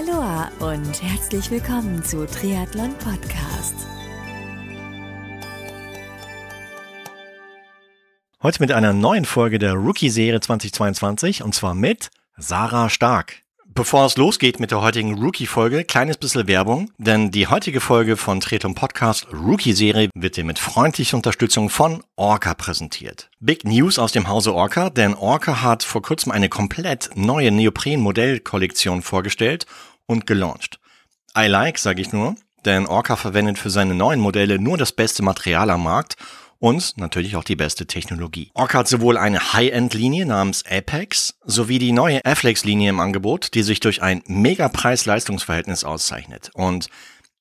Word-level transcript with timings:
Aloha 0.00 0.50
und 0.60 1.02
herzlich 1.02 1.50
willkommen 1.50 2.02
zu 2.02 2.26
Triathlon 2.26 2.94
Podcast. 2.94 3.74
Heute 8.42 8.62
mit 8.62 8.72
einer 8.72 8.94
neuen 8.94 9.26
Folge 9.26 9.58
der 9.58 9.74
Rookie-Serie 9.74 10.40
2022 10.40 11.42
und 11.42 11.54
zwar 11.54 11.74
mit 11.74 12.08
Sarah 12.38 12.88
Stark. 12.88 13.42
Bevor 13.72 14.04
es 14.04 14.16
losgeht 14.16 14.58
mit 14.58 14.72
der 14.72 14.80
heutigen 14.80 15.22
Rookie-Folge, 15.22 15.84
kleines 15.84 16.16
bisschen 16.16 16.48
Werbung, 16.48 16.90
denn 16.98 17.30
die 17.30 17.46
heutige 17.46 17.80
Folge 17.80 18.16
von 18.16 18.40
Tretum 18.40 18.74
Podcast 18.74 19.28
Rookie-Serie 19.32 20.10
wird 20.12 20.36
dir 20.36 20.44
mit 20.44 20.58
freundlicher 20.58 21.16
Unterstützung 21.16 21.70
von 21.70 22.02
Orca 22.16 22.54
präsentiert. 22.54 23.30
Big 23.38 23.64
News 23.64 24.00
aus 24.00 24.10
dem 24.10 24.26
Hause 24.26 24.54
Orca, 24.54 24.90
denn 24.90 25.14
Orca 25.14 25.62
hat 25.62 25.84
vor 25.84 26.02
kurzem 26.02 26.32
eine 26.32 26.48
komplett 26.48 27.10
neue 27.14 27.52
Neopren-Modellkollektion 27.52 29.02
vorgestellt 29.02 29.66
und 30.10 30.26
gelauncht. 30.26 30.80
I 31.38 31.46
like, 31.46 31.78
sage 31.78 32.02
ich 32.02 32.12
nur, 32.12 32.34
denn 32.64 32.86
Orca 32.86 33.14
verwendet 33.14 33.58
für 33.58 33.70
seine 33.70 33.94
neuen 33.94 34.18
Modelle 34.18 34.58
nur 34.58 34.76
das 34.76 34.90
beste 34.90 35.22
Material 35.22 35.70
am 35.70 35.84
Markt 35.84 36.16
und 36.58 36.98
natürlich 36.98 37.36
auch 37.36 37.44
die 37.44 37.54
beste 37.54 37.86
Technologie. 37.86 38.50
Orca 38.54 38.80
hat 38.80 38.88
sowohl 38.88 39.16
eine 39.16 39.52
High-End-Linie 39.52 40.26
namens 40.26 40.64
Apex 40.68 41.38
sowie 41.44 41.78
die 41.78 41.92
neue 41.92 42.24
Afflex-Linie 42.24 42.90
im 42.90 42.98
Angebot, 42.98 43.54
die 43.54 43.62
sich 43.62 43.78
durch 43.78 44.02
ein 44.02 44.22
mega 44.26 44.68
Preis-Leistungsverhältnis 44.68 45.84
auszeichnet. 45.84 46.50
Und 46.54 46.88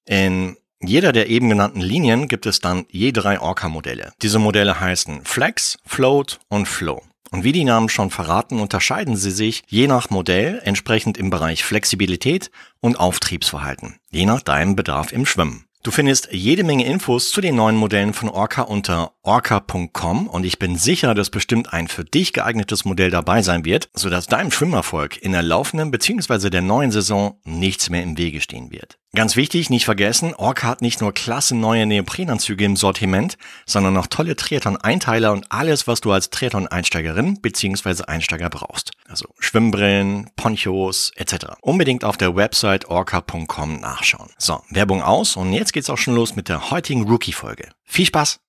in 0.05 0.55
jeder 0.79 1.11
der 1.11 1.27
eben 1.27 1.49
genannten 1.49 1.81
Linien 1.81 2.27
gibt 2.27 2.45
es 2.45 2.61
dann 2.61 2.85
je 2.89 3.11
drei 3.11 3.41
Orca-Modelle. 3.41 4.13
Diese 4.21 4.37
Modelle 4.37 4.79
heißen 4.79 5.25
Flex, 5.25 5.79
Float 5.87 6.39
und 6.49 6.67
Flow. 6.67 7.01
Und 7.31 7.43
wie 7.43 7.51
die 7.51 7.63
Namen 7.63 7.89
schon 7.89 8.09
verraten, 8.09 8.59
unterscheiden 8.59 9.15
sie 9.15 9.31
sich 9.31 9.63
je 9.67 9.87
nach 9.87 10.09
Modell 10.09 10.61
entsprechend 10.63 11.17
im 11.17 11.29
Bereich 11.29 11.63
Flexibilität 11.63 12.49
und 12.79 12.99
Auftriebsverhalten, 12.99 13.97
je 14.11 14.25
nach 14.25 14.41
deinem 14.41 14.75
Bedarf 14.75 15.11
im 15.11 15.25
Schwimmen. 15.25 15.65
Du 15.81 15.91
findest 15.91 16.27
jede 16.33 16.65
Menge 16.65 16.85
Infos 16.85 17.31
zu 17.31 17.39
den 17.39 17.55
neuen 17.55 17.77
Modellen 17.77 18.13
von 18.13 18.27
Orca 18.27 18.63
unter 18.63 19.13
orca.com 19.23 20.27
und 20.27 20.43
ich 20.43 20.59
bin 20.59 20.75
sicher, 20.75 21.15
dass 21.15 21.29
bestimmt 21.29 21.71
ein 21.71 21.87
für 21.87 22.03
dich 22.03 22.33
geeignetes 22.33 22.83
Modell 22.83 23.11
dabei 23.11 23.41
sein 23.43 23.63
wird, 23.63 23.89
sodass 23.93 24.27
deinem 24.27 24.51
Schwimmerfolg 24.51 25.21
in 25.21 25.31
der 25.31 25.41
laufenden 25.41 25.89
bzw. 25.89 26.49
der 26.49 26.61
neuen 26.61 26.91
Saison 26.91 27.39
nichts 27.45 27.89
mehr 27.89 28.03
im 28.03 28.17
Wege 28.17 28.41
stehen 28.41 28.71
wird. 28.71 28.99
Ganz 29.15 29.35
wichtig, 29.35 29.71
nicht 29.71 29.85
vergessen, 29.85 30.35
Orca 30.35 30.67
hat 30.67 30.83
nicht 30.83 31.01
nur 31.01 31.13
klasse 31.13 31.55
neue 31.55 31.87
Neoprenanzüge 31.87 32.63
im 32.63 32.75
Sortiment, 32.75 33.37
sondern 33.65 33.97
auch 33.97 34.05
tolle 34.05 34.35
Triathlon-Einteiler 34.35 35.31
und 35.31 35.51
alles, 35.51 35.87
was 35.87 35.99
du 35.99 36.11
als 36.11 36.29
Triathlon-Einsteigerin 36.29 37.41
bzw. 37.41 38.03
Einsteiger 38.03 38.51
brauchst. 38.51 38.91
Also 39.07 39.25
Schwimmbrillen, 39.39 40.29
Ponchos 40.35 41.11
etc. 41.15 41.53
Unbedingt 41.61 42.03
auf 42.03 42.17
der 42.17 42.35
Website 42.35 42.87
orca.com 42.87 43.79
nachschauen. 43.79 44.29
So, 44.37 44.61
Werbung 44.69 45.01
aus 45.01 45.35
und 45.35 45.53
jetzt 45.53 45.73
geht's 45.73 45.89
auch 45.89 45.97
schon 45.97 46.13
los 46.13 46.35
mit 46.35 46.47
der 46.47 46.69
heutigen 46.69 47.09
Rookie-Folge. 47.09 47.69
Viel 47.85 48.05
Spaß! 48.05 48.39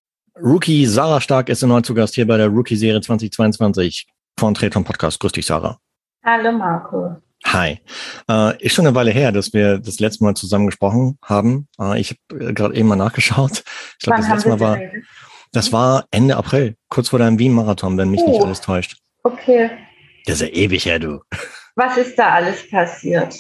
Rookie 0.43 0.85
Sarah 0.85 1.23
Stark 1.23 1.49
ist 1.49 1.63
erneut 1.63 1.87
zu 1.87 1.95
Gast 1.95 2.15
hier 2.15 2.27
bei 2.27 2.37
der 2.37 2.49
Rookie-Serie 2.49 3.01
2022 3.01 4.07
von 4.39 4.53
Triathlon 4.53 4.85
Podcast. 4.85 5.21
Grüß 5.21 5.33
dich, 5.33 5.47
Sarah. 5.47 5.79
Hallo, 6.23 6.53
Marco. 6.53 7.17
Hi. 7.47 7.81
Äh, 8.29 8.63
ist 8.63 8.75
schon 8.75 8.87
eine 8.87 8.95
Weile 8.95 9.11
her, 9.11 9.33
dass 9.33 9.53
wir 9.53 9.79
das 9.79 9.99
letzte 9.99 10.25
Mal 10.25 10.35
zusammen 10.35 10.67
gesprochen 10.67 11.19
haben. 11.25 11.69
Äh, 11.81 12.01
ich 12.01 12.17
habe 12.31 12.45
äh, 12.45 12.53
gerade 12.53 12.75
eben 12.75 12.89
mal 12.89 12.97
nachgeschaut. 12.97 13.65
Ich 13.99 14.05
glaube, 14.05 14.21
das 14.21 14.29
letzte 14.29 14.49
Mal 14.51 14.61
war, 14.61 14.79
das 15.53 15.73
war 15.73 16.07
Ende 16.11 16.37
April, 16.37 16.77
kurz 16.89 17.09
vor 17.09 17.19
deinem 17.19 17.39
Wien-Marathon, 17.39 17.97
wenn 17.97 18.11
mich 18.11 18.21
oh, 18.21 18.31
nicht 18.31 18.43
alles 18.43 18.61
täuscht. 18.61 18.99
Okay. 19.23 19.71
Das 20.27 20.37
ist 20.37 20.43
ja 20.43 20.49
ewig 20.49 20.85
her, 20.85 20.99
du. 20.99 21.21
Was 21.77 21.97
ist 21.97 22.19
da 22.19 22.31
alles 22.31 22.69
passiert? 22.71 23.37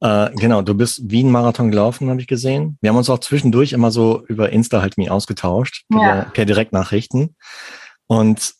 Äh, 0.00 0.30
genau, 0.36 0.62
du 0.62 0.74
bist 0.74 1.10
Wien-Marathon 1.10 1.70
gelaufen, 1.70 2.08
habe 2.10 2.20
ich 2.20 2.28
gesehen. 2.28 2.78
Wir 2.80 2.90
haben 2.90 2.96
uns 2.96 3.10
auch 3.10 3.18
zwischendurch 3.18 3.72
immer 3.72 3.90
so 3.90 4.24
über 4.28 4.50
Insta 4.50 4.80
halt 4.80 4.96
mir 4.96 5.12
ausgetauscht, 5.12 5.84
ja. 5.90 5.98
per, 5.98 6.24
per 6.26 6.44
Direktnachrichten. 6.44 7.34
Und 8.06 8.54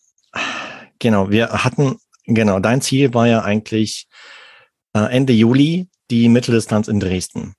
genau, 0.98 1.30
wir 1.30 1.50
hatten, 1.64 1.98
genau, 2.24 2.58
dein 2.58 2.80
Ziel 2.80 3.14
war 3.14 3.28
ja 3.28 3.42
eigentlich 3.42 4.07
Ende 4.92 5.32
Juli 5.32 5.88
die 6.10 6.28
Mitteldistanz 6.28 6.88
in 6.88 7.00
Dresden. 7.00 7.54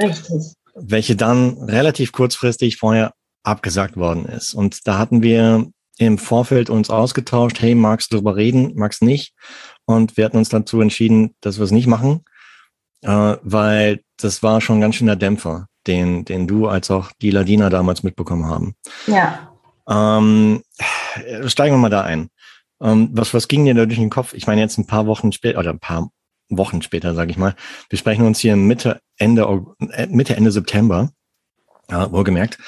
Richtig. 0.00 0.54
Welche 0.74 1.16
dann 1.16 1.58
relativ 1.58 2.12
kurzfristig 2.12 2.76
vorher 2.76 3.12
abgesagt 3.44 3.96
worden 3.96 4.26
ist. 4.26 4.54
Und 4.54 4.86
da 4.86 4.98
hatten 4.98 5.22
wir 5.22 5.66
im 5.98 6.18
Vorfeld 6.18 6.70
uns 6.70 6.90
ausgetauscht, 6.90 7.60
hey, 7.60 7.74
magst 7.74 8.12
du 8.12 8.16
darüber 8.16 8.36
reden, 8.36 8.72
magst 8.76 9.02
nicht? 9.02 9.34
Und 9.84 10.16
wir 10.16 10.24
hatten 10.24 10.38
uns 10.38 10.48
dazu 10.48 10.80
entschieden, 10.80 11.34
dass 11.40 11.58
wir 11.58 11.64
es 11.64 11.70
nicht 11.70 11.86
machen, 11.86 12.24
äh, 13.02 13.36
weil 13.42 14.00
das 14.16 14.42
war 14.42 14.60
schon 14.60 14.80
ganz 14.80 14.96
schön 14.96 15.06
der 15.06 15.16
Dämpfer, 15.16 15.66
den, 15.86 16.24
den 16.24 16.46
du 16.46 16.68
als 16.68 16.90
auch 16.90 17.12
die 17.20 17.30
Ladina 17.30 17.68
damals 17.68 18.02
mitbekommen 18.02 18.46
haben. 18.46 18.74
Ja. 19.06 19.52
Ähm, 19.88 20.62
steigen 21.46 21.74
wir 21.74 21.78
mal 21.78 21.90
da 21.90 22.02
ein. 22.02 22.28
Ähm, 22.80 23.10
was, 23.12 23.34
was 23.34 23.48
ging 23.48 23.64
dir 23.64 23.74
da 23.74 23.84
durch 23.84 23.98
den 23.98 24.10
Kopf? 24.10 24.32
Ich 24.34 24.46
meine, 24.46 24.60
jetzt 24.60 24.78
ein 24.78 24.86
paar 24.86 25.06
Wochen 25.06 25.32
später, 25.32 25.58
oder 25.58 25.70
ein 25.70 25.80
paar 25.80 26.10
Wochen 26.56 26.82
später, 26.82 27.14
sage 27.14 27.30
ich 27.30 27.36
mal. 27.36 27.54
Wir 27.88 27.98
sprechen 27.98 28.26
uns 28.26 28.38
hier 28.38 28.56
Mitte, 28.56 29.00
Ende, 29.16 29.64
äh, 29.92 30.06
Mitte, 30.06 30.36
Ende 30.36 30.50
September. 30.50 31.10
Ja, 31.90 32.10
wohlgemerkt. 32.10 32.58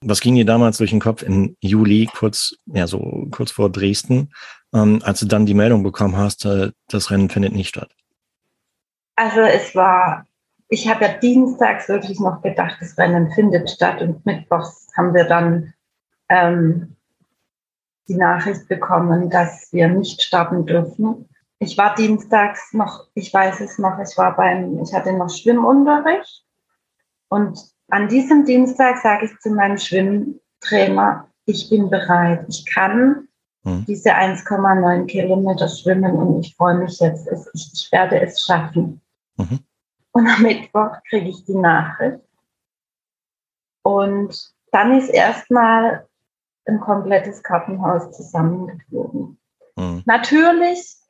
Was 0.00 0.20
ging 0.20 0.34
dir 0.34 0.46
damals 0.46 0.78
durch 0.78 0.90
den 0.90 1.00
Kopf 1.00 1.22
im 1.22 1.56
Juli, 1.60 2.08
kurz, 2.12 2.56
ja, 2.66 2.86
so 2.86 3.28
kurz 3.30 3.52
vor 3.52 3.70
Dresden, 3.70 4.32
ähm, 4.74 5.00
als 5.04 5.20
du 5.20 5.26
dann 5.26 5.46
die 5.46 5.54
Meldung 5.54 5.82
bekommen 5.82 6.16
hast, 6.16 6.44
äh, 6.46 6.72
das 6.88 7.10
Rennen 7.10 7.28
findet 7.28 7.52
nicht 7.52 7.68
statt? 7.68 7.90
Also 9.14 9.40
es 9.40 9.74
war, 9.74 10.26
ich 10.68 10.88
habe 10.88 11.04
ja 11.04 11.12
dienstags 11.12 11.88
wirklich 11.88 12.18
noch 12.18 12.42
gedacht, 12.42 12.78
das 12.80 12.96
Rennen 12.98 13.30
findet 13.32 13.70
statt 13.70 14.00
und 14.00 14.24
mittwochs 14.26 14.88
haben 14.96 15.14
wir 15.14 15.24
dann 15.24 15.74
ähm, 16.28 16.96
die 18.08 18.16
Nachricht 18.16 18.68
bekommen, 18.68 19.30
dass 19.30 19.68
wir 19.72 19.88
nicht 19.88 20.22
starten 20.22 20.66
dürfen 20.66 21.28
ich 21.62 21.78
war 21.78 21.94
dienstags 21.94 22.72
noch, 22.72 23.06
ich 23.14 23.32
weiß 23.32 23.60
es 23.60 23.78
noch, 23.78 23.98
ich 23.98 24.18
war 24.18 24.36
beim, 24.36 24.80
ich 24.82 24.92
hatte 24.92 25.12
noch 25.12 25.30
Schwimmunterricht 25.30 26.44
und 27.28 27.58
an 27.88 28.08
diesem 28.08 28.44
Dienstag 28.44 28.98
sage 28.98 29.26
ich 29.26 29.38
zu 29.38 29.50
meinem 29.50 29.78
Schwimmtrainer, 29.78 31.28
ich 31.46 31.70
bin 31.70 31.88
bereit, 31.88 32.44
ich 32.48 32.66
kann 32.66 33.28
hm. 33.64 33.84
diese 33.86 34.10
1,9 34.10 35.06
Kilometer 35.06 35.68
schwimmen 35.68 36.12
und 36.12 36.40
ich 36.40 36.56
freue 36.56 36.74
mich 36.74 36.98
jetzt, 36.98 37.28
ich, 37.54 37.70
ich 37.72 37.92
werde 37.92 38.20
es 38.20 38.42
schaffen. 38.42 39.00
Mhm. 39.36 39.60
Und 40.12 40.28
am 40.28 40.42
Mittwoch 40.42 40.96
kriege 41.08 41.28
ich 41.28 41.44
die 41.44 41.54
Nachricht 41.54 42.20
und 43.82 44.52
dann 44.72 44.98
ist 44.98 45.08
erstmal 45.08 46.06
ein 46.66 46.80
komplettes 46.80 47.42
Kartenhaus 47.42 48.10
zusammengeflogen. 48.12 49.38
Mhm. 49.76 50.02
Natürlich 50.06 51.01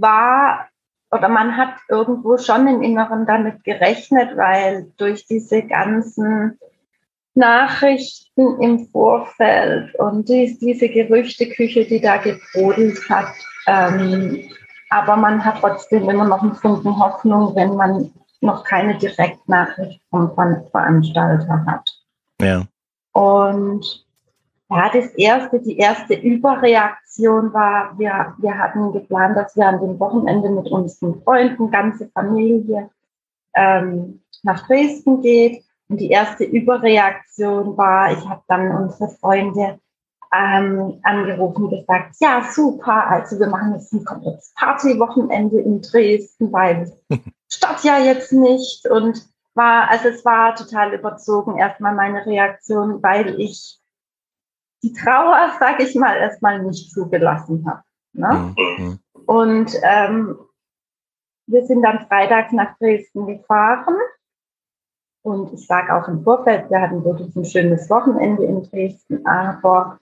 war 0.00 0.68
oder 1.10 1.28
man 1.28 1.56
hat 1.56 1.74
irgendwo 1.88 2.38
schon 2.38 2.66
im 2.66 2.82
Inneren 2.82 3.26
damit 3.26 3.64
gerechnet, 3.64 4.36
weil 4.36 4.90
durch 4.96 5.26
diese 5.26 5.62
ganzen 5.62 6.58
Nachrichten 7.34 8.60
im 8.60 8.88
Vorfeld 8.88 9.94
und 9.96 10.28
dies, 10.28 10.58
diese 10.58 10.88
Gerüchteküche, 10.88 11.84
die 11.84 12.00
da 12.00 12.16
gebrodelt 12.16 12.98
hat, 13.08 13.32
ähm, 13.66 14.50
aber 14.90 15.16
man 15.16 15.42
hat 15.44 15.60
trotzdem 15.60 16.08
immer 16.08 16.26
noch 16.26 16.42
einen 16.42 16.54
Funken 16.54 16.98
Hoffnung, 16.98 17.54
wenn 17.54 17.74
man 17.76 18.12
noch 18.40 18.64
keine 18.64 18.98
Direktnachricht 18.98 20.00
vom 20.10 20.34
Veranstalter 20.34 21.64
hat. 21.66 21.88
Ja. 22.40 22.64
Und 23.12 24.04
ja, 24.72 24.90
das 24.92 25.06
erste, 25.16 25.60
die 25.60 25.76
erste 25.76 26.14
Überreaktion 26.14 27.52
war, 27.52 27.98
wir, 27.98 28.34
wir 28.38 28.56
hatten 28.56 28.92
geplant, 28.92 29.36
dass 29.36 29.54
wir 29.54 29.66
an 29.66 29.80
dem 29.80 30.00
Wochenende 30.00 30.48
mit 30.48 30.66
unseren 30.68 31.22
Freunden, 31.22 31.70
ganze 31.70 32.08
Familie, 32.08 32.88
ähm, 33.54 34.22
nach 34.42 34.66
Dresden 34.66 35.20
geht. 35.20 35.62
Und 35.88 36.00
die 36.00 36.08
erste 36.08 36.44
Überreaktion 36.44 37.76
war, 37.76 38.12
ich 38.12 38.26
habe 38.26 38.42
dann 38.48 38.74
unsere 38.74 39.10
Freunde 39.10 39.78
ähm, 40.34 40.98
angerufen 41.02 41.64
und 41.64 41.70
gesagt, 41.70 42.16
ja, 42.20 42.42
super, 42.50 43.08
also 43.08 43.38
wir 43.38 43.48
machen 43.48 43.74
jetzt 43.74 43.92
ein 43.92 44.04
komplettes 44.06 44.54
Partywochenende 44.56 45.60
in 45.60 45.82
Dresden, 45.82 46.50
weil 46.50 46.90
statt 47.52 47.84
ja 47.84 47.98
jetzt 47.98 48.32
nicht. 48.32 48.88
Und 48.88 49.22
war, 49.54 49.90
also 49.90 50.08
es 50.08 50.24
war 50.24 50.54
total 50.54 50.94
überzogen, 50.94 51.58
erstmal 51.58 51.94
meine 51.94 52.24
Reaktion, 52.24 53.02
weil 53.02 53.38
ich 53.38 53.81
die 54.82 54.92
Trauer, 54.92 55.52
sage 55.58 55.84
ich 55.84 55.94
mal, 55.94 56.16
erstmal 56.16 56.62
nicht 56.62 56.90
zugelassen 56.90 57.64
habe. 57.66 57.82
Ne? 58.12 58.54
Mhm. 58.56 58.98
Und 59.26 59.74
ähm, 59.82 60.38
wir 61.46 61.64
sind 61.64 61.82
dann 61.82 62.06
freitags 62.06 62.52
nach 62.52 62.76
Dresden 62.78 63.26
gefahren. 63.26 63.96
Und 65.24 65.52
ich 65.52 65.66
sage 65.66 65.94
auch 65.94 66.08
im 66.08 66.24
Vorfeld, 66.24 66.68
wir 66.70 66.80
hatten 66.80 67.04
wirklich 67.04 67.34
ein 67.36 67.44
schönes 67.44 67.88
Wochenende 67.88 68.44
in 68.44 68.62
Dresden, 68.64 69.24
aber 69.24 70.00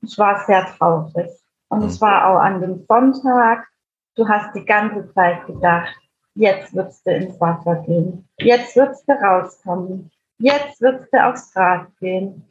ich 0.00 0.16
war 0.16 0.44
sehr 0.46 0.64
traurig. 0.66 1.30
Und 1.68 1.80
mhm. 1.80 1.86
es 1.86 2.00
war 2.00 2.26
auch 2.28 2.38
an 2.38 2.60
dem 2.60 2.84
Sonntag, 2.86 3.66
du 4.14 4.26
hast 4.26 4.54
die 4.54 4.64
ganze 4.64 5.12
Zeit 5.12 5.46
gedacht, 5.46 5.94
jetzt 6.34 6.74
würdest 6.74 7.06
du 7.06 7.14
ins 7.14 7.40
Wasser 7.40 7.76
gehen, 7.86 8.28
jetzt 8.38 8.76
würdest 8.76 9.08
du 9.08 9.12
rauskommen, 9.12 10.10
jetzt 10.38 10.80
würdest 10.80 11.12
du 11.12 11.24
aufs 11.24 11.54
Rad 11.56 11.88
gehen. 11.98 12.44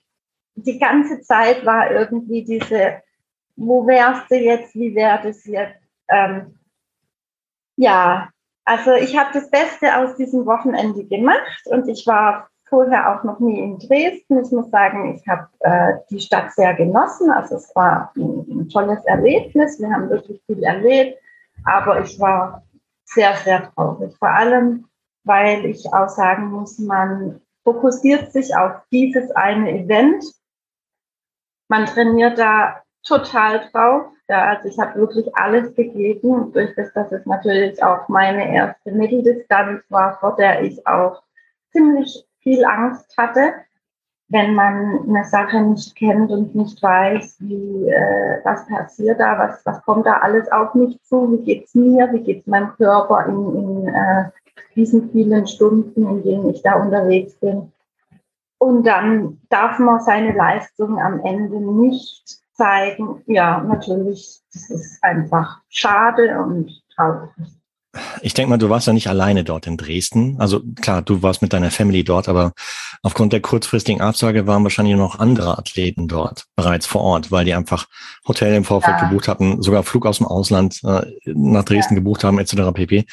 Die 0.56 0.80
ganze 0.80 1.22
Zeit 1.22 1.66
war 1.66 1.92
irgendwie 1.92 2.44
diese, 2.44 3.02
wo 3.56 3.86
wärst 3.86 4.32
du 4.32 4.36
jetzt, 4.36 4.74
wie 4.76 4.96
wäre 4.96 5.22
das 5.24 5.46
jetzt? 5.46 5.80
Ähm, 6.08 6.58
ja, 7.78 8.30
also 8.64 8.94
ich 8.94 9.18
habe 9.18 9.30
das 9.34 9.50
Beste 9.50 9.98
aus 9.98 10.16
diesem 10.16 10.46
Wochenende 10.46 11.06
gemacht 11.06 11.62
und 11.66 11.88
ich 11.88 12.08
war 12.08 12.50
vorher 12.68 13.14
auch 13.14 13.24
noch 13.24 13.40
nie 13.40 13.60
in 13.60 13.78
Dresden. 13.78 14.44
Ich 14.44 14.52
muss 14.52 14.70
sagen, 14.72 15.16
ich 15.16 15.28
habe 15.28 15.48
äh, 15.60 15.94
die 16.10 16.20
Stadt 16.20 16.52
sehr 16.54 16.74
genossen. 16.74 17.30
Also 17.30 17.56
es 17.56 17.74
war 17.76 18.12
ein, 18.16 18.46
ein, 18.50 18.70
tolles 18.70 19.04
Erlebnis. 19.06 19.80
Wir 19.80 19.92
haben 19.92 20.10
wirklich 20.10 20.42
viel 20.48 20.64
erlebt, 20.64 21.20
aber 21.64 22.02
ich 22.02 22.20
war 22.20 22.64
sehr, 23.06 23.36
sehr 23.38 23.72
traurig. 23.72 24.16
Vor 24.18 24.30
allem, 24.30 24.86
weil 25.24 25.66
ich 25.66 25.86
auch 25.94 26.10
sagen 26.10 26.48
muss, 26.48 26.80
man 26.80 27.42
fokussiert 27.64 28.32
sich 28.32 28.56
auf 28.56 28.74
dieses 28.92 29.32
eine 29.32 29.72
Event. 29.72 30.24
Man 31.68 31.86
trainiert 31.86 32.38
da 32.38 32.82
total 33.04 33.62
drauf. 33.72 34.08
Ja, 34.28 34.56
also 34.56 34.68
ich 34.68 34.80
habe 34.80 35.00
wirklich 35.00 35.28
alles 35.36 35.76
gegeben, 35.76 36.52
durch 36.52 36.74
das, 36.76 36.92
dass 36.94 37.12
es 37.12 37.26
natürlich 37.26 37.82
auch 37.84 38.08
meine 38.08 38.54
erste 38.54 38.92
Mitteldistanz 38.92 39.84
war, 39.90 40.18
vor 40.20 40.36
der 40.36 40.64
ich 40.64 40.86
auch 40.88 41.22
ziemlich 41.72 42.26
viel 42.40 42.66
Angst 42.66 43.16
hatte, 43.18 43.54
wenn 44.30 44.56
man 44.56 45.08
eine 45.08 45.24
Sache 45.26 45.62
nicht 45.62 45.96
kennt 45.96 46.32
und 46.32 46.56
nicht 46.56 46.82
weiß, 46.82 47.38
wie 47.42 47.88
äh, 47.88 48.40
was 48.44 48.68
passiert 48.68 49.20
da, 49.20 49.38
was, 49.38 49.64
was 49.66 49.82
kommt 49.84 50.08
da 50.08 50.18
alles 50.18 50.52
auf 50.52 50.74
mich 50.74 51.00
zu, 51.04 51.32
wie 51.32 51.44
geht's 51.44 51.76
mir, 51.76 52.12
wie 52.12 52.24
geht's 52.24 52.48
meinem 52.48 52.74
Körper 52.78 53.26
in, 53.28 53.56
in 53.56 53.88
äh, 53.88 54.26
diesen 54.76 55.12
vielen 55.12 55.46
Stunden, 55.46 56.10
in 56.10 56.24
denen 56.24 56.50
ich 56.50 56.64
da 56.64 56.82
unterwegs 56.82 57.36
bin. 57.36 57.72
Und 58.66 58.84
dann 58.84 59.38
darf 59.50 59.78
man 59.78 60.02
seine 60.02 60.36
Leistung 60.36 61.00
am 61.00 61.24
Ende 61.24 61.60
nicht 61.60 62.40
zeigen. 62.54 63.22
Ja, 63.28 63.60
natürlich, 63.60 64.40
das 64.52 64.72
ist 64.72 65.04
einfach 65.04 65.60
schade 65.70 66.40
und 66.40 66.72
traurig. 66.96 67.30
Ich 68.24 68.34
denke 68.34 68.50
mal, 68.50 68.58
du 68.58 68.68
warst 68.68 68.88
ja 68.88 68.94
nicht 68.94 69.08
alleine 69.08 69.44
dort 69.44 69.68
in 69.68 69.78
Dresden. 69.78 70.38
Also 70.40 70.62
klar, 70.82 71.04
du 71.04 71.22
warst 71.22 71.44
mit 71.44 71.54
deiner 71.54 71.70
Family 71.70 72.04
dort, 72.04 72.28
aber 72.28 72.54
aufgrund 73.04 73.34
der 73.34 73.42
kurzfristigen 73.42 74.02
Absage 74.02 74.48
waren 74.48 74.64
wahrscheinlich 74.64 74.96
noch 74.96 75.20
andere 75.20 75.60
Athleten 75.60 76.08
dort 76.08 76.46
bereits 76.56 76.88
vor 76.88 77.02
Ort, 77.02 77.32
weil 77.32 77.46
die 77.46 77.54
einfach 77.54 77.86
Hotel 78.28 78.56
im 78.56 78.64
Vorfeld 78.64 78.98
ja. 79.00 79.08
gebucht 79.08 79.28
hatten, 79.28 79.62
sogar 79.62 79.84
Flug 79.84 80.08
aus 80.08 80.18
dem 80.18 80.26
Ausland 80.26 80.82
äh, 80.84 81.06
nach 81.26 81.66
Dresden 81.66 81.94
ja. 81.94 82.00
gebucht 82.00 82.24
haben, 82.24 82.40
etc. 82.40 82.74
pp. 82.74 83.06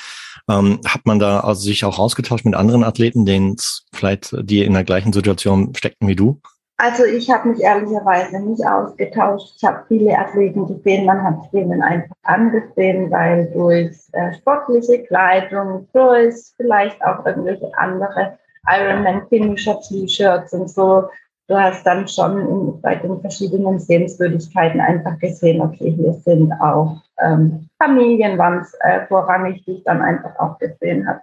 Ähm, 0.48 0.80
hat 0.86 1.06
man 1.06 1.18
da 1.18 1.40
also 1.40 1.62
sich 1.62 1.84
auch 1.84 1.98
ausgetauscht 1.98 2.44
mit 2.44 2.54
anderen 2.54 2.84
Athleten, 2.84 3.24
denen 3.24 3.56
vielleicht 3.92 4.34
die 4.48 4.64
in 4.64 4.74
der 4.74 4.84
gleichen 4.84 5.12
Situation 5.12 5.74
steckten 5.74 6.08
wie 6.08 6.16
du? 6.16 6.40
Also 6.78 7.04
ich 7.04 7.30
habe 7.30 7.50
mich 7.50 7.60
ehrlicherweise 7.60 8.40
nicht 8.40 8.66
ausgetauscht. 8.66 9.54
Ich 9.56 9.64
habe 9.64 9.84
viele 9.86 10.18
Athleten 10.18 10.66
gesehen, 10.66 11.06
man 11.06 11.22
hat 11.22 11.52
denen 11.52 11.80
einfach 11.80 12.16
angesehen, 12.24 13.08
weil 13.10 13.52
durch 13.52 13.96
äh, 14.12 14.34
sportliche 14.34 15.04
Kleidung, 15.04 15.88
durch 15.92 16.34
vielleicht 16.56 17.00
auch 17.04 17.24
irgendwelche 17.24 17.70
andere 17.78 18.36
Ironman 18.66 19.28
Finisher 19.28 19.80
T-Shirts 19.80 20.52
und 20.54 20.70
so, 20.70 21.08
du 21.48 21.56
hast 21.56 21.84
dann 21.84 22.08
schon 22.08 22.38
in, 22.38 22.80
bei 22.80 22.96
den 22.96 23.20
verschiedenen 23.20 23.78
Sehenswürdigkeiten 23.78 24.80
einfach 24.80 25.18
gesehen, 25.18 25.60
okay, 25.60 25.92
hier 25.92 26.14
sind 26.14 26.52
auch 26.60 27.02
ähm, 27.22 27.68
Familien, 27.78 28.38
waren 28.38 28.60
es 28.60 28.74
äh, 28.80 29.06
vorrangig, 29.06 29.64
die 29.64 29.72
ich 29.72 29.84
dann 29.84 30.02
einfach 30.02 30.38
auch 30.38 30.58
gesehen 30.58 31.06
habe 31.06 31.20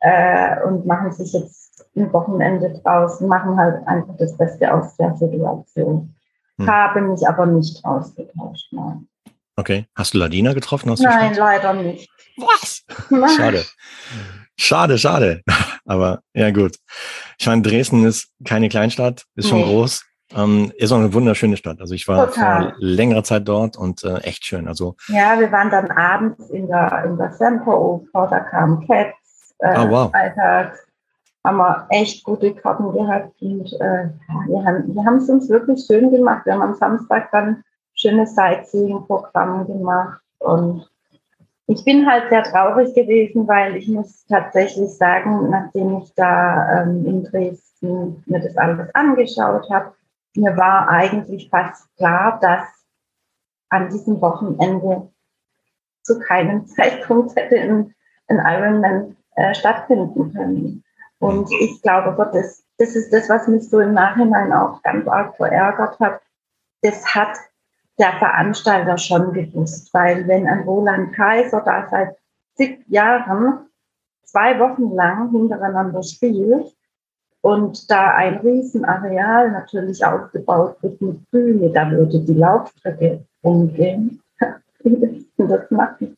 äh, 0.00 0.62
und 0.64 0.86
machen 0.86 1.12
sich 1.12 1.32
jetzt 1.32 1.86
ein 1.96 2.12
Wochenende 2.12 2.80
draußen, 2.82 3.26
machen 3.28 3.56
halt 3.56 3.86
einfach 3.86 4.16
das 4.18 4.36
Beste 4.36 4.72
aus 4.72 4.96
der 4.96 5.14
Situation. 5.16 6.14
Hm. 6.58 6.66
Habe 6.66 7.00
mich 7.02 7.26
aber 7.26 7.46
nicht 7.46 7.84
ausgetauscht, 7.84 8.68
nein. 8.72 9.08
Okay. 9.56 9.86
Hast 9.94 10.14
du 10.14 10.18
Ladina 10.18 10.54
getroffen? 10.54 10.94
Nein, 10.98 11.34
leider 11.34 11.74
nicht. 11.74 12.08
Was? 12.36 12.84
Schade. 13.36 13.62
Schade, 14.58 14.98
schade. 14.98 15.42
Aber 15.84 16.20
ja 16.34 16.50
gut. 16.50 16.76
Ich 17.38 17.46
meine, 17.46 17.62
Dresden 17.62 18.04
ist 18.04 18.28
keine 18.44 18.68
Kleinstadt, 18.68 19.24
ist 19.34 19.48
schon 19.48 19.60
nee. 19.60 19.64
groß. 19.64 20.04
Ähm, 20.34 20.72
ist 20.76 20.92
auch 20.92 20.98
eine 20.98 21.12
wunderschöne 21.12 21.56
Stadt. 21.56 21.80
Also 21.80 21.94
ich 21.94 22.08
war 22.08 22.28
Total. 22.28 22.62
vor 22.62 22.74
längerer 22.78 23.24
Zeit 23.24 23.46
dort 23.46 23.76
und 23.76 24.02
äh, 24.04 24.18
echt 24.18 24.44
schön. 24.44 24.66
Also 24.66 24.96
ja, 25.08 25.38
wir 25.38 25.52
waren 25.52 25.70
dann 25.70 25.90
abends 25.90 26.48
in 26.50 26.68
der 26.68 27.04
in 27.04 27.18
der 27.18 27.32
Semperoper, 27.32 28.28
da 28.30 28.40
kam 28.40 28.86
Cats, 28.86 29.54
äh, 29.58 29.78
oh, 29.78 29.90
wow. 29.90 30.14
Alltags, 30.14 30.78
haben 31.44 31.58
wir 31.58 31.86
echt 31.90 32.24
gute 32.24 32.54
Karten 32.54 32.92
gehabt 32.92 33.42
und 33.42 33.72
äh, 33.80 34.08
wir 34.46 34.64
haben 34.64 34.94
wir 34.94 35.04
haben 35.04 35.16
es 35.16 35.28
uns 35.28 35.50
wirklich 35.50 35.84
schön 35.86 36.10
gemacht. 36.10 36.46
Wir 36.46 36.54
haben 36.54 36.62
am 36.62 36.74
Samstag 36.74 37.30
dann 37.32 37.62
schönes 37.94 38.34
Sightseeing-Programm 38.34 39.66
gemacht 39.66 40.20
und 40.38 40.88
ich 41.66 41.84
bin 41.84 42.06
halt 42.06 42.28
sehr 42.28 42.42
traurig 42.42 42.94
gewesen, 42.94 43.46
weil 43.46 43.76
ich 43.76 43.88
muss 43.88 44.26
tatsächlich 44.26 44.96
sagen, 44.96 45.50
nachdem 45.50 45.98
ich 45.98 46.12
da 46.14 46.82
ähm, 46.82 47.06
in 47.06 47.24
Dresden 47.24 48.22
mir 48.26 48.40
das 48.40 48.56
alles 48.56 48.94
angeschaut 48.94 49.70
habe, 49.70 49.94
mir 50.34 50.56
war 50.56 50.88
eigentlich 50.88 51.48
fast 51.50 51.94
klar, 51.96 52.38
dass 52.40 52.66
an 53.68 53.90
diesem 53.90 54.20
Wochenende 54.20 55.10
zu 56.02 56.18
keinem 56.18 56.66
Zeitpunkt 56.66 57.36
hätte 57.36 57.60
ein, 57.60 57.94
ein 58.28 58.38
Ironman 58.38 59.16
äh, 59.36 59.54
stattfinden 59.54 60.32
können. 60.32 60.84
Und 61.18 61.48
ich 61.60 61.80
glaube, 61.82 62.14
Gott, 62.16 62.34
das, 62.34 62.64
das 62.78 62.96
ist 62.96 63.12
das, 63.12 63.28
was 63.28 63.46
mich 63.46 63.68
so 63.68 63.78
im 63.78 63.94
Nachhinein 63.94 64.52
auch 64.52 64.82
ganz 64.82 65.06
arg 65.06 65.36
verärgert 65.36 65.98
hat. 66.00 66.20
Das 66.82 67.14
hat 67.14 67.38
der 67.98 68.12
Veranstalter 68.14 68.96
schon 68.98 69.32
gewusst, 69.32 69.92
weil 69.92 70.26
wenn 70.26 70.46
ein 70.46 70.60
Roland 70.60 71.14
Kaiser 71.14 71.62
da 71.64 71.86
seit 71.90 72.16
zig 72.54 72.84
Jahren 72.88 73.66
zwei 74.24 74.58
Wochen 74.58 74.94
lang 74.94 75.30
hintereinander 75.30 76.02
spielt 76.02 76.74
und 77.42 77.90
da 77.90 78.14
ein 78.14 78.38
Riesenareal 78.38 79.50
natürlich 79.50 80.04
aufgebaut 80.04 80.76
wird 80.82 81.00
mit 81.02 81.30
Bühne, 81.30 81.70
da 81.70 81.90
würde 81.90 82.20
die 82.20 82.34
Laufstrecke 82.34 83.24
umgehen. 83.42 84.20
Das 85.38 85.70
machen? 85.70 86.16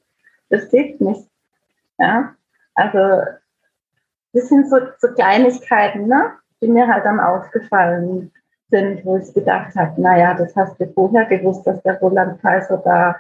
Das 0.50 0.68
geht 0.70 1.00
nicht. 1.00 1.28
Ja, 1.98 2.34
also 2.74 3.22
das 4.32 4.48
sind 4.48 4.68
so, 4.68 4.76
so 4.98 5.08
Kleinigkeiten, 5.14 6.08
ne? 6.08 6.32
die 6.60 6.68
mir 6.68 6.86
halt 6.86 7.04
dann 7.04 7.20
aufgefallen 7.20 8.32
sind, 8.74 9.04
wo 9.04 9.16
ich 9.18 9.32
gedacht 9.32 9.76
habe, 9.76 10.00
naja, 10.00 10.34
das 10.34 10.56
hast 10.56 10.80
du 10.80 10.92
vorher 10.92 11.26
gewusst, 11.26 11.64
dass 11.64 11.80
der 11.82 11.98
Roland 12.00 12.42
Kaiser 12.42 12.82
da 12.84 13.16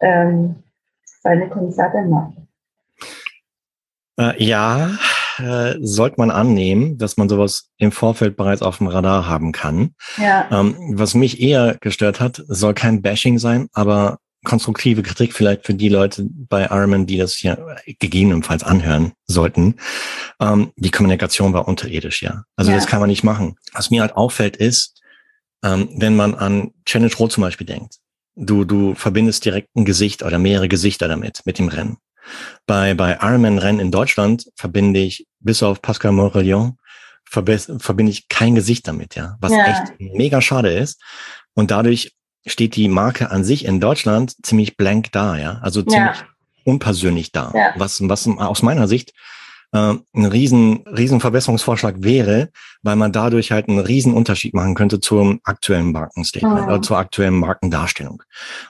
ähm, 0.00 0.56
seine 1.22 1.48
Konzerte 1.48 2.02
macht. 2.02 2.34
Äh, 4.18 4.42
ja, 4.42 4.90
äh, 5.38 5.74
sollte 5.80 6.16
man 6.18 6.32
annehmen, 6.32 6.98
dass 6.98 7.16
man 7.16 7.28
sowas 7.28 7.70
im 7.76 7.92
Vorfeld 7.92 8.36
bereits 8.36 8.60
auf 8.62 8.78
dem 8.78 8.88
Radar 8.88 9.28
haben 9.28 9.52
kann. 9.52 9.94
Ja. 10.16 10.48
Ähm, 10.50 10.74
was 10.94 11.14
mich 11.14 11.40
eher 11.40 11.76
gestört 11.80 12.20
hat, 12.20 12.42
soll 12.48 12.74
kein 12.74 13.00
Bashing 13.00 13.38
sein, 13.38 13.68
aber 13.72 14.18
konstruktive 14.44 15.02
Kritik 15.02 15.32
vielleicht 15.32 15.66
für 15.66 15.74
die 15.74 15.88
Leute 15.88 16.26
bei 16.30 16.64
Ironman, 16.64 17.06
die 17.06 17.18
das 17.18 17.34
hier 17.34 17.76
gegebenenfalls 17.98 18.62
anhören 18.62 19.12
sollten. 19.26 19.76
Ähm, 20.40 20.72
die 20.76 20.90
Kommunikation 20.90 21.52
war 21.52 21.66
unterirdisch, 21.66 22.22
ja. 22.22 22.44
Also 22.56 22.70
ja. 22.70 22.76
das 22.76 22.86
kann 22.86 23.00
man 23.00 23.10
nicht 23.10 23.24
machen. 23.24 23.56
Was 23.72 23.90
mir 23.90 24.00
halt 24.00 24.16
auffällt 24.16 24.56
ist, 24.56 25.00
ähm, 25.64 25.88
wenn 25.96 26.14
man 26.14 26.34
an 26.34 26.72
Challenge 26.84 27.12
Road 27.18 27.32
zum 27.32 27.42
Beispiel 27.42 27.66
denkt, 27.66 27.96
du, 28.36 28.64
du 28.64 28.94
verbindest 28.94 29.44
direkt 29.44 29.74
ein 29.76 29.84
Gesicht 29.84 30.22
oder 30.22 30.38
mehrere 30.38 30.68
Gesichter 30.68 31.08
damit, 31.08 31.42
mit 31.44 31.58
dem 31.58 31.68
Rennen. 31.68 31.96
Bei, 32.66 32.94
bei 32.94 33.18
Ironman-Rennen 33.20 33.80
in 33.80 33.90
Deutschland 33.90 34.48
verbinde 34.54 35.00
ich, 35.00 35.26
bis 35.40 35.62
auf 35.62 35.82
Pascal 35.82 36.12
Morillon, 36.12 36.78
verbinde 37.24 38.10
ich 38.10 38.28
kein 38.28 38.54
Gesicht 38.54 38.86
damit, 38.86 39.14
ja. 39.14 39.36
Was 39.40 39.52
ja. 39.52 39.64
echt 39.66 39.92
mega 39.98 40.40
schade 40.40 40.72
ist. 40.72 41.02
Und 41.54 41.70
dadurch 41.70 42.12
steht 42.46 42.76
die 42.76 42.88
Marke 42.88 43.30
an 43.30 43.44
sich 43.44 43.64
in 43.64 43.80
Deutschland 43.80 44.34
ziemlich 44.44 44.76
blank 44.76 45.12
da, 45.12 45.36
ja. 45.36 45.58
Also 45.62 45.82
ziemlich 45.82 46.16
ja. 46.16 46.26
unpersönlich 46.64 47.32
da. 47.32 47.52
Ja. 47.54 47.74
Was, 47.76 48.06
was 48.08 48.26
aus 48.26 48.62
meiner 48.62 48.88
Sicht 48.88 49.12
äh, 49.72 49.94
ein 50.14 50.24
riesen, 50.24 50.84
riesen 50.86 51.20
Verbesserungsvorschlag 51.20 51.96
wäre, 51.98 52.50
weil 52.82 52.96
man 52.96 53.12
dadurch 53.12 53.52
halt 53.52 53.68
einen 53.68 53.80
riesen 53.80 54.14
Unterschied 54.14 54.54
machen 54.54 54.74
könnte 54.74 55.00
zum 55.00 55.40
aktuellen 55.44 55.92
Markenstatement, 55.92 56.62
mhm. 56.62 56.66
oder 56.68 56.82
zur 56.82 56.98
aktuellen 56.98 57.38
Markendarstellung. 57.38 58.22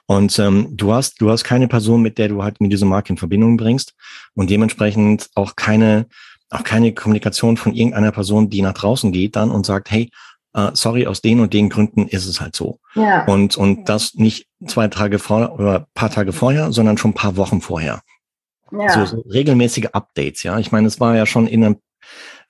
Und 0.07 0.39
ähm, 0.39 0.77
du 0.77 0.93
hast, 0.93 1.21
du 1.21 1.31
hast 1.31 1.45
keine 1.45 1.69
Person, 1.69 2.03
mit 2.03 2.19
der 2.19 2.29
du 2.29 2.43
halt 2.43 2.61
mit 2.61 2.73
dieser 2.73 2.87
Marke 2.87 3.13
in 3.13 3.17
Verbindung 3.17 3.57
bringst 3.57 3.95
und 4.35 4.51
dementsprechend 4.51 5.29
auch 5.35 5.55
keine, 5.57 6.07
auch 6.51 6.65
keine 6.65 6.93
Kommunikation 6.93 7.57
von 7.57 7.75
irgendeiner 7.75 8.13
Person, 8.13 8.51
die 8.51 8.63
nach 8.63 8.75
draußen 8.75 9.13
geht 9.13 9.37
dann 9.37 9.51
und 9.51 9.67
sagt, 9.67 9.91
hey, 9.91 10.11
uh, 10.59 10.71
sorry, 10.75 11.07
aus 11.07 11.21
den 11.21 11.41
und 11.41 11.53
den 11.53 11.69
Gründen 11.69 12.09
ist 12.09 12.27
es 12.27 12.41
halt 12.41 12.57
so. 12.57 12.81
Ja. 12.95 13.25
Und, 13.25 13.57
und 13.57 13.89
das 13.89 14.15
nicht 14.15 14.47
zwei 14.67 14.89
Tage 14.89 15.19
vor 15.19 15.53
oder 15.59 15.87
paar 15.95 16.11
Tage 16.11 16.33
vorher, 16.33 16.73
sondern 16.73 16.99
schon 16.99 17.13
ein 17.13 17.15
paar 17.15 17.37
Wochen 17.37 17.61
vorher. 17.61 18.03
Ja. 18.73 18.89
So, 18.91 19.17
so 19.17 19.23
regelmäßige 19.31 19.89
Updates, 19.93 20.43
ja. 20.43 20.59
Ich 20.59 20.73
meine, 20.73 20.89
es 20.89 21.01
war 21.01 21.17
ja 21.17 21.27
schon 21.27 21.47
in 21.47 21.65
einem 21.65 21.77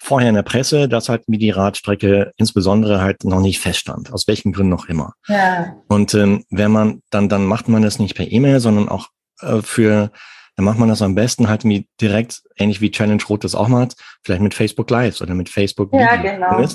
vorher 0.00 0.28
in 0.28 0.34
der 0.36 0.42
Presse, 0.42 0.88
dass 0.88 1.08
halt 1.08 1.28
mir 1.28 1.38
die 1.38 1.50
Radstrecke 1.50 2.32
insbesondere 2.36 3.00
halt 3.00 3.24
noch 3.24 3.40
nicht 3.40 3.58
feststand, 3.58 4.12
aus 4.12 4.28
welchen 4.28 4.52
Gründen 4.52 4.70
noch 4.70 4.88
immer. 4.88 5.14
Ja. 5.26 5.76
Und 5.88 6.14
ähm, 6.14 6.44
wenn 6.50 6.70
man 6.70 7.02
dann, 7.10 7.28
dann 7.28 7.44
macht 7.44 7.68
man 7.68 7.82
das 7.82 7.98
nicht 7.98 8.14
per 8.14 8.30
E-Mail, 8.30 8.60
sondern 8.60 8.88
auch 8.88 9.08
äh, 9.40 9.60
für, 9.60 10.10
dann 10.58 10.64
macht 10.64 10.80
man 10.80 10.88
das 10.88 11.02
am 11.02 11.14
besten 11.14 11.48
halt 11.48 11.62
wie 11.62 11.86
direkt, 12.00 12.42
ähnlich 12.56 12.80
wie 12.80 12.90
Challenge 12.90 13.22
Rot 13.28 13.44
das 13.44 13.54
auch 13.54 13.68
macht, 13.68 13.94
vielleicht 14.24 14.42
mit 14.42 14.54
Facebook 14.54 14.90
Lives 14.90 15.22
oder 15.22 15.32
mit 15.36 15.48
Facebook 15.48 15.92
ja, 15.92 16.16
genau. 16.16 16.66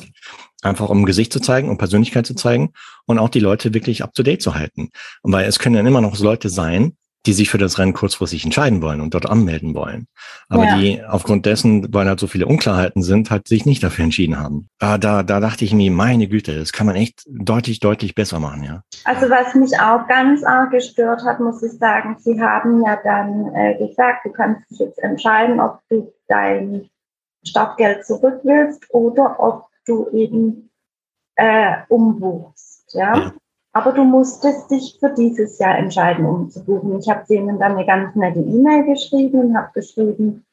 Einfach 0.61 0.87
um 0.87 1.03
Gesicht 1.03 1.33
zu 1.33 1.41
zeigen, 1.41 1.69
um 1.69 1.77
Persönlichkeit 1.77 2.25
zu 2.25 2.33
zeigen 2.33 2.71
und 3.07 3.19
auch 3.19 3.27
die 3.27 3.41
Leute 3.41 3.73
wirklich 3.73 4.01
up 4.01 4.13
to 4.13 4.23
date 4.23 4.41
zu 4.41 4.55
halten. 4.55 4.89
Weil 5.21 5.47
es 5.47 5.59
können 5.59 5.75
dann 5.75 5.85
immer 5.85 5.99
noch 5.99 6.17
Leute 6.17 6.47
sein, 6.47 6.95
die 7.25 7.33
sich 7.33 7.49
für 7.49 7.57
das 7.57 7.79
Rennen 7.79 7.93
kurzfristig 7.93 8.43
entscheiden 8.43 8.81
wollen 8.81 8.99
und 8.99 9.13
dort 9.13 9.29
anmelden 9.29 9.75
wollen. 9.75 10.07
Aber 10.49 10.65
ja. 10.65 10.77
die 10.77 11.03
aufgrund 11.03 11.45
dessen, 11.45 11.93
weil 11.93 12.07
halt 12.07 12.19
so 12.19 12.27
viele 12.27 12.45
Unklarheiten 12.45 13.01
sind, 13.01 13.31
halt 13.31 13.47
sich 13.47 13.65
nicht 13.65 13.83
dafür 13.83 14.05
entschieden 14.05 14.39
haben. 14.39 14.67
Ah, 14.79 14.97
da, 14.97 15.23
da 15.23 15.39
dachte 15.39 15.63
ich 15.63 15.73
mir, 15.73 15.89
meine 15.91 16.27
Güte, 16.27 16.57
das 16.57 16.73
kann 16.73 16.85
man 16.85 16.95
echt 16.95 17.23
deutlich, 17.27 17.79
deutlich 17.79 18.13
besser 18.13 18.39
machen, 18.39 18.63
ja. 18.63 18.83
Also 19.05 19.29
was 19.29 19.55
mich 19.55 19.79
auch 19.79 20.07
ganz 20.07 20.43
arg 20.43 20.71
gestört 20.71 21.23
hat, 21.23 21.39
muss 21.39 21.63
ich 21.63 21.73
sagen, 21.73 22.17
Sie 22.19 22.41
haben 22.41 22.83
ja 22.85 22.99
dann 23.03 23.53
äh, 23.55 23.77
gesagt, 23.77 24.25
du 24.25 24.31
kannst 24.31 24.69
dich 24.69 24.79
jetzt 24.79 24.99
entscheiden, 24.99 25.59
ob 25.59 25.79
du 25.89 26.13
dein 26.27 26.89
Startgeld 27.43 28.05
zurück 28.05 28.41
willst 28.43 28.85
oder 28.89 29.39
ob 29.39 29.67
du 29.85 30.09
eben 30.11 30.69
äh, 31.35 31.77
umbuchst, 31.89 32.93
ja. 32.93 33.17
ja. 33.17 33.33
Aber 33.73 33.91
du 33.91 34.03
musstest 34.03 34.69
dich 34.69 34.97
für 34.99 35.09
dieses 35.09 35.57
Jahr 35.57 35.77
entscheiden, 35.77 36.25
um 36.25 36.49
zu 36.49 36.63
buchen. 36.63 36.99
Ich 36.99 37.09
habe 37.09 37.25
denen 37.27 37.59
dann 37.59 37.73
eine 37.73 37.85
ganz 37.85 38.15
nette 38.15 38.39
E-Mail 38.39 38.85
geschrieben 38.85 39.39
und 39.39 39.57
habe 39.57 39.71
geschrieben, 39.73 40.45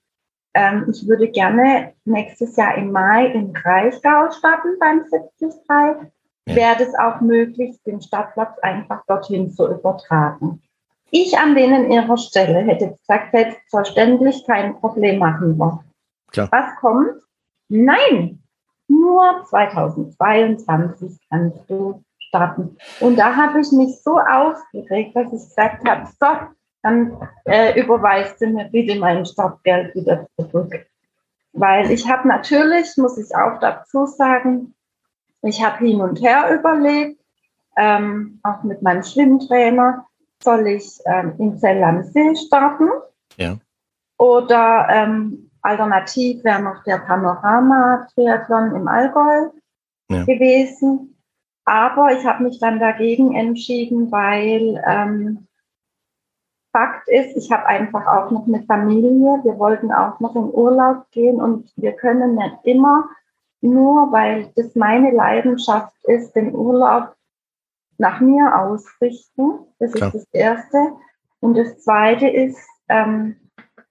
ähm, 0.55 0.87
ich 0.91 1.07
würde 1.07 1.29
gerne 1.29 1.93
nächstes 2.05 2.57
Jahr 2.57 2.77
im 2.77 2.91
Mai 2.91 3.27
in 3.27 3.53
Kraichgau 3.53 4.31
starten 4.31 4.79
beim 4.81 5.05
73. 5.09 5.61
Ja. 5.69 6.01
Wäre 6.47 6.77
das 6.79 6.95
auch 6.95 7.21
möglich, 7.21 7.79
den 7.85 8.01
Startplatz 8.01 8.59
einfach 8.61 9.05
dorthin 9.07 9.51
zu 9.51 9.71
übertragen? 9.71 10.63
Ich 11.11 11.37
an 11.39 11.55
denen 11.55 11.91
ihrer 11.91 12.17
Stelle 12.17 12.61
hätte 12.61 12.93
gesagt, 12.93 13.33
selbstverständlich 13.33 14.45
kein 14.47 14.81
Problem 14.81 15.19
machen 15.19 15.59
wir. 15.59 15.85
Klar. 16.31 16.49
Was 16.51 16.75
kommt? 16.81 17.23
Nein, 17.69 18.43
nur 18.89 19.45
2022 19.49 21.19
kannst 21.29 21.69
du 21.69 22.03
starten. 22.31 22.77
Und 23.01 23.17
da 23.17 23.37
habe 23.37 23.61
ich 23.61 23.71
mich 23.73 24.01
so 24.03 24.19
aufgeregt, 24.19 25.15
dass 25.15 25.33
ich 25.33 25.49
gesagt 25.49 25.87
habe, 25.87 26.07
so, 26.19 26.27
dann 26.83 27.17
äh, 27.45 27.79
überweist 27.79 28.41
du 28.41 28.47
mir 28.47 28.65
bitte 28.67 28.99
mein 28.99 29.27
Startgeld 29.27 29.95
wieder 29.95 30.27
zurück. 30.39 30.87
Weil 31.53 31.91
ich 31.91 32.09
habe 32.09 32.27
natürlich, 32.29 32.97
muss 32.97 33.19
ich 33.19 33.35
auch 33.35 33.59
dazu 33.61 34.07
sagen, 34.07 34.75
ich 35.43 35.63
habe 35.63 35.85
hin 35.85 36.01
und 36.01 36.23
her 36.23 36.59
überlegt, 36.59 37.21
ähm, 37.77 38.41
auch 38.43 38.63
mit 38.63 38.83
meinem 38.83 39.03
Schwimmtrainer, 39.03 40.07
soll 40.43 40.67
ich 40.69 40.99
ähm, 41.07 41.35
in 41.39 41.59
Zell 41.59 41.83
am 41.83 42.03
See 42.03 42.35
starten? 42.37 42.89
Ja. 43.37 43.57
Oder 44.19 44.87
ähm, 44.91 45.51
alternativ 45.63 46.45
wäre 46.45 46.63
noch 46.63 46.83
der 46.85 46.99
Panorama-Triathlon 46.99 48.75
im 48.75 48.89
Allgäu 48.89 49.51
ja. 50.09 50.25
gewesen. 50.25 51.20
Aber 51.71 52.11
ich 52.11 52.27
habe 52.27 52.43
mich 52.43 52.59
dann 52.59 52.81
dagegen 52.81 53.37
entschieden, 53.37 54.11
weil 54.11 54.83
ähm, 54.85 55.47
Fakt 56.73 57.07
ist, 57.07 57.37
ich 57.37 57.53
habe 57.53 57.65
einfach 57.67 58.09
auch 58.09 58.33
noch 58.33 58.49
eine 58.49 58.65
Familie. 58.65 59.39
Wir 59.45 59.57
wollten 59.57 59.93
auch 59.93 60.19
noch 60.19 60.35
in 60.35 60.53
Urlaub 60.53 61.09
gehen 61.13 61.41
und 61.41 61.73
wir 61.77 61.93
können 61.93 62.35
nicht 62.35 62.57
immer, 62.65 63.09
nur 63.61 64.11
weil 64.11 64.51
das 64.57 64.75
meine 64.75 65.13
Leidenschaft 65.13 65.95
ist, 66.07 66.35
den 66.35 66.57
Urlaub 66.57 67.15
nach 67.99 68.19
mir 68.19 68.59
ausrichten. 68.59 69.61
Das 69.79 69.93
Klar. 69.93 70.13
ist 70.13 70.25
das 70.25 70.29
Erste. 70.33 70.93
Und 71.39 71.57
das 71.57 71.79
Zweite 71.85 72.27
ist, 72.27 72.59
ähm, 72.89 73.37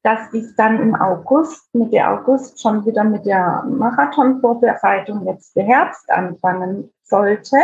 dass 0.03 0.33
ich 0.33 0.55
dann 0.55 0.81
im 0.81 0.95
August, 0.95 1.73
Mitte 1.73 2.07
August 2.07 2.61
schon 2.61 2.85
wieder 2.85 3.03
mit 3.03 3.25
der 3.25 3.63
Marathonvorbereitung 3.67 5.25
jetzt 5.27 5.53
für 5.53 5.63
Herbst 5.63 6.09
anfangen 6.09 6.91
sollte 7.03 7.57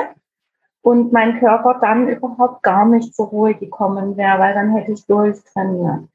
und 0.81 1.13
mein 1.13 1.39
Körper 1.39 1.79
dann 1.79 2.07
überhaupt 2.07 2.61
gar 2.61 2.85
nicht 2.85 3.15
zur 3.15 3.27
Ruhe 3.27 3.55
gekommen 3.55 4.17
wäre, 4.17 4.39
weil 4.39 4.53
dann 4.53 4.75
hätte 4.75 4.91
ich 4.91 5.05
durchtrainiert. 5.05 6.09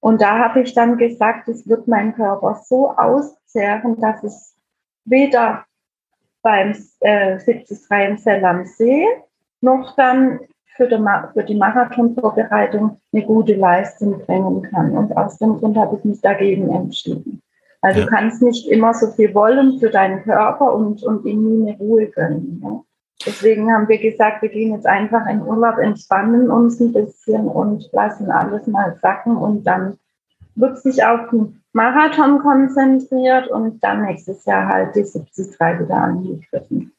Und 0.00 0.20
da 0.20 0.38
habe 0.38 0.60
ich 0.60 0.74
dann 0.74 0.96
gesagt, 0.96 1.48
es 1.48 1.68
wird 1.68 1.88
mein 1.88 2.14
Körper 2.14 2.60
so 2.62 2.90
auszehren, 2.90 4.00
dass 4.00 4.22
es 4.22 4.54
weder 5.04 5.64
beim 6.42 6.76
äh, 7.00 7.38
73 7.38 7.90
im 7.90 8.18
Zell 8.18 8.44
am 8.44 8.64
See 8.66 9.06
noch 9.60 9.96
dann 9.96 10.40
für 10.76 10.88
die, 10.88 11.54
Marathonvorbereitung 11.54 13.00
eine 13.12 13.24
gute 13.24 13.54
Leistung 13.54 14.18
bringen 14.26 14.62
kann. 14.62 14.96
Und 14.96 15.16
aus 15.16 15.38
dem 15.38 15.58
Grund 15.58 15.76
habe 15.76 15.96
ich 15.96 16.04
mich 16.04 16.20
dagegen 16.20 16.70
entschieden. 16.70 17.40
Weil 17.80 17.96
ja. 17.96 18.04
du 18.04 18.10
kannst 18.10 18.42
nicht 18.42 18.68
immer 18.68 18.94
so 18.94 19.08
viel 19.08 19.34
wollen 19.34 19.78
für 19.78 19.90
deinen 19.90 20.22
Körper 20.22 20.74
und, 20.74 21.02
und 21.02 21.24
ihm 21.26 21.44
nie 21.44 21.68
eine 21.68 21.78
Ruhe 21.78 22.06
gönnen. 22.06 22.60
Ne? 22.62 22.80
Deswegen 23.26 23.72
haben 23.72 23.88
wir 23.88 23.98
gesagt, 23.98 24.42
wir 24.42 24.48
gehen 24.48 24.72
jetzt 24.72 24.86
einfach 24.86 25.26
in 25.28 25.42
Urlaub, 25.42 25.78
entspannen 25.78 26.50
uns 26.50 26.80
ein 26.80 26.92
bisschen 26.92 27.46
und 27.46 27.88
lassen 27.92 28.30
alles 28.30 28.66
mal 28.66 28.96
sacken 29.00 29.36
und 29.36 29.64
dann 29.64 29.98
wird 30.56 30.78
sich 30.78 31.04
auf 31.04 31.30
den 31.30 31.62
Marathon 31.72 32.40
konzentriert 32.40 33.48
und 33.48 33.82
dann 33.82 34.02
nächstes 34.02 34.44
Jahr 34.44 34.68
halt 34.68 34.94
die 34.94 35.02
73 35.02 35.58
wieder 35.80 35.96
angegriffen. 35.96 36.93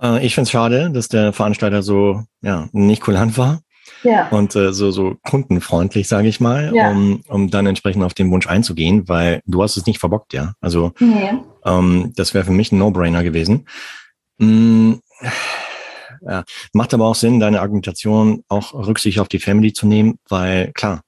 Äh, 0.00 0.24
ich 0.24 0.34
finde 0.34 0.46
es 0.46 0.50
schade, 0.50 0.90
dass 0.90 1.08
der 1.08 1.32
Veranstalter 1.32 1.82
so 1.82 2.22
ja, 2.42 2.68
nicht 2.72 3.02
kulant 3.02 3.36
war. 3.38 3.60
Ja. 4.02 4.28
Und 4.28 4.56
äh, 4.56 4.72
so, 4.72 4.90
so 4.90 5.16
kundenfreundlich, 5.28 6.08
sage 6.08 6.28
ich 6.28 6.40
mal, 6.40 6.74
ja. 6.74 6.90
um, 6.90 7.22
um 7.28 7.50
dann 7.50 7.66
entsprechend 7.66 8.02
auf 8.02 8.14
den 8.14 8.30
Wunsch 8.30 8.46
einzugehen, 8.46 9.08
weil 9.08 9.42
du 9.44 9.62
hast 9.62 9.76
es 9.76 9.86
nicht 9.86 9.98
verbockt, 9.98 10.32
ja. 10.32 10.54
Also 10.60 10.92
nee. 11.00 11.32
ähm, 11.64 12.12
das 12.16 12.32
wäre 12.32 12.44
für 12.44 12.52
mich 12.52 12.72
ein 12.72 12.78
No-Brainer 12.78 13.22
gewesen. 13.22 13.66
Mm, 14.38 14.94
ja, 16.22 16.44
macht 16.72 16.94
aber 16.94 17.06
auch 17.06 17.14
Sinn, 17.14 17.40
deine 17.40 17.60
Argumentation 17.60 18.42
auch 18.48 18.72
Rücksicht 18.72 19.18
auf 19.18 19.28
die 19.28 19.38
Family 19.38 19.72
zu 19.72 19.86
nehmen, 19.86 20.18
weil 20.28 20.72
klar, 20.72 21.02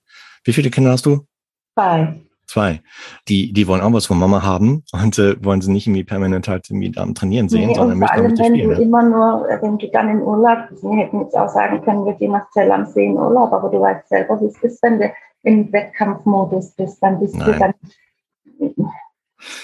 wie 0.45 0.53
viele 0.53 0.71
Kinder 0.71 0.91
hast 0.91 1.07
du? 1.07 1.27
Zwei. 1.75 2.22
Zwei. 2.52 2.82
Die, 3.28 3.54
die 3.54 3.66
wollen 3.66 3.80
auch 3.80 3.94
was 3.94 4.04
von 4.04 4.18
Mama 4.18 4.42
haben 4.42 4.85
und 4.92 5.18
äh, 5.18 5.42
wollen 5.42 5.62
sie 5.62 5.73
nicht 5.73 5.87
irgendwie 5.87 6.04
permanent 6.04 6.49
halt 6.49 6.68
irgendwie 6.68 6.94
am 6.99 7.14
Trainieren 7.14 7.49
sehen, 7.49 7.68
nee, 7.68 7.75
sondern 7.75 7.99
möchten 7.99 8.25
wenn 8.25 8.37
spielen. 8.37 8.75
Du 8.75 8.82
immer 8.82 9.02
nur, 9.02 9.47
wenn 9.62 9.78
du 9.78 9.88
dann 9.88 10.11
in 10.11 10.21
Urlaub, 10.21 10.59
wir 10.82 11.02
hätten 11.02 11.23
jetzt 11.23 11.35
auch 11.35 11.49
sagen 11.49 11.80
können, 11.82 12.04
wir 12.04 12.12
gehen 12.12 12.32
nach 12.32 12.50
Zell 12.50 12.71
am 12.71 12.85
See 12.85 13.06
in 13.06 13.16
Urlaub, 13.16 13.54
aber 13.54 13.71
du 13.71 13.80
weißt 13.80 14.06
selber, 14.06 14.38
wie 14.42 14.49
es 14.49 14.62
ist, 14.62 14.82
wenn 14.82 14.99
du 14.99 15.11
im 15.44 15.73
Wettkampfmodus 15.73 16.73
bist, 16.73 17.02
dann 17.02 17.21
bist 17.21 17.37
Nein. 17.37 17.52
du 17.52 17.59
dann 17.59 17.75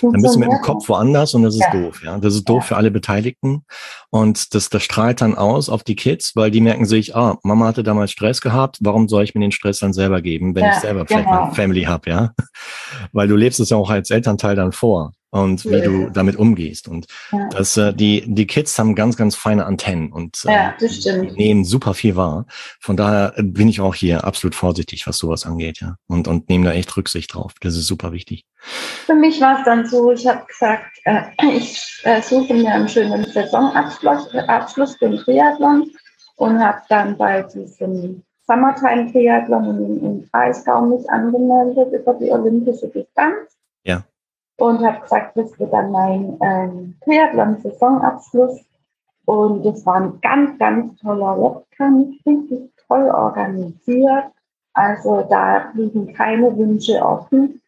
dann 0.03 0.23
bist 0.23 0.35
du 0.35 0.41
mit 0.41 0.51
dem 0.51 0.61
Kopf 0.61 0.89
woanders 0.89 1.35
und 1.35 1.43
das 1.43 1.55
ist 1.55 1.61
ja. 1.61 1.71
doof, 1.71 2.03
ja. 2.05 2.19
Das 2.19 2.35
ist 2.35 2.49
doof 2.49 2.63
ja. 2.63 2.69
für 2.69 2.77
alle 2.77 2.91
Beteiligten. 2.91 3.65
Und 4.11 4.55
das, 4.55 4.71
das 4.71 4.83
strahlt 4.83 5.21
dann 5.21 5.37
aus 5.37 5.69
auf 5.69 5.85
die 5.85 5.97
Kids, 5.97 6.35
weil 6.35 6.51
die 6.51 6.61
merken 6.61 6.87
sich, 6.87 7.15
ah, 7.15 7.39
Mama 7.43 7.67
hatte 7.67 7.83
damals 7.83 8.11
Stress 8.11 8.41
gehabt, 8.41 8.79
warum 8.81 9.09
soll 9.09 9.25
ich 9.25 9.35
mir 9.35 9.41
den 9.41 9.53
Stress 9.53 9.81
dann 9.81 9.93
selber 9.93 10.21
geben, 10.23 10.55
wenn 10.55 10.65
ja, 10.65 10.73
ich 10.73 10.79
selber 10.79 11.07
vielleicht 11.07 11.27
genau. 11.27 11.45
eine 11.45 11.55
Family 11.55 11.83
habe, 11.83 12.11
ja? 12.11 12.33
Weil 13.13 13.29
du 13.29 13.37
lebst 13.37 13.61
es 13.61 13.71
ja 13.71 13.77
auch 13.77 13.91
als 13.91 14.11
Elternteil 14.11 14.57
dann 14.57 14.73
vor 14.73 15.13
und 15.31 15.65
wie 15.67 15.81
du 15.83 16.11
damit 16.11 16.37
umgehst. 16.37 16.89
Und 16.89 17.07
ja. 17.33 17.49
das, 17.51 17.77
äh, 17.77 17.93
die, 17.93 18.25
die 18.27 18.47
Kids 18.47 18.79
haben 18.79 18.95
ganz, 18.95 19.17
ganz 19.17 19.35
feine 19.35 19.67
Antennen 19.67 20.13
und 20.13 20.43
äh, 20.47 20.53
ja, 20.53 20.77
nehmen 21.37 21.65
super 21.65 21.95
viel 21.95 22.17
wahr. 22.17 22.47
Von 22.81 22.97
daher 22.97 23.35
bin 23.37 23.69
ich 23.69 23.81
auch 23.81 23.95
hier 23.95 24.25
absolut 24.25 24.55
vorsichtig, 24.55 25.07
was 25.07 25.19
sowas 25.19 25.45
angeht, 25.45 25.81
ja. 25.81 25.97
Und, 26.07 26.29
und 26.29 26.49
nehme 26.49 26.67
da 26.67 26.73
echt 26.73 26.97
Rücksicht 26.97 27.35
drauf. 27.35 27.53
Das 27.61 27.77
ist 27.77 27.87
super 27.87 28.13
wichtig. 28.13 28.45
Für 29.07 29.15
mich 29.15 29.41
war 29.41 29.59
es 29.59 29.65
dann 29.65 29.87
so, 29.87 30.13
ich 30.13 30.27
habe 30.27 30.47
gesagt, 30.47 30.99
äh, 31.05 31.23
ich 31.57 32.01
äh, 32.05 32.23
suche 32.23 32.55
mir 32.55 32.73
einen 32.73 32.89
schönen 32.89 33.25
Saisonabschluss 33.25 34.33
äh, 34.35 34.39
Abschluss 34.41 34.97
für 34.97 35.11
den 35.11 35.19
Triathlon 35.19 35.91
und 36.37 36.59
habe 36.59 36.81
dann 36.89 37.17
bei 37.17 37.43
diesem 37.43 38.23
Summertime 38.49 39.13
Triathlon 39.13 39.65
in, 39.65 40.05
in 40.05 40.29
Breisgau 40.29 40.81
mich 40.83 41.09
angemeldet 41.11 41.93
über 41.93 42.15
die 42.15 42.33
olympische 42.33 42.89
Distanz. 42.89 43.57
Ja 43.85 44.03
und 44.59 44.85
habe 44.85 45.01
gesagt, 45.01 45.37
das 45.37 45.59
wird 45.59 45.73
dann 45.73 45.93
mein 45.93 46.37
ähm, 46.41 46.97
Triathlon-Saisonabschluss. 47.05 48.61
Und 49.25 49.65
es 49.67 49.87
war 49.87 49.97
ein 49.97 50.21
ganz, 50.21 50.59
ganz 50.59 50.97
toller 51.01 51.37
Wettkampf, 51.39 52.17
richtig 52.27 52.71
toll 52.89 53.11
organisiert. 53.11 54.25
Also 54.75 55.27
da 55.29 55.71
liegen 55.75 56.13
keine 56.13 56.57
Wünsche 56.57 57.01
offen. 57.01 57.61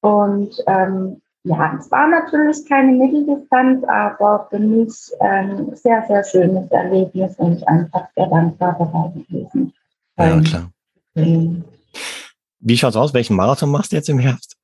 Und 0.00 0.62
ähm, 0.66 1.22
ja, 1.44 1.76
es 1.78 1.90
war 1.90 2.08
natürlich 2.08 2.66
keine 2.68 2.92
Mitteldistanz, 2.92 3.84
aber 3.84 4.46
für 4.50 4.58
mich 4.58 5.12
ein 5.20 5.58
ähm, 5.58 5.74
sehr, 5.74 6.04
sehr 6.06 6.24
schönes 6.24 6.70
Erlebnis 6.70 7.36
und 7.36 7.66
einfach 7.66 8.08
sehr 8.14 8.26
dankbar 8.26 8.76
dabei 8.78 9.12
gewesen. 9.14 9.72
Ja, 10.18 10.40
klar. 10.40 10.70
Wie 11.14 12.76
schaut's 12.76 12.96
aus? 12.96 13.14
Welchen 13.14 13.36
Marathon 13.36 13.70
machst 13.70 13.92
du 13.92 13.96
jetzt 13.96 14.08
im 14.08 14.18
Herbst? 14.18 14.56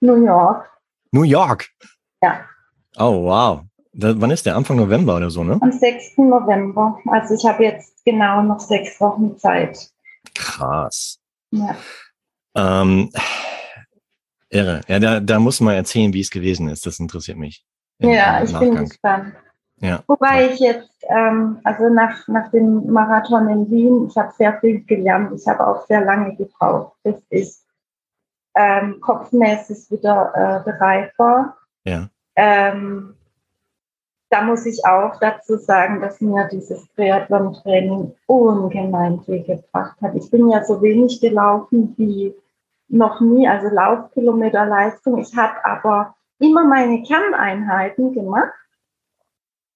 New 0.00 0.24
York. 0.24 0.70
New 1.12 1.22
York? 1.22 1.68
Ja. 2.22 2.46
Oh, 2.96 3.24
wow. 3.24 3.62
Da, 3.92 4.18
wann 4.20 4.30
ist 4.30 4.44
der? 4.46 4.56
Anfang 4.56 4.76
November 4.76 5.16
oder 5.16 5.30
so, 5.30 5.44
ne? 5.44 5.58
Am 5.60 5.72
6. 5.72 6.18
November. 6.18 6.98
Also 7.06 7.34
ich 7.34 7.44
habe 7.44 7.64
jetzt 7.64 8.04
genau 8.04 8.42
noch 8.42 8.60
sechs 8.60 9.00
Wochen 9.00 9.38
Zeit. 9.38 9.90
Krass. 10.34 11.18
Ja. 11.50 11.76
Ähm, 12.54 13.10
irre. 14.50 14.80
Ja, 14.88 14.98
da, 14.98 15.20
da 15.20 15.38
muss 15.38 15.60
man 15.60 15.74
erzählen, 15.74 16.12
wie 16.12 16.20
es 16.20 16.30
gewesen 16.30 16.68
ist. 16.68 16.84
Das 16.86 16.98
interessiert 16.98 17.38
mich. 17.38 17.64
Ja, 17.98 18.42
ich 18.42 18.52
bin 18.52 18.68
Nachgang. 18.70 18.88
gespannt. 18.88 19.34
Ja. 19.80 20.02
Wobei 20.06 20.50
ich 20.50 20.60
jetzt, 20.60 20.90
ähm, 21.08 21.60
also 21.64 21.88
nach, 21.88 22.26
nach 22.28 22.50
dem 22.50 22.90
Marathon 22.90 23.48
in 23.48 23.70
Wien, 23.70 24.06
ich 24.08 24.16
habe 24.16 24.32
sehr 24.32 24.58
viel 24.60 24.82
gelernt. 24.84 25.32
Ich 25.38 25.46
habe 25.46 25.66
auch 25.66 25.86
sehr 25.86 26.04
lange 26.04 26.34
gebraucht, 26.34 26.96
bis 27.02 27.22
ich 27.28 27.54
ähm, 28.54 29.00
kopfmäßig 29.00 29.90
wieder 29.90 30.32
äh, 30.34 30.70
bereit 30.70 31.12
war. 31.18 31.58
Ja. 31.84 32.08
Ähm, 32.36 33.14
da 34.30 34.42
muss 34.42 34.66
ich 34.66 34.84
auch 34.84 35.18
dazu 35.20 35.56
sagen, 35.56 36.00
dass 36.00 36.20
mir 36.20 36.48
dieses 36.50 36.88
Triathlon-Training 36.94 38.14
ungemein 38.26 39.20
viel 39.20 39.44
gebracht 39.44 39.96
hat. 40.02 40.14
Ich 40.14 40.30
bin 40.30 40.48
ja 40.48 40.64
so 40.64 40.82
wenig 40.82 41.20
gelaufen 41.20 41.94
wie 41.96 42.34
noch 42.88 43.20
nie, 43.20 43.46
also 43.46 43.68
Laufkilometer 43.68 44.66
Leistung. 44.66 45.18
Ich 45.18 45.36
habe 45.36 45.64
aber 45.64 46.14
immer 46.38 46.64
meine 46.64 47.02
Kerneinheiten 47.02 48.14
gemacht. 48.14 48.52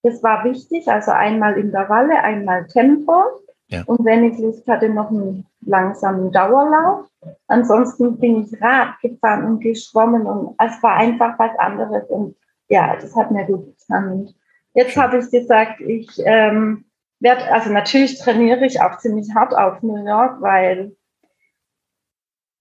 Das 0.02 0.22
war 0.22 0.44
wichtig, 0.44 0.88
also 0.88 1.10
einmal 1.10 1.58
Intervalle, 1.58 2.22
einmal 2.22 2.66
Tempo. 2.66 3.22
Ja. 3.68 3.82
Und 3.86 4.04
wenn 4.04 4.24
ich 4.24 4.38
Lust 4.38 4.66
hatte, 4.66 4.88
noch 4.88 5.10
einen 5.10 5.46
langsamen 5.60 6.32
Dauerlauf. 6.32 7.06
Ansonsten 7.46 8.18
bin 8.18 8.44
ich 8.44 8.62
Rad 8.62 8.98
gefahren 9.02 9.44
und 9.44 9.60
geschwommen 9.60 10.26
und 10.26 10.56
es 10.58 10.82
war 10.82 10.94
einfach 10.94 11.38
was 11.38 11.56
anderes. 11.58 12.08
Und 12.08 12.34
ja, 12.68 12.96
das 12.96 13.14
hat 13.14 13.30
mir 13.30 13.44
gut 13.44 13.76
getan. 13.78 14.30
Jetzt 14.74 14.96
habe 14.96 15.18
ich 15.18 15.30
gesagt, 15.30 15.80
ich 15.80 16.08
ähm, 16.24 16.84
werde, 17.20 17.52
also 17.52 17.70
natürlich 17.70 18.18
trainiere 18.18 18.64
ich 18.64 18.80
auch 18.80 18.98
ziemlich 18.98 19.28
hart 19.34 19.54
auf 19.54 19.82
New 19.82 20.04
York, 20.04 20.40
weil 20.40 20.92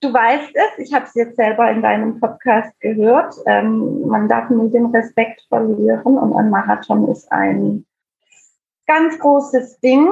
du 0.02 0.14
weißt 0.14 0.52
es, 0.54 0.88
ich 0.88 0.94
habe 0.94 1.06
es 1.06 1.14
jetzt 1.16 1.36
selber 1.36 1.70
in 1.72 1.82
deinem 1.82 2.20
Podcast 2.20 2.80
gehört, 2.80 3.36
ähm, 3.46 4.08
man 4.08 4.28
darf 4.28 4.50
nie 4.50 4.70
den 4.70 4.88
Respekt 4.88 5.42
verlieren 5.50 6.18
und 6.18 6.34
ein 6.36 6.50
Marathon 6.50 7.08
ist 7.10 7.32
ein 7.32 7.86
ganz 8.88 9.20
großes 9.20 9.80
Ding. 9.80 10.10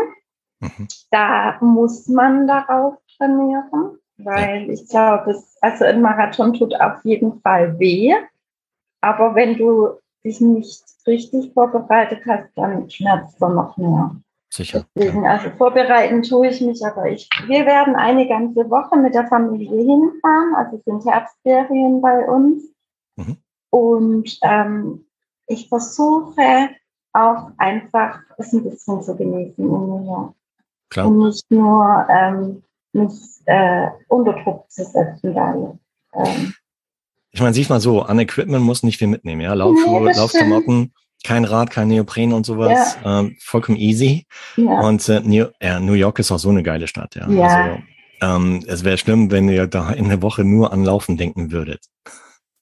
Mhm. 0.60 0.88
Da 1.12 1.58
muss 1.62 2.08
man 2.08 2.48
darauf 2.48 2.96
trainieren, 3.18 4.00
weil 4.18 4.70
ich 4.70 4.88
glaube, 4.90 5.32
es, 5.32 5.58
also 5.62 5.86
ein 5.86 6.02
Marathon 6.02 6.54
tut 6.54 6.80
auf 6.80 7.04
jeden 7.04 7.40
Fall 7.42 7.80
weh. 7.80 8.14
Aber 9.02 9.36
wenn 9.36 9.58
du 9.58 10.00
dich 10.24 10.42
nicht 10.42 10.84
richtig 11.06 11.54
vorbereitet 11.54 12.22
hast, 12.28 12.50
dann 12.56 12.90
schmerzt 12.90 13.36
es 13.36 13.40
noch 13.40 13.78
mehr. 13.78 14.16
Sicher. 14.50 14.86
Ja. 14.96 15.04
Deswegen, 15.04 15.28
also 15.28 15.50
vorbereiten 15.58 16.24
tue 16.24 16.48
ich 16.48 16.62
mich, 16.62 16.86
aber 16.86 17.10
ich, 17.10 17.30
wir 17.48 17.66
werden 17.66 17.96
eine 17.96 18.28
ganze 18.28 18.70
Woche 18.70 18.98
mit 18.98 19.14
der 19.14 19.28
Familie 19.28 19.70
hinfahren. 19.70 20.56
Also 20.56 20.78
es 20.78 20.84
sind 20.86 21.06
Herbstferien 21.06 22.02
bei 22.02 22.26
uns. 22.28 22.64
Mhm. 23.18 23.38
Und 23.70 24.40
ähm, 24.44 25.06
ich 25.48 25.68
versuche 25.68 26.70
auch 27.14 27.52
einfach 27.58 28.20
es 28.38 28.54
ein 28.54 28.64
bisschen 28.64 29.02
zu 29.02 29.16
genießen 29.16 29.64
in 29.64 29.68
New 29.68 30.06
York. 30.06 30.34
Klar. 30.90 31.08
Und 31.08 31.20
nicht 31.20 31.52
nur 31.52 32.08
ähm, 32.10 32.64
mich 32.94 33.42
äh, 33.46 33.90
unter 34.08 34.34
Druck 34.44 34.70
zu 34.70 34.84
setzen, 34.84 35.36
weil 35.36 35.78
ähm, 36.14 36.54
Ich 37.32 37.42
meine, 37.42 37.54
siehst 37.54 37.70
mal 37.70 37.82
so, 37.82 38.02
an 38.02 38.20
Equipment 38.20 38.64
muss 38.64 38.84
nicht 38.84 38.98
viel 38.98 39.08
mitnehmen, 39.08 39.42
ja. 39.42 39.54
Laufschuhe, 39.54 40.02
Nee, 40.02 40.14
Laufklamotten, 40.14 40.94
kein 41.24 41.46
Rad, 41.46 41.72
kein 41.72 41.88
Neopren 41.88 42.34
und 42.34 42.46
sowas. 42.46 42.98
Ähm, 43.04 43.36
vollkommen 43.40 43.78
easy. 43.78 44.26
ja. 44.56 44.80
Und 44.82 45.08
äh, 45.10 45.22
New, 45.22 45.46
ja, 45.62 45.80
New 45.80 45.94
York 45.94 46.20
ist 46.20 46.32
auch 46.32 46.40
so 46.40 46.50
eine 46.50 46.64
geile 46.64 46.88
Stadt, 46.88 47.16
ja. 47.16 47.30
Ja. 47.30 47.48
Also, 47.48 47.82
ähm, 48.22 48.64
es 48.68 48.84
wäre 48.84 48.98
schlimm, 48.98 49.30
wenn 49.32 49.50
ihr 49.50 49.68
da 49.68 49.92
in 49.92 50.10
der 50.10 50.22
Woche 50.22 50.44
nur 50.44 50.74
an 50.74 50.84
Laufen 50.84 51.18
denken 51.18 51.52
würdet. 51.52 51.86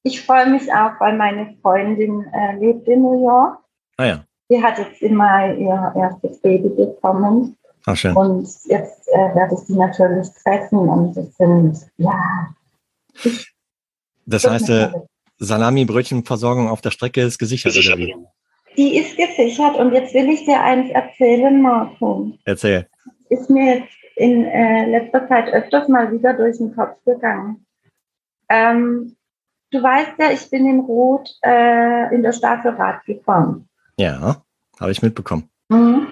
Ich 0.04 0.22
freue 0.22 0.50
mich 0.50 0.72
auch, 0.72 1.00
weil 1.00 1.18
meine 1.18 1.56
Freundin 1.62 2.26
äh, 2.34 2.58
lebt 2.60 2.88
in 2.88 3.02
New 3.02 3.26
York. 3.26 3.60
Ah 3.98 4.06
ja, 4.06 4.26
Sie 4.50 4.62
hat 4.62 4.78
jetzt 4.78 5.02
im 5.02 5.16
Mai 5.16 5.56
ihr 5.56 5.94
erstes 5.96 6.40
Baby 6.42 6.70
bekommen. 6.70 7.58
ah, 7.86 7.96
schön. 7.96 8.16
Und 8.16 8.48
jetzt 8.66 9.08
äh, 9.08 9.36
werde 9.36 9.56
ich 9.56 9.62
sie 9.62 9.76
natürlich 9.76 10.28
treffen. 10.44 10.78
Und 10.78 11.18
das 11.18 11.36
sind, 11.38 11.78
ja. 11.98 12.54
Das 14.26 14.46
heißt, 14.46 14.70
äh, 14.70 14.92
Salami-Brötchenversorgung 15.40 16.70
auf 16.70 16.82
der 16.82 16.92
Strecke 16.92 17.22
ist 17.22 17.40
gesichert, 17.40 17.76
oder 17.76 17.98
wie? 17.98 18.16
Die 18.78 18.98
ist 18.98 19.18
gesichert. 19.18 19.78
Und 19.78 19.94
jetzt 19.94 20.14
will 20.14 20.30
ich 20.30 20.46
dir 20.46 20.62
eins 20.62 20.90
erzählen, 20.92 21.62
Marco. 21.62 22.32
Erzähl. 22.46 22.88
Ist 23.30 23.50
mir 23.50 23.78
jetzt 23.78 23.94
in 24.16 24.46
äh, 24.46 24.90
letzter 24.90 25.28
Zeit 25.28 25.54
öfters 25.54 25.88
mal 25.88 26.12
wieder 26.12 26.34
durch 26.34 26.58
den 26.58 26.76
Kopf 26.76 26.98
gegangen. 27.06 27.66
Ähm, 28.50 29.16
du 29.72 29.82
weißt 29.82 30.14
ja, 30.20 30.32
ich 30.32 30.50
bin 30.50 30.66
in 30.68 30.80
Rot 30.82 31.30
äh, 31.44 32.14
in 32.14 32.24
der 32.24 32.32
Staffel 32.32 32.72
Rad 32.72 33.04
gefahren. 33.06 33.68
Ja, 33.98 34.44
habe 34.80 34.92
ich 34.92 35.02
mitbekommen. 35.02 35.50
Mhm. 35.70 36.12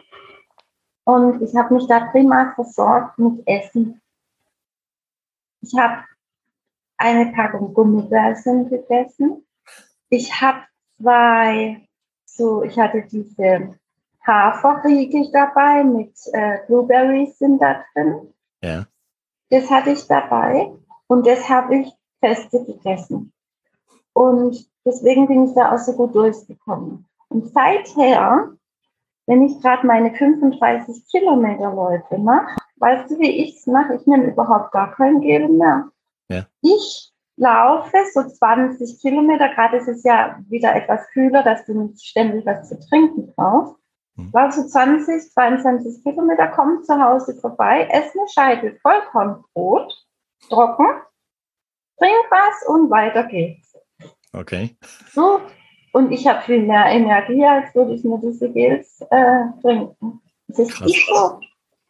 Und 1.05 1.41
ich 1.41 1.55
habe 1.55 1.73
mich 1.73 1.87
da 1.87 1.99
prima 2.11 2.53
versorgt 2.55 3.19
mit 3.19 3.45
Essen. 3.45 4.01
Ich 5.61 5.73
habe 5.77 6.03
eine 6.97 7.31
Packung 7.33 7.73
Gummibärchen 7.73 8.69
gegessen. 8.69 9.45
Ich 10.09 10.41
habe 10.41 10.63
zwei, 10.97 11.87
so, 12.35 12.63
ich 12.63 12.77
hatte 12.77 13.03
diese 13.03 13.75
Haferriegel 14.25 15.29
dabei 15.31 15.83
mit 15.83 16.13
äh, 16.31 16.59
Blueberries 16.67 17.37
sind 17.37 17.61
da 17.61 17.83
drin. 17.93 18.33
Ja. 18.61 18.85
Das 19.49 19.69
hatte 19.69 19.91
ich 19.91 20.07
dabei 20.07 20.71
und 21.07 21.27
das 21.27 21.47
habe 21.49 21.75
ich 21.75 21.93
feste 22.19 22.63
gegessen. 22.63 23.33
Und 24.13 24.67
deswegen 24.85 25.27
bin 25.27 25.45
ich 25.45 25.53
da 25.53 25.73
auch 25.73 25.79
so 25.79 25.93
gut 25.93 26.15
durchgekommen. 26.15 27.05
Und 27.29 27.51
seither, 27.53 28.53
wenn 29.25 29.43
ich 29.43 29.59
gerade 29.61 29.85
meine 29.85 30.13
35 30.13 31.07
Kilometer 31.09 31.73
Läufe 31.73 32.17
mache, 32.17 32.55
weißt 32.77 33.11
du, 33.11 33.19
wie 33.19 33.43
ich 33.43 33.57
es 33.57 33.67
mache? 33.67 33.95
Ich 33.95 34.07
nehme 34.07 34.25
überhaupt 34.25 34.71
gar 34.71 34.95
kein 34.95 35.21
Gel 35.21 35.49
mehr. 35.49 35.89
Ja. 36.29 36.45
Ich 36.61 37.12
laufe 37.37 37.97
so 38.13 38.23
20 38.23 39.01
Kilometer, 39.01 39.49
gerade 39.49 39.77
ist 39.77 39.87
es 39.87 40.03
ja 40.03 40.39
wieder 40.49 40.75
etwas 40.75 41.07
kühler, 41.13 41.43
dass 41.43 41.65
du 41.65 41.73
nicht 41.73 42.05
ständig 42.05 42.45
was 42.45 42.69
zu 42.69 42.79
trinken 42.79 43.33
brauchst. 43.35 43.75
Mhm. 44.15 44.31
Laufe 44.33 44.61
so 44.61 44.67
20, 44.67 45.31
22 45.31 46.03
Kilometer, 46.03 46.47
komme 46.49 46.81
zu 46.83 47.01
Hause 47.01 47.35
vorbei, 47.35 47.87
esse 47.89 48.19
eine 48.19 48.27
Scheibe 48.29 48.77
Vollkornbrot, 48.81 49.91
trocken, 50.49 51.01
trink 51.97 52.25
was 52.29 52.67
und 52.67 52.89
weiter 52.89 53.23
geht's. 53.23 53.75
Okay. 54.33 54.75
So, 55.11 55.41
und 55.93 56.11
ich 56.11 56.27
habe 56.27 56.41
viel 56.41 56.63
mehr 56.63 56.85
Energie, 56.85 57.45
als 57.45 57.73
würde 57.75 57.93
ich 57.93 58.03
mir 58.03 58.19
diese 58.19 58.51
Gels 58.51 59.01
äh, 59.11 59.43
trinken. 59.61 60.21
Es 60.47 60.59
ist 60.59 60.73
Krass. 60.73 60.91
so. 61.07 61.39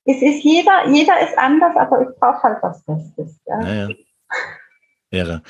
Es 0.05 0.21
ist 0.21 0.43
jeder, 0.43 0.89
jeder 0.89 1.21
ist 1.21 1.37
anders, 1.37 1.75
aber 1.77 2.01
ich 2.01 2.19
brauche 2.19 2.43
halt 2.43 2.61
was 2.61 2.83
Festes. 2.83 3.39
Ja. 3.47 3.57
Naja. 3.57 3.87
Ehre. 5.13 5.41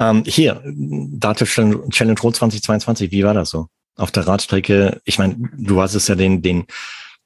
Ähm, 0.00 0.22
hier, 0.26 0.62
Dativ 0.64 1.52
Challenge 1.54 2.20
Rot 2.20 2.36
2022, 2.36 3.10
wie 3.10 3.24
war 3.24 3.34
das 3.34 3.50
so? 3.50 3.66
Auf 3.96 4.10
der 4.12 4.26
Radstrecke, 4.26 5.00
ich 5.04 5.18
meine, 5.18 5.36
du 5.56 5.80
hast 5.80 5.94
es 5.94 6.08
ja 6.08 6.14
den, 6.14 6.40
den, 6.40 6.66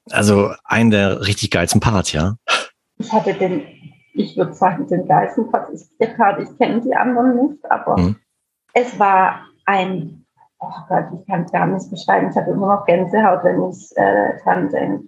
also 0.09 0.51
einen 0.63 0.89
der 0.91 1.21
richtig 1.25 1.51
geilsten 1.51 1.79
Parts, 1.81 2.11
ja? 2.13 2.35
Ich 2.97 3.11
hatte 3.11 3.33
den, 3.35 3.63
ich 4.13 4.35
würde 4.35 4.53
sagen, 4.53 4.87
den 4.87 5.07
geilsten 5.07 5.49
Part. 5.51 5.69
Ich, 5.73 5.81
ich 5.99 6.57
kenne 6.57 6.81
die 6.81 6.95
anderen 6.95 7.47
nicht, 7.47 7.71
aber 7.71 7.97
Mhm. 7.99 8.15
es 8.73 8.97
war 8.99 9.45
ein, 9.65 10.25
oh 10.59 10.71
Gott, 10.89 11.05
ich 11.19 11.27
kann 11.27 11.43
es 11.43 11.51
gar 11.51 11.67
nicht 11.67 11.89
beschreiben. 11.91 12.29
Ich 12.31 12.35
habe 12.35 12.51
immer 12.51 12.75
noch 12.75 12.85
Gänsehaut, 12.85 13.43
wenn 13.43 13.69
ich 13.69 13.95
äh, 13.95 14.39
dran 14.43 14.69
denke. 14.69 15.05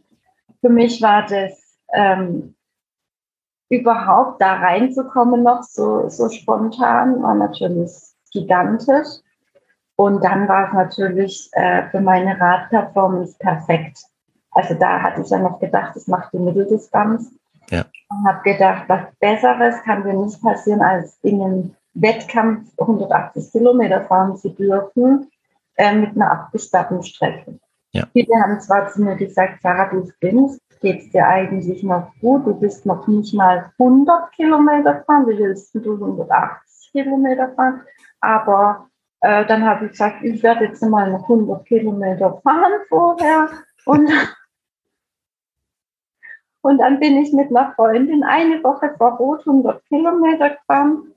Für 0.62 0.70
mich 0.70 1.02
war 1.02 1.26
das 1.26 1.80
ähm, 1.94 2.56
überhaupt 3.70 4.42
da 4.42 4.56
reinzukommen 4.56 5.44
noch 5.44 5.64
so, 5.64 6.08
so 6.10 6.30
spontan, 6.30 7.22
war 7.22 7.36
natürlich 7.36 7.92
gigantisch. 8.32 9.08
Und 9.98 10.24
dann 10.24 10.48
war 10.48 10.68
es 10.68 10.74
natürlich 10.74 11.50
äh, 11.54 11.90
für 11.90 12.02
meine 12.02 12.40
Radperformance 12.40 13.38
perfekt. 13.40 14.00
Also 14.52 14.74
da 14.74 15.02
hatte 15.02 15.22
ich 15.22 15.30
ja 15.30 15.40
noch 15.40 15.60
gedacht, 15.60 15.96
ich 15.96 16.08
mache 16.08 16.30
die 16.34 16.40
Mitteldistanz. 16.40 17.32
Ja. 17.70 17.86
Und 18.10 18.28
habe 18.28 18.42
gedacht, 18.44 18.84
was 18.88 19.02
Besseres 19.20 19.82
kann 19.84 20.04
mir 20.04 20.14
nicht 20.14 20.42
passieren, 20.42 20.82
als 20.82 21.18
in 21.24 21.42
einem 21.42 21.76
Wettkampf 21.94 22.68
180 22.78 23.52
Kilometer 23.52 24.02
fahren 24.02 24.36
zu 24.38 24.50
dürfen 24.50 25.32
äh, 25.78 25.96
mit 25.96 26.16
einer 26.16 26.32
abgesperrten 26.32 27.02
Strecke. 27.02 27.58
Ja. 27.94 28.06
Viele 28.12 28.36
haben 28.42 28.60
zwar 28.60 28.90
zu 28.90 29.02
mir 29.02 29.16
gesagt, 29.16 29.62
Sarah, 29.62 29.90
du 29.90 30.06
spinnst, 30.06 30.62
geht 30.80 31.02
es 31.02 31.10
dir 31.10 31.28
eigentlich 31.28 31.84
noch 31.84 32.12
gut? 32.22 32.46
Du 32.46 32.54
bist 32.54 32.86
noch 32.86 33.08
nicht 33.08 33.34
mal 33.34 33.72
100 33.80 34.32
Kilometer 34.34 35.04
fahren, 35.06 35.28
wie 35.28 35.38
willst 35.38 35.74
du 35.76 35.94
180 35.94 36.92
Kilometer 36.92 37.54
fahren? 37.56 37.82
Aber 38.22 38.88
äh, 39.22 39.46
dann 39.46 39.66
habe 39.66 39.86
ich 39.86 39.92
gesagt, 39.92 40.24
ich 40.24 40.42
werde 40.44 40.66
jetzt 40.66 40.82
mal 40.84 41.12
noch 41.12 41.24
100 41.24 41.66
Kilometer 41.66 42.40
fahren 42.44 42.74
vorher. 42.90 43.50
Und, 43.86 44.10
und 46.62 46.78
dann 46.78 47.00
bin 47.00 47.18
ich 47.18 47.34
mit 47.34 47.50
einer 47.50 47.74
Freundin 47.74 48.24
eine 48.24 48.64
Woche 48.64 48.94
vor 48.98 49.18
Rot 49.18 49.42
100 49.42 49.84
Kilometer 49.86 50.52
gefahren 50.52 51.14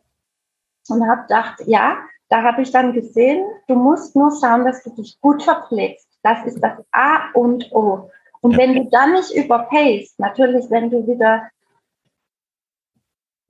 und 0.88 1.08
habe 1.08 1.22
gedacht, 1.22 1.62
ja, 1.66 1.98
da 2.28 2.42
habe 2.42 2.62
ich 2.62 2.70
dann 2.70 2.92
gesehen, 2.92 3.46
du 3.68 3.74
musst 3.74 4.14
nur 4.14 4.30
schauen, 4.38 4.64
dass 4.64 4.82
du 4.82 4.90
dich 4.90 5.18
gut 5.20 5.42
verpflegst. 5.42 6.08
Das 6.22 6.44
ist 6.44 6.60
das 6.60 6.78
A 6.92 7.30
und 7.34 7.70
O. 7.72 8.10
Und 8.40 8.52
ja. 8.52 8.58
wenn 8.58 8.74
du 8.74 8.84
dann 8.90 9.12
nicht 9.12 9.34
überpayst, 9.34 10.18
natürlich, 10.18 10.70
wenn 10.70 10.90
du 10.90 11.06
wieder 11.06 11.48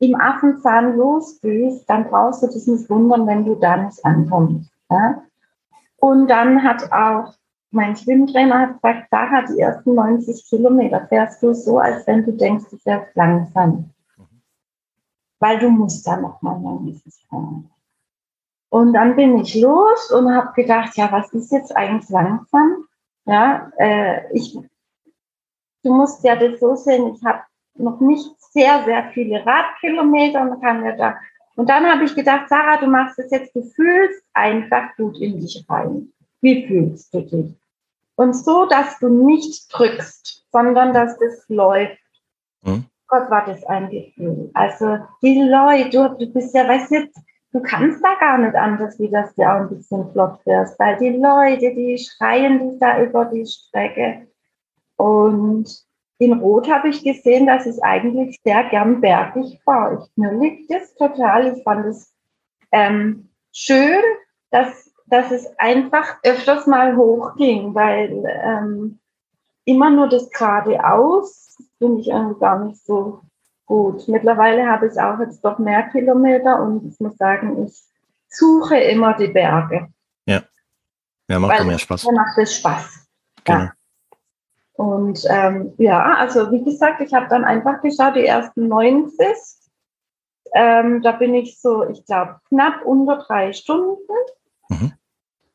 im 0.01 0.15
Affenzahn 0.15 0.97
losgehst, 0.97 1.89
dann 1.89 2.09
brauchst 2.09 2.43
du 2.43 2.47
dich 2.47 2.67
nicht 2.67 2.89
wundern, 2.89 3.27
wenn 3.27 3.45
du 3.45 3.57
da 3.57 3.77
nicht 3.77 4.05
ankommst. 4.05 4.71
Ja? 4.91 5.23
Und 5.97 6.29
dann 6.29 6.63
hat 6.63 6.93
auch 6.93 7.35
mein 7.71 7.97
Schwimmtrainer 7.97 8.61
hat 8.61 8.75
gesagt, 8.75 9.09
Sarah, 9.11 9.43
die 9.43 9.61
ersten 9.61 9.95
90 9.95 10.47
Kilometer 10.49 11.07
fährst 11.09 11.43
du 11.43 11.53
so, 11.53 11.79
als 11.79 12.07
wenn 12.07 12.25
du 12.25 12.33
denkst, 12.33 12.67
du 12.71 12.79
fährst 12.79 13.15
langsam. 13.15 13.91
Mhm. 14.17 14.43
Weil 15.39 15.59
du 15.59 15.69
musst 15.69 16.07
da 16.07 16.17
nochmal 16.17 16.61
langsam 16.63 17.13
fahren. 17.29 17.71
Und 18.71 18.93
dann 18.93 19.17
bin 19.17 19.39
ich 19.39 19.55
los 19.55 20.11
und 20.11 20.35
habe 20.35 20.53
gedacht, 20.55 20.97
ja, 20.97 21.11
was 21.11 21.33
ist 21.33 21.53
jetzt 21.53 21.75
eigentlich 21.77 22.09
langsam? 22.11 22.85
Ja, 23.25 23.71
äh, 23.79 24.33
ich, 24.33 24.59
du 25.89 25.95
musst 25.95 26.23
ja 26.23 26.37
das 26.37 26.61
so 26.61 26.75
sehen, 26.75 27.15
ich 27.15 27.25
habe 27.25 27.41
noch 27.75 28.01
nicht 28.01 28.29
sehr, 28.53 28.85
sehr 28.85 29.11
viele 29.15 29.45
Radkilometer 29.45 30.43
und 30.43 30.61
kann 30.61 30.85
ja 30.85 30.93
da. 30.93 31.17
Und 31.57 31.69
dann 31.69 31.87
habe 31.87 32.05
ich 32.05 32.15
gedacht, 32.15 32.49
Sarah, 32.49 32.79
du 32.79 32.87
machst 32.87 33.19
es 33.19 33.31
jetzt, 33.31 33.55
du 33.55 33.63
fühlst 33.63 34.23
einfach 34.35 34.95
gut 34.97 35.19
in 35.19 35.41
dich 35.41 35.65
rein. 35.69 36.13
Wie 36.41 36.67
fühlst 36.67 37.13
du 37.13 37.23
dich? 37.23 37.57
Und 38.17 38.35
so, 38.35 38.67
dass 38.67 38.99
du 38.99 39.09
nicht 39.09 39.69
drückst, 39.73 40.45
sondern 40.53 40.93
dass 40.93 41.19
das 41.19 41.49
läuft. 41.49 41.99
Hm. 42.65 42.85
Gott, 43.07 43.31
war 43.31 43.47
das 43.47 43.65
ein 43.65 43.89
Gefühl. 43.89 44.51
Also 44.55 44.99
die 45.23 45.41
Leute, 45.41 45.91
du, 45.91 46.27
du 46.27 46.33
bist 46.33 46.55
ja, 46.55 46.69
weißt 46.69 46.91
du, 46.91 47.09
du 47.53 47.63
kannst 47.63 48.05
da 48.05 48.15
gar 48.21 48.39
nicht 48.39 48.55
anders, 48.55 48.99
wie 48.99 49.09
dass 49.09 49.35
du 49.35 49.43
auch 49.43 49.61
ein 49.61 49.69
bisschen 49.69 50.11
flott 50.13 50.41
fährst, 50.43 50.79
weil 50.79 50.99
die 50.99 51.17
Leute, 51.17 51.75
die 51.75 51.97
schreien 51.97 52.59
dich 52.59 52.79
da 52.79 53.03
über 53.03 53.25
die 53.25 53.47
Strecke. 53.47 54.29
Und 54.99 55.67
in 56.19 56.33
Rot 56.35 56.69
habe 56.69 56.89
ich 56.89 57.05
gesehen, 57.05 57.47
dass 57.47 57.65
ich 57.67 57.83
eigentlich 57.83 58.39
sehr 58.45 58.65
gern 58.65 59.01
bergig 59.01 59.61
fahre. 59.65 60.03
Ich, 60.03 60.17
mir 60.17 60.33
liegt 60.33 60.71
das 60.71 60.95
total. 60.97 61.57
Ich 61.57 61.63
fand 61.63 61.87
es 61.87 62.13
ähm, 62.73 63.29
schön, 63.53 64.03
dass, 64.51 64.93
dass 65.07 65.31
es 65.31 65.47
einfach 65.59 66.19
öfters 66.25 66.67
mal 66.67 66.97
hochging, 66.97 67.75
weil 67.75 68.25
ähm, 68.43 68.99
immer 69.65 69.91
nur 69.91 70.09
das 70.09 70.29
geradeaus 70.31 71.57
finde 71.79 72.01
ich 72.01 72.13
eigentlich 72.13 72.41
gar 72.41 72.65
nicht 72.65 72.85
so 72.85 73.21
gut. 73.67 74.09
Mittlerweile 74.09 74.67
habe 74.67 74.89
ich 74.89 74.99
auch 74.99 75.21
jetzt 75.21 75.45
doch 75.45 75.59
mehr 75.59 75.85
Kilometer 75.85 76.61
und 76.61 76.85
ich 76.85 76.99
muss 76.99 77.17
sagen, 77.17 77.65
ich 77.65 77.81
suche 78.29 78.77
immer 78.77 79.15
die 79.15 79.29
Berge. 79.29 79.89
Ja. 80.27 80.43
Ja, 81.29 81.39
macht 81.39 81.61
Weil, 81.61 81.67
mehr 81.67 81.79
Spaß. 81.79 82.05
Mir 82.07 82.13
macht 82.13 82.39
es 82.39 82.57
Spaß. 82.57 83.07
Genau. 83.45 83.59
Ja. 83.61 83.73
Und 84.79 85.25
ähm, 85.29 85.75
ja, 85.79 86.15
also 86.19 86.53
wie 86.53 86.63
gesagt, 86.63 87.01
ich 87.01 87.13
habe 87.13 87.27
dann 87.29 87.45
einfach 87.45 87.83
geschaut, 87.83 88.15
die 88.15 88.25
ersten 88.25 88.69
90. 88.69 89.19
Ähm, 90.55 91.03
da 91.03 91.11
bin 91.11 91.35
ich 91.35 91.61
so, 91.61 91.89
ich 91.89 92.07
glaube, 92.07 92.37
knapp 92.49 92.85
unter 92.85 93.17
drei 93.17 93.53
Stunden. 93.53 93.99
Mhm. 94.69 94.93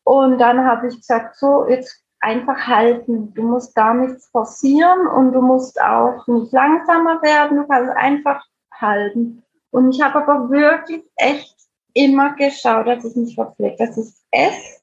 Und 0.03 0.39
dann 0.39 0.65
habe 0.65 0.89
ich 0.89 0.97
gesagt, 0.97 1.37
so, 1.37 1.65
jetzt 1.69 2.03
einfach 2.19 2.67
halten. 2.67 3.33
Du 3.33 3.43
musst 3.43 3.73
gar 3.75 3.93
nichts 3.93 4.27
forcieren 4.27 5.07
und 5.07 5.31
du 5.31 5.41
musst 5.41 5.79
auch 5.79 6.27
nicht 6.27 6.51
langsamer 6.51 7.21
werden. 7.21 7.59
Du 7.59 7.67
kannst 7.67 7.95
einfach 7.95 8.45
halten. 8.73 9.41
Und 9.71 9.95
ich 9.95 10.01
habe 10.01 10.19
aber 10.19 10.49
wirklich 10.49 11.01
echt 11.15 11.55
immer 11.93 12.35
geschaut, 12.35 12.87
dass 12.87 13.05
ich 13.05 13.15
mich 13.15 13.35
verpflege, 13.35 13.77
dass 13.77 13.97
ich 13.97 14.13
esse. 14.31 14.81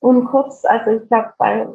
Und 0.00 0.24
kurz, 0.24 0.64
also 0.64 0.92
ich 0.92 1.06
glaube, 1.08 1.34
bei, 1.36 1.68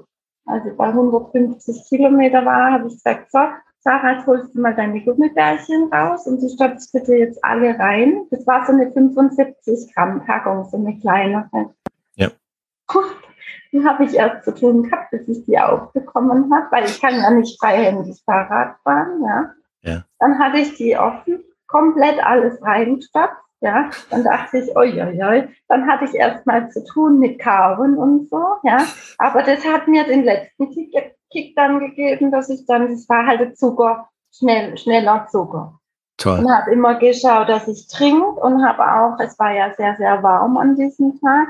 also 0.47 0.75
bei 0.75 0.87
150 0.87 1.83
Kilometer 1.89 2.45
war, 2.45 2.71
habe 2.71 2.87
ich 2.87 2.93
gesagt, 2.93 3.31
so, 3.31 3.39
Sarah, 3.79 4.13
jetzt 4.13 4.27
holst 4.27 4.55
du 4.55 4.61
mal 4.61 4.75
deine 4.75 5.01
Gummibärchen 5.01 5.91
raus 5.93 6.27
und 6.27 6.41
du 6.41 6.49
stopfst 6.49 6.91
bitte 6.91 7.15
jetzt 7.15 7.43
alle 7.43 7.77
rein. 7.77 8.23
Das 8.31 8.45
war 8.47 8.65
so 8.65 8.73
eine 8.73 8.91
75 8.91 9.93
Gramm 9.93 10.25
Packung, 10.25 10.65
so 10.65 10.77
eine 10.77 10.97
kleinere. 10.99 11.73
Ja. 12.15 12.29
Die 13.71 13.83
habe 13.85 14.05
ich 14.05 14.15
erst 14.15 14.45
zu 14.45 14.55
tun 14.55 14.83
gehabt, 14.83 15.11
bis 15.11 15.27
ich 15.27 15.45
die 15.45 15.59
aufbekommen 15.59 16.53
habe, 16.53 16.67
weil 16.71 16.85
ich 16.85 16.99
kann 16.99 17.15
ja 17.15 17.29
nicht 17.29 17.59
freihändig 17.59 18.21
Fahrrad 18.25 18.77
fahren, 18.83 19.23
ja. 19.23 19.51
ja. 19.81 20.03
Dann 20.19 20.39
hatte 20.39 20.57
ich 20.57 20.75
die 20.75 20.97
offen, 20.97 21.43
komplett 21.67 22.21
alles 22.25 22.61
reingestopft, 22.61 23.35
ja. 23.61 23.89
Dann 24.09 24.23
dachte 24.23 24.59
ich, 24.59 24.75
oi, 24.75 25.01
oi, 25.01 25.23
oi. 25.23 25.47
Dann 25.67 25.87
hatte 25.87 26.05
ich 26.05 26.15
erst 26.15 26.45
mal 26.45 26.69
zu 26.69 26.83
tun 26.83 27.19
mit 27.19 27.39
Kauen 27.39 27.97
und 27.97 28.29
so, 28.29 28.43
ja. 28.63 28.79
Aber 29.17 29.43
das 29.43 29.65
hat 29.65 29.87
mir 29.87 30.03
den 30.05 30.23
letzten 30.23 30.69
Kick, 30.71 31.15
Kick 31.31 31.55
dann 31.55 31.79
gegeben, 31.79 32.31
dass 32.31 32.49
ich 32.49 32.65
dann, 32.65 32.89
das 32.89 33.07
war 33.09 33.25
halt 33.25 33.57
Zucker, 33.57 34.09
schnell, 34.31 34.77
schneller 34.77 35.27
Zucker. 35.29 35.79
Toll. 36.17 36.39
Und 36.39 36.51
habe 36.51 36.71
immer 36.71 36.95
geschaut, 36.95 37.49
dass 37.49 37.67
ich 37.67 37.87
trinke 37.87 38.39
und 38.41 38.65
habe 38.65 38.83
auch, 38.83 39.19
es 39.19 39.37
war 39.37 39.51
ja 39.53 39.73
sehr, 39.75 39.95
sehr 39.97 40.23
warm 40.23 40.57
an 40.57 40.75
diesem 40.75 41.19
Tag, 41.19 41.49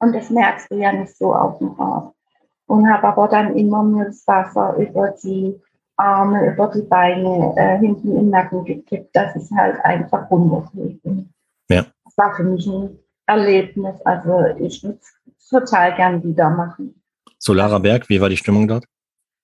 und 0.00 0.14
das 0.14 0.30
merkst 0.30 0.70
du 0.70 0.76
ja 0.76 0.92
nicht 0.92 1.16
so 1.16 1.34
auf 1.34 1.58
dem 1.58 1.68
Rad. 1.72 2.12
Und 2.66 2.88
habe 2.90 3.08
aber 3.08 3.28
dann 3.28 3.56
immer 3.56 3.82
mir 3.82 4.06
das 4.06 4.26
Wasser 4.26 4.76
über 4.76 5.10
die 5.22 5.60
Arme, 6.00 6.52
über 6.52 6.70
die 6.74 6.82
Beine, 6.82 7.54
äh, 7.56 7.78
hinten 7.78 8.16
im 8.16 8.30
Nacken 8.30 8.64
gekippt, 8.64 9.14
dass 9.14 9.36
es 9.36 9.50
halt 9.50 9.76
einfach 9.84 10.30
runtergeht. 10.30 11.00
Ja. 11.68 11.86
Das 12.04 12.16
war 12.16 12.34
für 12.34 12.44
mich 12.44 12.66
ein 12.66 12.98
Erlebnis. 13.26 14.00
Also 14.04 14.44
ich 14.58 14.82
würde 14.82 14.98
es 15.00 15.48
total 15.48 15.94
gern 15.94 16.22
wieder 16.22 16.50
machen. 16.50 17.00
Solara 17.38 17.78
Berg, 17.78 18.08
wie 18.08 18.20
war 18.20 18.28
die 18.28 18.36
Stimmung 18.36 18.66
dort? 18.66 18.84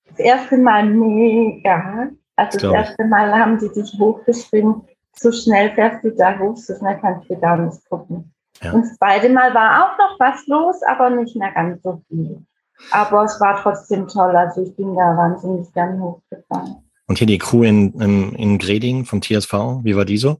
Das 0.08 0.18
erste 0.18 0.58
Mal 0.58 0.84
mega. 0.86 2.08
Also 2.36 2.58
das, 2.58 2.72
erste 2.72 3.04
Mal 3.04 3.32
haben 3.32 3.58
sie 3.58 3.72
dich 3.72 3.94
hochgeschwingt. 3.98 4.84
So 5.18 5.32
schnell 5.32 5.70
fährst 5.74 6.04
du 6.04 6.10
da 6.10 6.38
hoch, 6.38 6.56
so 6.56 6.74
schnell 6.76 6.98
kannst 7.00 7.30
du 7.30 7.36
gar 7.38 7.56
nicht 7.56 7.88
gucken. 7.88 8.32
Ja. 8.62 8.72
Und 8.72 8.82
das 8.82 8.96
zweite 8.96 9.30
Mal 9.30 9.54
war 9.54 9.82
auch 9.82 9.98
noch 9.98 10.20
was 10.20 10.46
los, 10.46 10.82
aber 10.82 11.10
nicht 11.10 11.36
mehr 11.36 11.52
ganz 11.52 11.82
so 11.82 12.02
viel. 12.08 12.44
Aber 12.90 13.24
es 13.24 13.40
war 13.40 13.60
trotzdem 13.62 14.06
toll. 14.08 14.34
Also 14.36 14.62
ich 14.62 14.74
bin 14.76 14.94
da 14.94 15.16
wahnsinnig 15.16 15.72
gern 15.72 16.00
hochgefahren. 16.00 16.76
Und 17.08 17.18
hier 17.18 17.26
die 17.26 17.38
Crew 17.38 17.62
in, 17.62 17.92
in, 18.00 18.34
in 18.34 18.58
Greding 18.58 19.04
vom 19.04 19.22
TSV, 19.22 19.52
wie 19.82 19.96
war 19.96 20.04
die 20.04 20.18
so? 20.18 20.38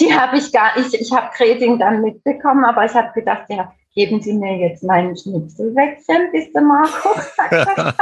Die 0.00 0.14
habe 0.14 0.38
ich 0.38 0.52
gar 0.52 0.78
nicht, 0.78 0.94
ich 0.94 1.12
habe 1.12 1.30
Greding 1.36 1.78
dann 1.78 2.00
mitbekommen, 2.00 2.64
aber 2.64 2.84
ich 2.86 2.94
habe 2.94 3.12
gedacht, 3.12 3.44
ja, 3.48 3.72
geben 3.96 4.20
Sie 4.20 4.34
mir 4.34 4.58
jetzt 4.58 4.84
meinen 4.84 5.16
Schnitzelwäckchen, 5.16 6.30
bis 6.30 6.52
der 6.52 6.62
Marco 6.62 7.18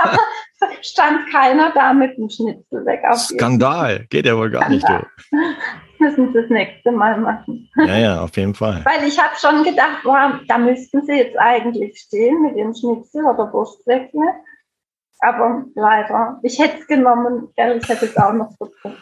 stand 0.83 1.31
keiner 1.31 1.73
da 1.73 1.95
mit 1.95 2.19
dem 2.19 2.29
Schnitzel 2.29 2.85
weg. 2.85 3.01
Skandal, 3.17 4.07
geht 4.11 4.27
ja 4.27 4.37
wohl 4.37 4.51
gar 4.51 4.65
Skandal. 4.65 4.99
nicht. 4.99 5.33
Du 5.99 6.05
müssen 6.05 6.33
sie 6.33 6.41
das 6.41 6.51
nächste 6.51 6.91
Mal 6.93 7.19
machen. 7.21 7.71
Ja, 7.77 7.97
ja, 7.97 8.21
auf 8.21 8.37
jeden 8.37 8.55
Fall. 8.55 8.85
Weil 8.85 9.09
ich 9.09 9.19
habe 9.19 9.35
schon 9.39 9.63
gedacht, 9.63 10.03
boah, 10.03 10.41
da 10.49 10.59
müssten 10.59 11.03
sie 11.07 11.13
jetzt 11.13 11.39
eigentlich 11.39 11.99
stehen 11.99 12.43
mit 12.43 12.57
dem 12.57 12.75
Schnitzel 12.75 13.25
oder 13.25 13.53
Wurstfleckchen. 13.53 14.23
Aber 15.21 15.65
leider, 15.75 16.41
ich 16.43 16.59
hätte 16.59 16.79
es 16.81 16.87
genommen, 16.87 17.49
ich 17.57 17.89
hätte 17.89 18.05
es 18.05 18.17
auch 18.17 18.33
noch 18.33 18.51
bekommen. 18.59 18.97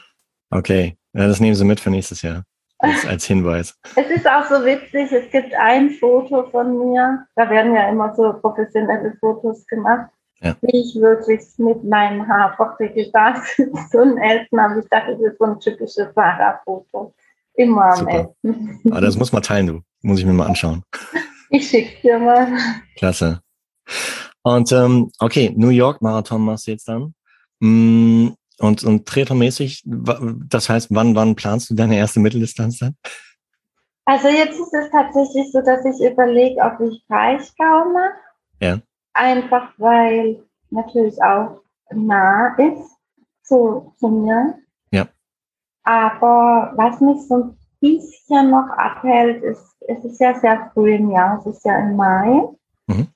Okay, 0.50 0.98
ja, 1.14 1.26
das 1.26 1.40
nehmen 1.40 1.54
Sie 1.54 1.64
mit 1.64 1.80
für 1.80 1.90
nächstes 1.90 2.20
Jahr. 2.22 2.44
Als, 2.82 3.06
als 3.06 3.24
Hinweis. 3.24 3.78
Es 3.96 4.10
ist 4.10 4.28
auch 4.28 4.44
so 4.44 4.64
witzig, 4.64 5.12
es 5.12 5.30
gibt 5.30 5.54
ein 5.54 5.90
Foto 5.90 6.50
von 6.50 6.78
mir, 6.78 7.26
da 7.36 7.48
werden 7.48 7.74
ja 7.74 7.88
immer 7.88 8.14
so 8.14 8.32
professionelle 8.34 9.16
Fotos 9.20 9.66
gemacht 9.66 10.10
ja. 10.42 10.56
wie 10.62 10.78
ich 10.78 10.94
wirklich 10.96 11.40
mit 11.58 11.84
meinem 11.84 12.26
Haarfachwickel 12.26 13.10
da 13.12 13.34
sitze 13.56 14.00
und 14.00 14.18
essen. 14.18 14.58
Aber 14.58 14.78
ich 14.78 14.88
dachte, 14.88 15.12
das 15.12 15.32
ist 15.32 15.38
so 15.38 15.44
ein 15.44 15.60
typisches 15.60 16.14
Sarah-Foto. 16.14 17.14
Immer 17.54 17.94
am. 17.94 18.08
Essen. 18.08 18.80
Aber 18.90 19.00
das 19.00 19.16
muss 19.16 19.32
man 19.32 19.42
teilen, 19.42 19.66
du. 19.66 19.80
Muss 20.02 20.18
ich 20.18 20.26
mir 20.26 20.32
mal 20.32 20.46
anschauen. 20.46 20.82
Ich 21.50 21.68
schick's 21.68 22.00
dir 22.00 22.18
mal. 22.18 22.48
Klasse. 22.96 23.40
Und 24.42 24.72
ähm, 24.72 25.10
okay, 25.18 25.52
New 25.54 25.68
York 25.68 26.00
Marathon 26.00 26.42
machst 26.42 26.66
du 26.66 26.70
jetzt 26.72 26.88
dann. 26.88 27.14
Mm, 27.60 28.30
und, 28.62 28.84
und 28.84 29.06
Triathlon-mäßig, 29.08 29.82
das 29.84 30.68
heißt, 30.68 30.88
wann, 30.90 31.14
wann 31.14 31.34
planst 31.34 31.70
du 31.70 31.74
deine 31.74 31.96
erste 31.96 32.20
Mitteldistanz 32.20 32.78
dann? 32.78 32.96
Also 34.04 34.28
jetzt 34.28 34.58
ist 34.58 34.74
es 34.74 34.90
tatsächlich 34.90 35.52
so, 35.52 35.60
dass 35.62 35.84
ich 35.84 36.00
überlege, 36.04 36.60
ob 36.60 36.80
ich 36.80 37.04
Breisgau 37.08 37.84
mache. 37.92 38.14
Ja. 38.60 38.78
Einfach 39.12 39.72
weil 39.78 40.42
natürlich 40.70 41.22
auch 41.22 41.60
nah 41.92 42.56
ist. 42.56 42.90
zu, 43.42 43.92
zu 43.98 44.08
mir. 44.08 44.58
Ja. 44.90 45.06
Aber 45.84 46.72
was 46.76 47.00
mich 47.00 47.26
so 47.26 47.34
ein 47.34 47.58
bisschen 47.80 48.50
noch 48.50 48.68
abhält, 48.76 49.42
ist, 49.42 49.76
es 49.88 50.04
ist 50.04 50.20
ja 50.20 50.38
sehr 50.38 50.70
früh 50.72 50.94
im 50.94 51.10
Jahr, 51.10 51.38
es 51.38 51.46
ist 51.46 51.64
ja 51.64 51.78
im 51.78 51.96
Mai. 51.96 52.48
Mhm. 52.86 53.08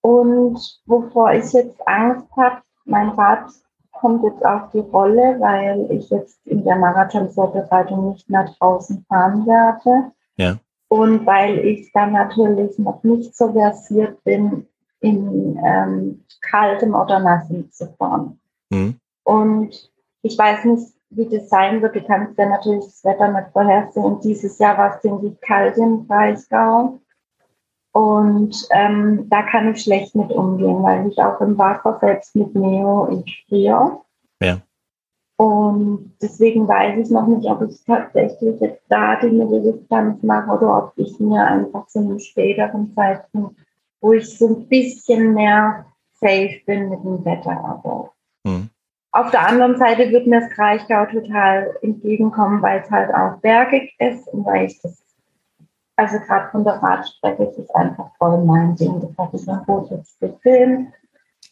Und 0.00 0.80
wovor 0.86 1.32
ich 1.32 1.52
jetzt 1.52 1.86
Angst 1.86 2.28
habe, 2.36 2.62
mein 2.84 3.10
Rad 3.10 3.50
kommt 4.00 4.24
jetzt 4.24 4.44
auf 4.44 4.70
die 4.72 4.80
Rolle, 4.80 5.36
weil 5.40 5.86
ich 5.90 6.10
jetzt 6.10 6.38
in 6.46 6.64
der 6.64 6.76
Marathonvorbereitung 6.76 8.10
nicht 8.10 8.28
mehr 8.30 8.48
draußen 8.58 9.04
fahren 9.08 9.46
werde. 9.46 10.12
Ja. 10.36 10.56
Und 10.88 11.26
weil 11.26 11.58
ich 11.58 11.92
dann 11.92 12.12
natürlich 12.12 12.78
noch 12.78 13.02
nicht 13.02 13.36
so 13.36 13.52
versiert 13.52 14.22
bin, 14.24 14.66
in 15.00 15.60
ähm, 15.64 16.24
kaltem 16.40 16.94
oder 16.94 17.18
nassem 17.20 17.70
zu 17.70 17.86
fahren. 17.98 18.40
Mhm. 18.70 18.96
Und 19.24 19.90
ich 20.22 20.38
weiß 20.38 20.64
nicht, 20.64 20.94
wie 21.10 21.28
das 21.28 21.48
sein 21.48 21.82
wird. 21.82 21.94
Du 21.94 22.02
kannst 22.02 22.38
ja 22.38 22.48
natürlich 22.48 22.84
das 22.84 23.04
Wetter 23.04 23.28
nicht 23.28 23.52
vorhersehen. 23.52 24.20
Dieses 24.20 24.58
Jahr 24.58 24.76
war 24.76 24.94
es 24.94 25.00
ziemlich 25.00 25.40
kalt 25.40 25.76
im 25.76 26.06
Breisgau. 26.06 26.98
Und 27.98 28.54
ähm, 28.70 29.28
da 29.28 29.42
kann 29.42 29.72
ich 29.72 29.82
schlecht 29.82 30.14
mit 30.14 30.30
umgehen, 30.30 30.84
weil 30.84 31.08
ich 31.08 31.18
auch 31.18 31.40
im 31.40 31.58
Wasser 31.58 31.98
selbst 32.00 32.36
mit 32.36 32.54
Neo 32.54 33.08
ich 33.10 33.44
friere. 33.48 33.98
Ja. 34.40 34.58
Und 35.36 36.12
deswegen 36.22 36.68
weiß 36.68 36.96
ich 36.96 37.10
noch 37.10 37.26
nicht, 37.26 37.48
ob 37.50 37.60
ich 37.62 37.84
tatsächlich 37.84 38.60
jetzt 38.60 38.84
da 38.88 39.16
die 39.16 39.30
Mitteldistanz 39.30 40.22
mache 40.22 40.48
oder 40.48 40.78
ob 40.78 40.92
ich 40.94 41.18
mir 41.18 41.44
einfach 41.44 41.88
zu 41.88 41.98
einem 41.98 42.20
späteren 42.20 42.94
Zeitpunkt, 42.94 43.56
wo 44.00 44.12
ich 44.12 44.38
so 44.38 44.46
ein 44.46 44.68
bisschen 44.68 45.34
mehr 45.34 45.84
safe 46.20 46.60
bin 46.66 46.90
mit 46.90 47.02
dem 47.02 47.24
Wetter. 47.24 47.50
Aber 47.50 48.12
Mhm. 48.44 48.70
auf 49.10 49.32
der 49.32 49.44
anderen 49.44 49.76
Seite 49.76 50.08
wird 50.12 50.28
mir 50.28 50.42
das 50.42 50.50
Kraichgau 50.50 51.04
total 51.06 51.76
entgegenkommen, 51.82 52.62
weil 52.62 52.80
es 52.80 52.90
halt 52.92 53.12
auch 53.12 53.40
bergig 53.40 53.92
ist 53.98 54.28
und 54.28 54.46
weil 54.46 54.66
ich 54.66 54.80
das, 54.82 55.02
also 55.98 56.18
gerade 56.20 56.50
von 56.50 56.64
der 56.64 56.74
Radstrecke, 56.74 57.44
ist 57.44 57.74
einfach 57.74 58.10
voll 58.18 58.44
mein 58.44 58.76
Ding. 58.76 59.00
Das 59.00 59.10
habe 59.18 59.36
ich 59.36 59.48
am 59.48 59.64
Boot 59.64 59.90
jetzt 59.90 60.18
gefilmt 60.20 60.92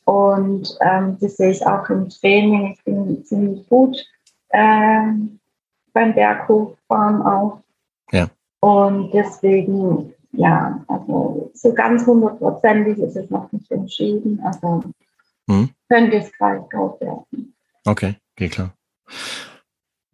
und 0.05 0.79
ähm, 0.81 1.17
das 1.21 1.37
sehe 1.37 1.51
ich 1.51 1.67
auch 1.67 1.89
im 1.91 2.09
Training. 2.09 2.73
Ich 2.73 2.85
bin 2.85 3.25
ziemlich 3.25 3.69
gut 3.69 3.99
ähm, 4.51 5.41
beim 5.93 6.15
Berghochfahren 6.15 7.23
auch. 7.23 7.61
Ja. 8.13 8.29
Und 8.61 9.11
deswegen, 9.13 10.15
ja, 10.33 10.81
also 10.87 11.51
so 11.55 11.75
ganz 11.75 12.07
hundertprozentig 12.07 12.99
ist 12.99 13.17
es 13.17 13.29
noch 13.31 13.51
nicht 13.51 13.71
entschieden. 13.71 14.41
Also 14.45 14.85
Mhm. 15.49 15.71
könnte 15.89 16.17
es 16.19 16.33
Kraichgau 16.33 16.97
werden. 17.01 17.55
Okay, 17.85 18.17
geht 18.35 18.53
klar. 18.53 18.75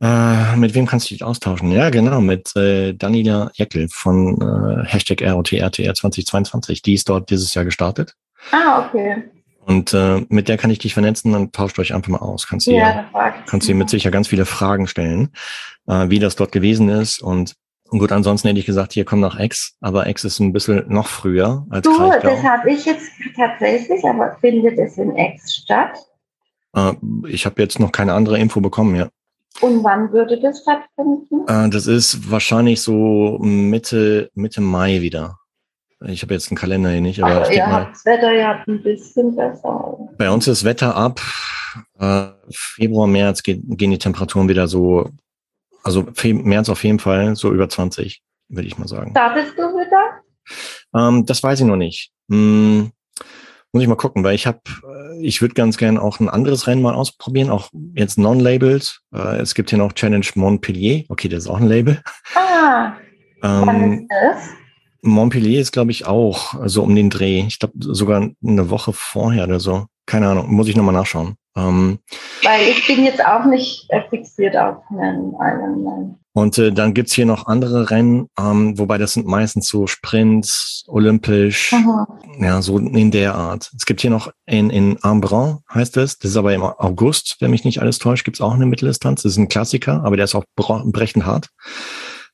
Äh, 0.03 0.57
mit 0.57 0.75
wem 0.75 0.87
kannst 0.87 1.09
du 1.09 1.15
dich 1.15 1.23
austauschen? 1.23 1.71
Ja, 1.71 1.89
genau, 1.91 2.21
mit 2.21 2.55
äh, 2.57 2.93
Daniela 2.93 3.53
Jeckel 3.55 3.87
von 3.89 4.37
äh, 4.43 4.85
Hashtag 4.85 5.23
ROTRTR 5.23 5.95
2022. 5.95 6.83
Die 6.83 6.95
ist 6.95 7.09
dort 7.09 7.31
dieses 7.31 7.55
Jahr 7.55 7.65
gestartet. 7.65 8.17
Ah, 8.51 8.85
okay. 8.85 9.23
Und 9.65 9.95
äh, 9.95 10.27
mit 10.29 10.49
der 10.49 10.59
kann 10.59 10.71
ich 10.71 10.81
dich 10.81 10.93
vernetzen, 10.93 11.33
dann 11.33 11.53
tauscht 11.53 11.79
euch 11.79 11.95
einfach 11.95 12.11
mal 12.11 12.19
aus. 12.19 12.49
Kannst 12.49 12.67
du 12.67 12.73
Ja, 12.73 13.09
kannst 13.47 13.69
du 13.69 13.73
ihr 13.73 13.77
mit 13.77 13.91
sicher 13.91 14.11
ganz 14.11 14.27
viele 14.27 14.45
Fragen 14.45 14.89
stellen, 14.89 15.31
äh, 15.87 16.09
wie 16.09 16.19
das 16.19 16.35
dort 16.35 16.51
gewesen 16.51 16.89
ist. 16.89 17.23
Und, 17.23 17.55
gut, 17.89 18.11
ansonsten 18.11 18.49
hätte 18.49 18.59
ich 18.59 18.67
gesagt, 18.67 18.93
hier 18.93 19.05
komm 19.05 19.21
nach 19.21 19.39
X, 19.39 19.77
aber 19.81 20.09
X 20.09 20.25
ist 20.25 20.41
ein 20.41 20.53
bisschen 20.53 20.83
noch 20.89 21.07
früher 21.07 21.65
als 21.71 21.85
Du, 21.85 21.97
Kraichgau. 21.97 22.29
das 22.29 22.43
habe 22.43 22.73
ich 22.73 22.85
jetzt 22.87 23.09
tatsächlich, 23.37 24.05
aber 24.05 24.37
findet 24.41 24.77
es 24.81 24.99
in 24.99 25.15
Ex 25.15 25.55
statt? 25.55 25.97
Äh, 26.75 26.95
ich 27.29 27.47
habe 27.47 27.63
jetzt 27.63 27.79
noch 27.79 27.93
keine 27.93 28.15
andere 28.15 28.41
Info 28.41 28.61
bekommen, 28.61 28.97
ja. 28.97 29.09
Und 29.61 29.85
wann 29.85 30.13
würde 30.13 30.41
das 30.41 30.63
stattfinden? 30.63 31.47
Äh, 31.47 31.71
das 31.71 31.87
ist 31.87 32.31
wahrscheinlich 32.31 32.81
so 32.81 33.39
Mitte, 33.41 34.31
Mitte 34.35 34.61
Mai 34.61 35.01
wieder. 35.01 35.39
Ich 36.07 36.23
habe 36.23 36.35
jetzt 36.35 36.51
einen 36.51 36.59
Kalender 36.59 36.91
hier 36.91 37.01
nicht, 37.01 37.23
aber 37.23 37.49
ich 37.49 37.57
ihr 37.57 37.67
mal, 37.67 37.85
habt 37.85 37.95
das 37.95 38.05
Wetter 38.05 38.33
ja 38.33 38.65
ein 38.67 38.83
bisschen 38.83 39.37
besser. 39.37 39.99
bei 40.19 40.31
uns 40.31 40.49
ist 40.49 40.65
Wetter 40.65 40.97
ab 40.97 41.21
äh, 41.99 42.29
Februar, 42.51 43.07
März 43.07 43.43
geht, 43.43 43.61
gehen 43.65 43.91
die 43.91 43.99
Temperaturen 43.99 44.49
wieder 44.49 44.67
so, 44.67 45.11
also 45.83 46.05
Fe 46.15 46.35
März 46.35 46.69
auf 46.69 46.83
jeden 46.85 46.99
Fall 46.99 47.37
so 47.37 47.53
über 47.53 47.69
20, 47.69 48.23
würde 48.49 48.67
ich 48.67 48.79
mal 48.79 48.89
sagen. 48.89 49.13
Startest 49.13 49.53
du 49.57 49.63
wieder? 49.63 50.23
Ähm, 50.95 51.25
das 51.27 51.43
weiß 51.43 51.61
ich 51.61 51.67
noch 51.67 51.77
nicht. 51.77 52.11
Hm, 52.29 52.91
muss 53.73 53.83
ich 53.83 53.89
mal 53.89 53.97
gucken, 53.97 54.23
weil 54.23 54.35
ich 54.35 54.47
habe, 54.47 54.61
ich 55.21 55.41
würde 55.41 55.55
ganz 55.55 55.79
gern 55.79 55.99
auch 55.99 56.21
ein 56.21 56.29
anderes 56.29 56.67
Rennen 56.67 56.83
mal 56.83 56.95
ausprobieren, 56.95 57.51
auch 57.51 57.71
jetzt 57.95 58.19
non-labeled. 58.19 59.01
Äh, 59.15 59.39
es 59.41 59.55
gibt 59.55 59.71
hier 59.71 59.79
noch 59.79 59.93
Challenge 59.95 60.27
Montpellier. 60.35 61.05
Okay, 61.09 61.29
das 61.29 61.45
ist 61.45 61.51
auch 61.51 61.61
ein 61.61 61.69
Label. 61.69 62.03
Ah, 62.35 62.93
Ähm, 63.43 64.09
ist? 64.09 64.51
Montpellier 65.03 65.61
ist, 65.61 65.73
glaube 65.73 65.91
ich, 65.91 66.07
auch 66.07 66.55
so 66.67 66.83
um 66.85 66.95
den 66.95 67.11
Dreh. 67.11 67.45
Ich 67.47 67.59
glaube 67.59 67.75
sogar 67.79 68.31
eine 68.45 68.71
Woche 68.71 68.93
vorher 68.93 69.45
oder 69.45 69.59
so. 69.59 69.87
Keine 70.07 70.29
Ahnung, 70.29 70.53
muss 70.53 70.69
ich 70.69 70.77
nochmal 70.77 70.95
nachschauen. 70.95 71.37
Ähm, 71.57 71.99
Weil 72.43 72.69
ich 72.69 72.87
bin 72.87 73.05
jetzt 73.05 73.25
auch 73.25 73.45
nicht 73.45 73.87
äh, 73.91 74.01
fixiert 74.09 74.57
auf 74.57 74.77
einen 74.91 75.33
Ironman. 75.35 76.17
und 76.33 76.57
äh, 76.57 76.73
dann 76.73 76.95
gibt's 76.95 77.13
hier 77.13 77.27
noch 77.27 77.47
andere 77.47 77.91
Rennen, 77.91 78.27
ähm, 78.41 78.79
wobei 78.79 78.97
das 78.97 79.13
sind 79.13 79.27
meistens 79.27 79.69
so 79.69 79.87
Sprints, 79.87 80.83
olympisch, 80.89 81.73
Mhm. 81.73 82.07
ja, 82.43 82.63
so 82.63 82.79
in 82.79 83.11
der 83.11 83.35
Art. 83.35 83.71
Es 83.77 83.85
gibt 83.85 84.01
hier 84.01 84.09
noch 84.11 84.33
in, 84.47 84.71
in 84.71 84.97
Embrun, 85.03 85.59
heißt 85.73 85.99
es, 85.99 86.19
das 86.19 86.31
ist 86.31 86.37
aber 86.39 86.55
im 86.55 86.63
August, 86.63 87.37
wenn 87.41 87.51
mich 87.51 87.65
nicht 87.65 87.81
alles 87.83 87.99
täuscht, 87.99 88.25
gibt's 88.25 88.41
auch 88.41 88.55
eine 88.55 88.65
Mitteldistanz. 88.67 89.23
Das 89.23 89.33
ist 89.33 89.39
ein 89.39 89.49
Klassiker, 89.49 90.03
aber 90.05 90.17
der 90.17 90.25
ist 90.25 90.35
auch 90.35 90.45
brechend 90.57 91.27
hart. 91.27 91.49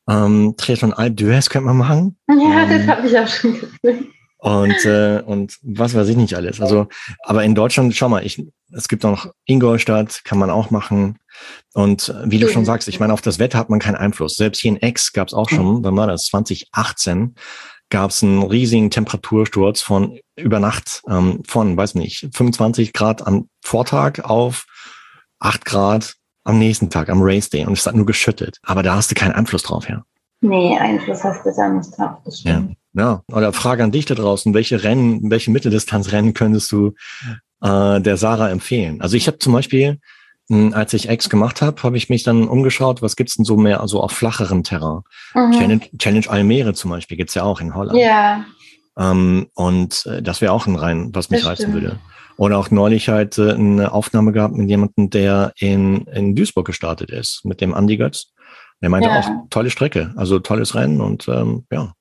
Ähm, 0.08 0.54
Triathlon 0.56 0.92
Alp 0.94 1.18
d'Huez 1.18 1.50
könnte 1.50 1.66
man 1.66 1.76
machen. 1.76 2.16
Ja, 2.30 2.64
das 2.66 2.80
Ähm, 2.82 2.86
habe 2.86 3.06
ich 3.08 3.18
auch 3.18 3.26
schon 3.28 3.54
gesehen. 3.82 4.06
Und 4.38 4.84
äh, 4.84 5.20
und 5.24 5.58
was 5.62 5.94
weiß 5.94 6.08
ich 6.08 6.16
nicht 6.16 6.34
alles. 6.34 6.60
Also, 6.60 6.86
aber 7.24 7.44
in 7.44 7.54
Deutschland, 7.54 7.94
schau 7.94 8.08
mal, 8.08 8.24
ich, 8.24 8.46
es 8.72 8.88
gibt 8.88 9.04
auch 9.04 9.10
noch 9.10 9.32
Ingolstadt, 9.46 10.24
kann 10.24 10.38
man 10.38 10.50
auch 10.50 10.70
machen. 10.70 11.18
Und 11.74 12.08
äh, 12.08 12.30
wie 12.30 12.38
du 12.38 12.48
schon 12.48 12.64
sagst, 12.64 12.88
ich 12.88 13.00
meine, 13.00 13.12
auf 13.12 13.20
das 13.20 13.38
Wetter 13.38 13.58
hat 13.58 13.68
man 13.68 13.80
keinen 13.80 13.96
Einfluss. 13.96 14.36
Selbst 14.36 14.60
hier 14.60 14.70
in 14.70 14.82
Ex 14.82 15.12
gab 15.12 15.28
es 15.28 15.34
auch 15.34 15.48
schon, 15.48 15.82
wann 15.82 15.96
war 15.96 16.06
das? 16.06 16.26
2018 16.26 17.34
gab 17.90 18.10
es 18.10 18.22
einen 18.22 18.42
riesigen 18.42 18.90
Temperatursturz 18.90 19.80
von 19.80 20.18
über 20.36 20.60
Nacht 20.60 21.02
ähm, 21.08 21.42
von, 21.46 21.76
weiß 21.76 21.94
nicht, 21.96 22.28
25 22.32 22.92
Grad 22.92 23.26
am 23.26 23.48
Vortag 23.62 24.20
auf 24.24 24.66
8 25.40 25.64
Grad 25.64 26.14
am 26.44 26.58
nächsten 26.58 26.90
Tag, 26.90 27.08
am 27.08 27.22
Race 27.22 27.50
Day. 27.50 27.66
Und 27.66 27.72
es 27.72 27.86
hat 27.86 27.94
nur 27.94 28.06
geschüttet. 28.06 28.58
Aber 28.62 28.82
da 28.82 28.94
hast 28.94 29.10
du 29.10 29.14
keinen 29.14 29.32
Einfluss 29.32 29.64
drauf, 29.64 29.88
ja. 29.88 30.02
Nee, 30.40 30.78
Einfluss 30.78 31.24
hast 31.24 31.44
du 31.44 31.52
da 31.54 31.68
nicht 31.68 31.90
drauf. 31.98 32.18
Das 32.24 32.40
stimmt. 32.40 32.70
Ja, 32.70 32.76
oder 32.94 33.52
Frage 33.52 33.84
an 33.84 33.92
dich 33.92 34.06
da 34.06 34.14
draußen, 34.14 34.54
welche 34.54 34.82
Rennen, 34.82 35.30
welche 35.30 35.50
Mitteldistanzrennen 35.50 36.34
könntest 36.34 36.72
du 36.72 36.94
äh, 37.62 38.00
der 38.00 38.16
Sarah 38.16 38.50
empfehlen? 38.50 39.00
Also 39.00 39.16
ich 39.16 39.26
habe 39.26 39.38
zum 39.38 39.52
Beispiel, 39.52 39.98
mh, 40.48 40.74
als 40.76 40.94
ich 40.94 41.08
X 41.08 41.28
gemacht 41.28 41.62
habe, 41.62 41.82
habe 41.82 41.96
ich 41.96 42.08
mich 42.08 42.22
dann 42.22 42.48
umgeschaut, 42.48 43.02
was 43.02 43.14
gibt's 43.16 43.36
denn 43.36 43.44
so 43.44 43.56
mehr, 43.56 43.80
also 43.80 44.02
auf 44.02 44.12
flacherem 44.12 44.62
Terrain? 44.64 45.02
Mhm. 45.34 45.52
Challenge, 45.52 45.80
Challenge 45.98 46.28
Almere 46.28 46.74
zum 46.74 46.90
Beispiel 46.90 47.16
gibt's 47.16 47.34
ja 47.34 47.42
auch 47.44 47.60
in 47.60 47.74
Holland. 47.74 47.98
Ja, 47.98 48.44
Ähm, 48.98 49.46
und 49.54 50.06
äh, 50.06 50.22
das 50.22 50.40
wäre 50.40 50.52
auch 50.52 50.66
ein 50.66 50.74
Rennen, 50.76 51.14
was 51.14 51.30
mich 51.30 51.44
reizen 51.46 51.72
würde. 51.72 52.00
Oder 52.36 52.58
auch 52.58 52.70
neulich 52.70 53.08
halt 53.08 53.38
äh, 53.38 53.52
eine 53.52 53.92
Aufnahme 53.92 54.32
gehabt 54.32 54.54
mit 54.56 54.68
jemandem, 54.68 55.10
der 55.10 55.52
in, 55.58 56.02
in 56.06 56.34
Duisburg 56.34 56.66
gestartet 56.66 57.10
ist, 57.10 57.44
mit 57.44 57.60
dem 57.60 57.74
Andi 57.74 57.96
Götz. 57.96 58.32
Der 58.80 58.90
meinte 58.90 59.08
Ja. 59.08 59.18
auch, 59.20 59.28
tolle 59.50 59.70
Strecke, 59.70 60.12
also 60.16 60.38
tolles 60.38 60.74
Rennen 60.74 61.00
und 61.00 61.26
ähm, 61.28 61.64
ja. 61.70 61.92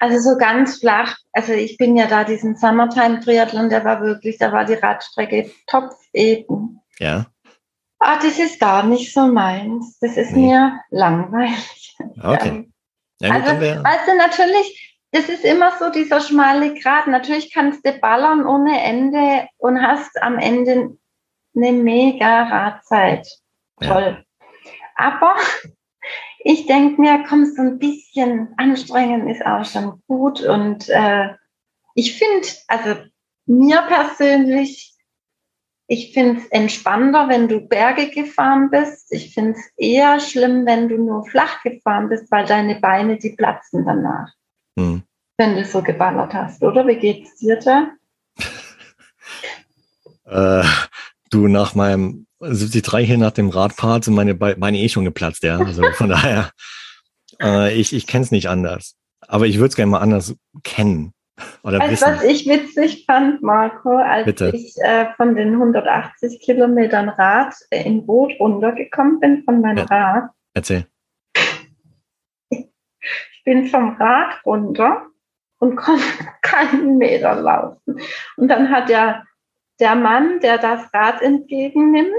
Also 0.00 0.30
so 0.32 0.38
ganz 0.38 0.78
flach. 0.78 1.16
Also 1.32 1.52
ich 1.52 1.76
bin 1.76 1.96
ja 1.96 2.06
da 2.06 2.24
diesen 2.24 2.56
Summertime-Triathlon, 2.56 3.68
der 3.70 3.84
war 3.84 4.00
wirklich, 4.02 4.38
da 4.38 4.52
war 4.52 4.64
die 4.64 4.74
Radstrecke 4.74 5.50
top 5.66 5.90
eben. 6.12 6.80
Ja, 6.98 7.26
Ah, 8.02 8.16
das 8.16 8.38
ist 8.38 8.58
gar 8.58 8.82
nicht 8.82 9.12
so 9.12 9.26
meins. 9.26 9.98
Das 10.00 10.16
ist 10.16 10.32
Nee. 10.32 10.46
mir 10.46 10.80
langweilig. 10.90 11.96
okay. 12.22 12.70
Ja, 13.20 13.34
also, 13.34 13.52
du, 13.60 14.16
natürlich, 14.16 14.98
das 15.12 15.28
ist 15.28 15.44
immer 15.44 15.72
so 15.78 15.90
dieser 15.90 16.22
schmale 16.22 16.72
Grat. 16.74 17.06
Natürlich 17.08 17.52
kannst 17.52 17.86
du 17.86 17.92
ballern 17.92 18.46
ohne 18.46 18.82
Ende 18.82 19.46
und 19.58 19.82
hast 19.82 20.22
am 20.22 20.38
Ende 20.38 20.96
eine 21.54 21.72
mega 21.72 22.44
Radzeit. 22.44 23.28
Ja. 23.80 23.92
Toll. 23.92 24.24
Aber 24.96 25.36
ich 26.42 26.66
denke 26.66 27.00
mir, 27.00 27.24
komm, 27.28 27.44
so 27.44 27.62
ein 27.62 27.78
bisschen 27.78 28.54
anstrengen 28.56 29.28
ist 29.28 29.44
auch 29.44 29.64
schon 29.64 30.02
gut. 30.06 30.40
Und 30.42 30.88
äh, 30.88 31.28
ich 31.94 32.18
finde, 32.18 32.48
also 32.68 32.96
mir 33.46 33.82
persönlich, 33.82 34.96
ich 35.86 36.14
finde 36.14 36.40
es 36.40 36.46
entspannter, 36.46 37.28
wenn 37.28 37.48
du 37.48 37.60
Berge 37.60 38.10
gefahren 38.10 38.70
bist. 38.70 39.12
Ich 39.12 39.34
finde 39.34 39.58
es 39.58 39.72
eher 39.76 40.20
schlimm, 40.20 40.64
wenn 40.64 40.88
du 40.88 40.96
nur 40.96 41.26
flach 41.26 41.62
gefahren 41.62 42.08
bist, 42.08 42.30
weil 42.30 42.46
deine 42.46 42.76
Beine, 42.76 43.18
die 43.18 43.30
platzen 43.30 43.84
danach, 43.84 44.32
hm. 44.78 45.02
wenn 45.36 45.56
du 45.56 45.64
so 45.64 45.82
geballert 45.82 46.32
hast, 46.32 46.62
oder? 46.62 46.86
Wie 46.86 46.96
geht's 46.96 47.36
dir 47.36 47.58
da? 47.58 47.90
Äh, 50.26 50.62
Du, 51.30 51.48
nach 51.48 51.74
meinem 51.74 52.26
73 52.40 53.06
hier 53.06 53.18
nach 53.18 53.30
dem 53.30 53.50
Radfahrt 53.50 54.04
sind 54.04 54.14
meine 54.14 54.34
Beine 54.34 54.78
eh 54.78 54.88
schon 54.88 55.04
geplatzt, 55.04 55.42
ja. 55.42 55.58
Also 55.58 55.82
von 55.92 56.08
daher, 56.10 56.50
äh, 57.40 57.72
ich, 57.74 57.92
ich 57.92 58.06
kenne 58.06 58.24
es 58.24 58.30
nicht 58.30 58.48
anders. 58.48 58.96
Aber 59.26 59.46
ich 59.46 59.56
würde 59.58 59.68
es 59.68 59.76
gerne 59.76 59.92
mal 59.92 59.98
anders 59.98 60.34
kennen. 60.64 61.12
Oder 61.62 61.78
weißt, 61.78 62.02
was 62.02 62.24
ich 62.24 62.46
witzig 62.46 63.04
fand, 63.06 63.42
Marco, 63.42 63.96
als 63.96 64.24
Bitte. 64.24 64.52
ich 64.54 64.74
äh, 64.82 65.06
von 65.16 65.34
den 65.34 65.54
180 65.54 66.40
Kilometern 66.40 67.08
Rad 67.08 67.54
in 67.70 68.06
Boot 68.06 68.32
runtergekommen 68.38 69.20
bin 69.20 69.42
von 69.44 69.60
meinem 69.60 69.78
ja. 69.78 69.84
Rad. 69.84 70.30
Erzähl. 70.54 70.86
Ich 73.32 73.44
bin 73.44 73.68
vom 73.68 73.96
Rad 73.96 74.44
runter 74.44 75.06
und 75.60 75.76
konnte 75.76 76.04
keinen 76.42 76.98
Meter 76.98 77.40
laufen. 77.40 77.98
Und 78.36 78.48
dann 78.48 78.70
hat 78.70 78.90
der, 78.90 79.24
der 79.80 79.94
Mann, 79.94 80.40
der 80.40 80.58
das 80.58 80.92
Rad 80.92 81.22
entgegennimmt, 81.22 82.12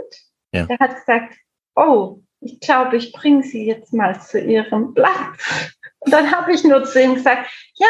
ja. 0.52 0.66
der 0.66 0.80
hat 0.80 0.96
gesagt, 0.96 1.36
oh, 1.76 2.20
ich 2.42 2.60
glaube, 2.60 2.98
ich 2.98 3.14
bringe 3.14 3.44
Sie 3.44 3.66
jetzt 3.66 3.94
mal 3.94 4.20
zu 4.20 4.40
Ihrem 4.40 4.94
Platz. 4.94 5.72
Und 6.00 6.12
dann 6.12 6.32
habe 6.32 6.52
ich 6.52 6.64
nur 6.64 6.84
zu 6.84 7.00
ihm 7.00 7.14
gesagt, 7.14 7.48
ja, 7.76 7.88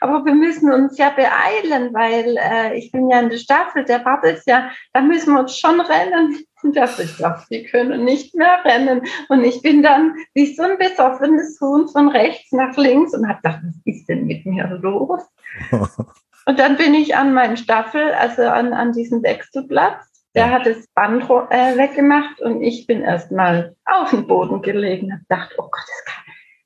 aber 0.00 0.24
wir 0.24 0.34
müssen 0.34 0.72
uns 0.72 0.98
ja 0.98 1.10
beeilen, 1.10 1.94
weil 1.94 2.36
äh, 2.36 2.76
ich 2.76 2.90
bin 2.90 3.08
ja 3.08 3.20
in 3.20 3.30
der 3.30 3.38
Staffel, 3.38 3.84
der 3.84 4.04
wartet 4.04 4.42
ja, 4.46 4.72
da 4.92 5.00
müssen 5.00 5.34
wir 5.34 5.40
uns 5.40 5.56
schon 5.56 5.80
rennen. 5.80 6.44
Und 6.64 6.76
er 6.76 6.88
ich 6.98 7.16
dachte, 7.16 7.46
die 7.50 7.64
können 7.64 8.04
nicht 8.04 8.34
mehr 8.34 8.64
rennen. 8.64 9.02
Und 9.28 9.44
ich 9.44 9.62
bin 9.62 9.82
dann 9.82 10.16
wie 10.34 10.52
so 10.52 10.64
ein 10.64 10.78
besoffenes 10.78 11.60
Huhn 11.60 11.86
von 11.88 12.08
rechts 12.08 12.50
nach 12.50 12.76
links 12.76 13.14
und 13.14 13.28
habe 13.28 13.40
gedacht, 13.42 13.60
was 13.62 13.76
ist 13.84 14.08
denn 14.08 14.26
mit 14.26 14.44
mir 14.44 14.66
los? 14.82 15.22
und 16.46 16.58
dann 16.58 16.76
bin 16.76 16.94
ich 16.94 17.16
an 17.16 17.34
meinen 17.34 17.56
Staffel, 17.56 18.12
also 18.12 18.42
an, 18.42 18.72
an 18.72 18.92
diesem 18.92 19.22
Wechselplatz. 19.22 20.08
Der 20.34 20.50
hat 20.50 20.64
das 20.64 20.86
Band 20.94 21.24
äh, 21.24 21.76
weggemacht 21.76 22.40
und 22.40 22.62
ich 22.62 22.86
bin 22.86 23.02
erstmal 23.02 23.76
auf 23.84 24.10
dem 24.10 24.26
Boden 24.26 24.62
gelegen 24.62 25.12
und 25.12 25.20
dachte, 25.28 25.54
oh 25.58 25.64
Gott, 25.64 25.84
das 25.86 26.04
kann 26.06 26.22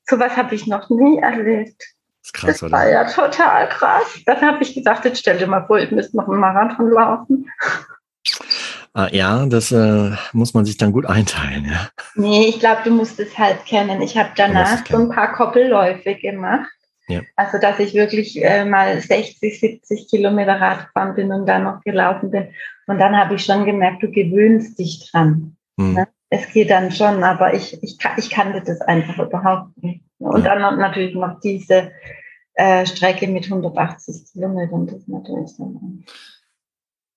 Sowas 0.09 0.37
habe 0.37 0.55
ich 0.55 0.67
noch 0.67 0.89
nie 0.89 1.17
erlebt. 1.17 1.75
Das 1.81 2.27
ist 2.27 2.33
krass, 2.33 2.47
das 2.47 2.63
oder? 2.63 2.71
war 2.71 2.89
ja 2.89 3.03
total 3.05 3.67
krass. 3.67 4.21
Dann 4.25 4.41
habe 4.41 4.63
ich 4.63 4.73
gesagt, 4.73 5.03
jetzt 5.05 5.19
stell 5.19 5.37
dir 5.37 5.47
mal 5.47 5.65
vor, 5.67 5.79
ich 5.79 5.91
müsste 5.91 6.15
noch 6.15 6.29
einen 6.29 6.39
Marathon 6.39 6.89
laufen. 6.89 7.51
Ah, 8.93 9.09
ja, 9.11 9.45
das 9.45 9.71
äh, 9.71 10.11
muss 10.31 10.53
man 10.53 10.65
sich 10.65 10.77
dann 10.77 10.91
gut 10.91 11.05
einteilen, 11.05 11.65
ja. 11.65 11.89
Nee, 12.15 12.47
ich 12.47 12.59
glaube, 12.59 12.81
du 12.83 12.91
musst 12.91 13.19
es 13.19 13.37
halt 13.37 13.65
kennen. 13.65 14.01
Ich 14.01 14.17
habe 14.17 14.29
danach 14.35 14.85
so 14.89 14.97
ein 14.97 15.09
paar 15.09 15.33
Koppelläufe 15.33 16.15
gemacht. 16.15 16.69
Ja. 17.07 17.21
Also, 17.35 17.57
dass 17.57 17.79
ich 17.79 17.93
wirklich 17.93 18.43
äh, 18.43 18.65
mal 18.65 18.99
60, 18.99 19.59
70 19.59 20.09
Kilometer 20.09 20.59
Rad 20.59 20.87
gefahren 20.87 21.15
bin 21.15 21.31
und 21.31 21.45
dann 21.45 21.63
noch 21.63 21.81
gelaufen 21.81 22.31
bin. 22.31 22.49
Und 22.87 22.99
dann 22.99 23.15
habe 23.15 23.35
ich 23.35 23.45
schon 23.45 23.65
gemerkt, 23.65 24.03
du 24.03 24.11
gewöhnst 24.11 24.77
dich 24.77 25.09
dran. 25.11 25.55
Hm. 25.79 25.93
Ne? 25.93 26.07
es 26.29 26.51
geht 26.51 26.69
dann 26.69 26.91
schon, 26.91 27.23
aber 27.23 27.53
ich, 27.53 27.81
ich, 27.81 27.97
ich 28.17 28.29
kannte 28.29 28.61
das 28.65 28.81
einfach 28.81 29.17
überhaupt 29.19 29.81
nicht. 29.81 30.03
Und 30.19 30.43
dann 30.45 30.61
natürlich 30.79 31.15
noch 31.15 31.39
diese 31.39 31.91
äh, 32.55 32.85
Strecke 32.85 33.27
mit 33.27 33.45
180 33.45 34.31
Kilometern, 34.33 34.87
das 34.87 34.97
ist 34.97 35.07
natürlich 35.07 35.51
dann. 35.57 36.03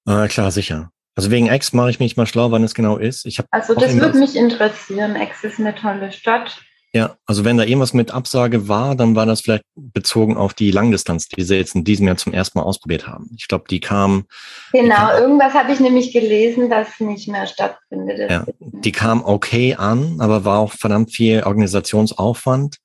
Äh, 0.06 0.28
klar, 0.28 0.50
sicher. 0.50 0.92
Also 1.16 1.30
wegen 1.30 1.48
Ex 1.48 1.72
mache 1.72 1.90
ich 1.90 1.98
mich 1.98 2.16
mal 2.16 2.26
schlau, 2.26 2.50
wann 2.50 2.62
es 2.62 2.74
genau 2.74 2.96
ist. 2.96 3.26
Ich 3.26 3.40
also 3.50 3.74
das 3.74 3.98
würde 3.98 4.18
mich 4.18 4.36
interessieren. 4.36 5.16
Ex 5.16 5.42
ist 5.44 5.58
eine 5.58 5.74
tolle 5.74 6.12
Stadt. 6.12 6.62
Ja, 6.92 7.16
also 7.24 7.44
wenn 7.44 7.56
da 7.56 7.62
irgendwas 7.62 7.94
mit 7.94 8.10
Absage 8.10 8.66
war, 8.66 8.96
dann 8.96 9.14
war 9.14 9.24
das 9.24 9.42
vielleicht 9.42 9.62
bezogen 9.76 10.36
auf 10.36 10.54
die 10.54 10.72
Langdistanz, 10.72 11.28
die 11.28 11.42
sie 11.42 11.54
jetzt 11.54 11.76
in 11.76 11.84
diesem 11.84 12.08
Jahr 12.08 12.16
zum 12.16 12.32
ersten 12.32 12.58
Mal 12.58 12.64
ausprobiert 12.64 13.06
haben. 13.06 13.30
Ich 13.36 13.46
glaube, 13.46 13.66
die 13.70 13.78
kam. 13.78 14.24
Genau, 14.72 14.82
die 14.82 14.90
kam, 14.90 15.22
irgendwas 15.22 15.54
habe 15.54 15.72
ich 15.72 15.78
nämlich 15.78 16.12
gelesen, 16.12 16.68
dass 16.68 16.98
nicht 16.98 17.28
mehr 17.28 17.46
stattfindet. 17.46 18.28
Ja, 18.28 18.44
die 18.58 18.90
kam 18.90 19.24
okay 19.24 19.76
an, 19.76 20.16
aber 20.18 20.44
war 20.44 20.58
auch 20.58 20.72
verdammt 20.72 21.12
viel 21.12 21.44
Organisationsaufwand. 21.44 22.78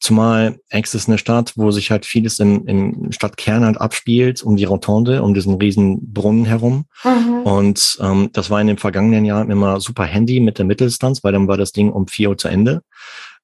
Zumal 0.00 0.58
Ex 0.68 0.94
ist 0.94 1.08
eine 1.08 1.16
Stadt, 1.16 1.54
wo 1.56 1.70
sich 1.70 1.90
halt 1.90 2.04
vieles 2.04 2.38
in, 2.38 2.66
in 2.66 3.12
Stadtkern 3.12 3.64
halt 3.64 3.80
abspielt, 3.80 4.42
um 4.42 4.56
die 4.56 4.64
Rotonde, 4.64 5.22
um 5.22 5.32
diesen 5.32 5.54
riesen 5.54 6.12
Brunnen 6.12 6.44
herum. 6.44 6.84
Mhm. 7.04 7.42
Und 7.44 7.98
ähm, 8.02 8.28
das 8.34 8.50
war 8.50 8.60
in 8.60 8.66
den 8.66 8.78
vergangenen 8.78 9.24
Jahren 9.24 9.50
immer 9.50 9.80
super 9.80 10.04
Handy 10.04 10.40
mit 10.40 10.58
der 10.58 10.66
Mitteldistanz, 10.66 11.24
weil 11.24 11.32
dann 11.32 11.48
war 11.48 11.56
das 11.56 11.72
Ding 11.72 11.90
um 11.90 12.06
vier 12.06 12.28
Uhr 12.28 12.36
zu 12.36 12.48
Ende. 12.48 12.82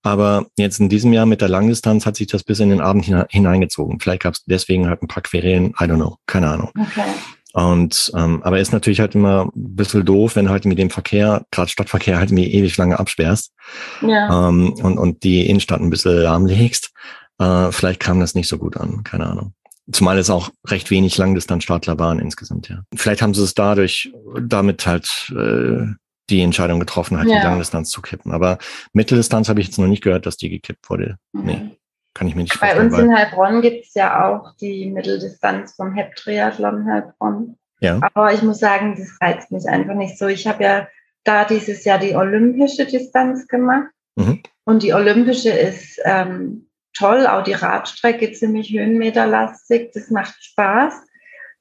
Aber 0.03 0.47
jetzt 0.57 0.81
in 0.81 0.89
diesem 0.89 1.13
Jahr 1.13 1.27
mit 1.27 1.41
der 1.41 1.49
Langdistanz 1.49 2.07
hat 2.07 2.17
sich 2.17 2.27
das 2.27 2.43
bis 2.43 2.61
in 2.61 2.71
den 2.71 2.81
Abend 2.81 3.05
hineingezogen. 3.31 4.01
Vielleicht 4.01 4.23
gab 4.23 4.35
es 4.35 4.45
deswegen 4.45 4.89
halt 4.89 5.03
ein 5.03 5.09
paar 5.09 5.23
Querelen, 5.23 5.71
I 5.81 5.85
don't 5.85 5.97
know, 5.97 6.17
keine 6.27 6.51
Ahnung. 6.51 6.71
Okay. 6.77 7.05
Und 7.53 8.11
ähm, 8.17 8.43
aber 8.43 8.61
ist 8.61 8.73
natürlich 8.73 9.01
halt 9.01 9.15
immer 9.15 9.51
ein 9.55 9.77
bisschen 9.77 10.05
doof, 10.05 10.37
wenn 10.37 10.49
halt 10.49 10.65
mit 10.65 10.79
dem 10.79 10.91
Verkehr, 10.91 11.45
gerade 11.51 11.71
Stadtverkehr, 11.71 12.19
halt 12.19 12.31
irgendwie 12.31 12.53
ewig 12.53 12.77
lange 12.79 12.99
absperrst 12.99 13.53
ja. 14.01 14.49
ähm, 14.49 14.73
und, 14.73 14.99
und 14.99 15.23
die 15.23 15.47
Innenstadt 15.47 15.81
ein 15.81 15.91
bisschen 15.91 16.17
lahmlegst. 16.17 16.93
Äh, 17.39 17.71
vielleicht 17.71 18.01
kam 18.01 18.21
das 18.21 18.35
nicht 18.35 18.49
so 18.49 18.57
gut 18.57 18.77
an, 18.77 19.05
keine 19.05 19.27
Ahnung. 19.27 19.53
Zumal 19.91 20.17
es 20.17 20.31
auch 20.31 20.51
recht 20.67 20.91
wenig 20.91 21.19
Langdistanz-Startler 21.19 21.99
waren 21.99 22.21
insgesamt, 22.21 22.69
ja. 22.69 22.83
Vielleicht 22.95 23.21
haben 23.21 23.35
sie 23.35 23.43
es 23.43 23.53
dadurch 23.53 24.13
damit 24.41 24.87
halt 24.87 25.31
äh, 25.37 25.89
die 26.33 26.43
Entscheidung 26.43 26.81
getroffen 26.81 27.19
hat, 27.19 27.27
ja. 27.27 27.41
die 27.41 27.47
Langdistanz 27.47 27.91
zu 27.91 28.03
kippen. 28.03 28.33
Aber 28.33 28.59
Mitteldistanz 28.93 29.49
habe 29.49 29.61
ich 29.61 29.67
jetzt 29.67 29.79
noch 29.79 29.87
nicht 29.87 30.03
gehört, 30.03 30.27
dass 30.27 30.37
die 30.37 30.49
gekippt 30.49 30.89
wurde. 30.91 31.19
Mhm. 31.33 31.45
Nee, 31.45 31.71
kann 32.15 32.27
ich 32.27 32.35
mir 32.35 32.43
nicht 32.43 32.55
vorstellen. 32.55 32.91
Bei 32.91 32.97
uns 32.97 33.05
in 33.05 33.15
Heilbronn 33.15 33.63
gibt 33.63 33.87
es 33.87 33.95
ja 33.95 34.27
auch 34.27 34.57
die 34.57 34.91
Mitteldistanz 34.91 35.75
vom 35.75 35.95
Hep-Triathlon 35.95 36.87
Heilbronn. 36.87 37.57
Ja. 37.81 38.01
Aber 38.01 38.33
ich 38.33 38.43
muss 38.43 38.59
sagen, 38.59 38.97
das 38.97 39.19
reizt 39.21 39.51
mich 39.51 39.67
einfach 39.69 39.95
nicht 39.95 40.19
so. 40.19 40.27
Ich 40.27 40.47
habe 40.47 40.63
ja 40.63 40.89
da 41.25 41.45
dieses 41.45 41.85
Jahr 41.85 41.99
die 41.99 42.15
olympische 42.15 42.87
Distanz 42.87 43.47
gemacht. 43.47 43.91
Mhm. 44.17 44.43
Und 44.65 44.83
die 44.83 44.95
olympische 44.95 45.51
ist 45.51 46.01
ähm, 46.05 46.69
toll, 46.95 47.27
auch 47.27 47.43
die 47.43 47.55
Radstrecke 47.55 48.33
ziemlich 48.33 48.73
höhenmeterlastig, 48.73 49.91
das 49.93 50.11
macht 50.11 50.43
Spaß. 50.43 50.95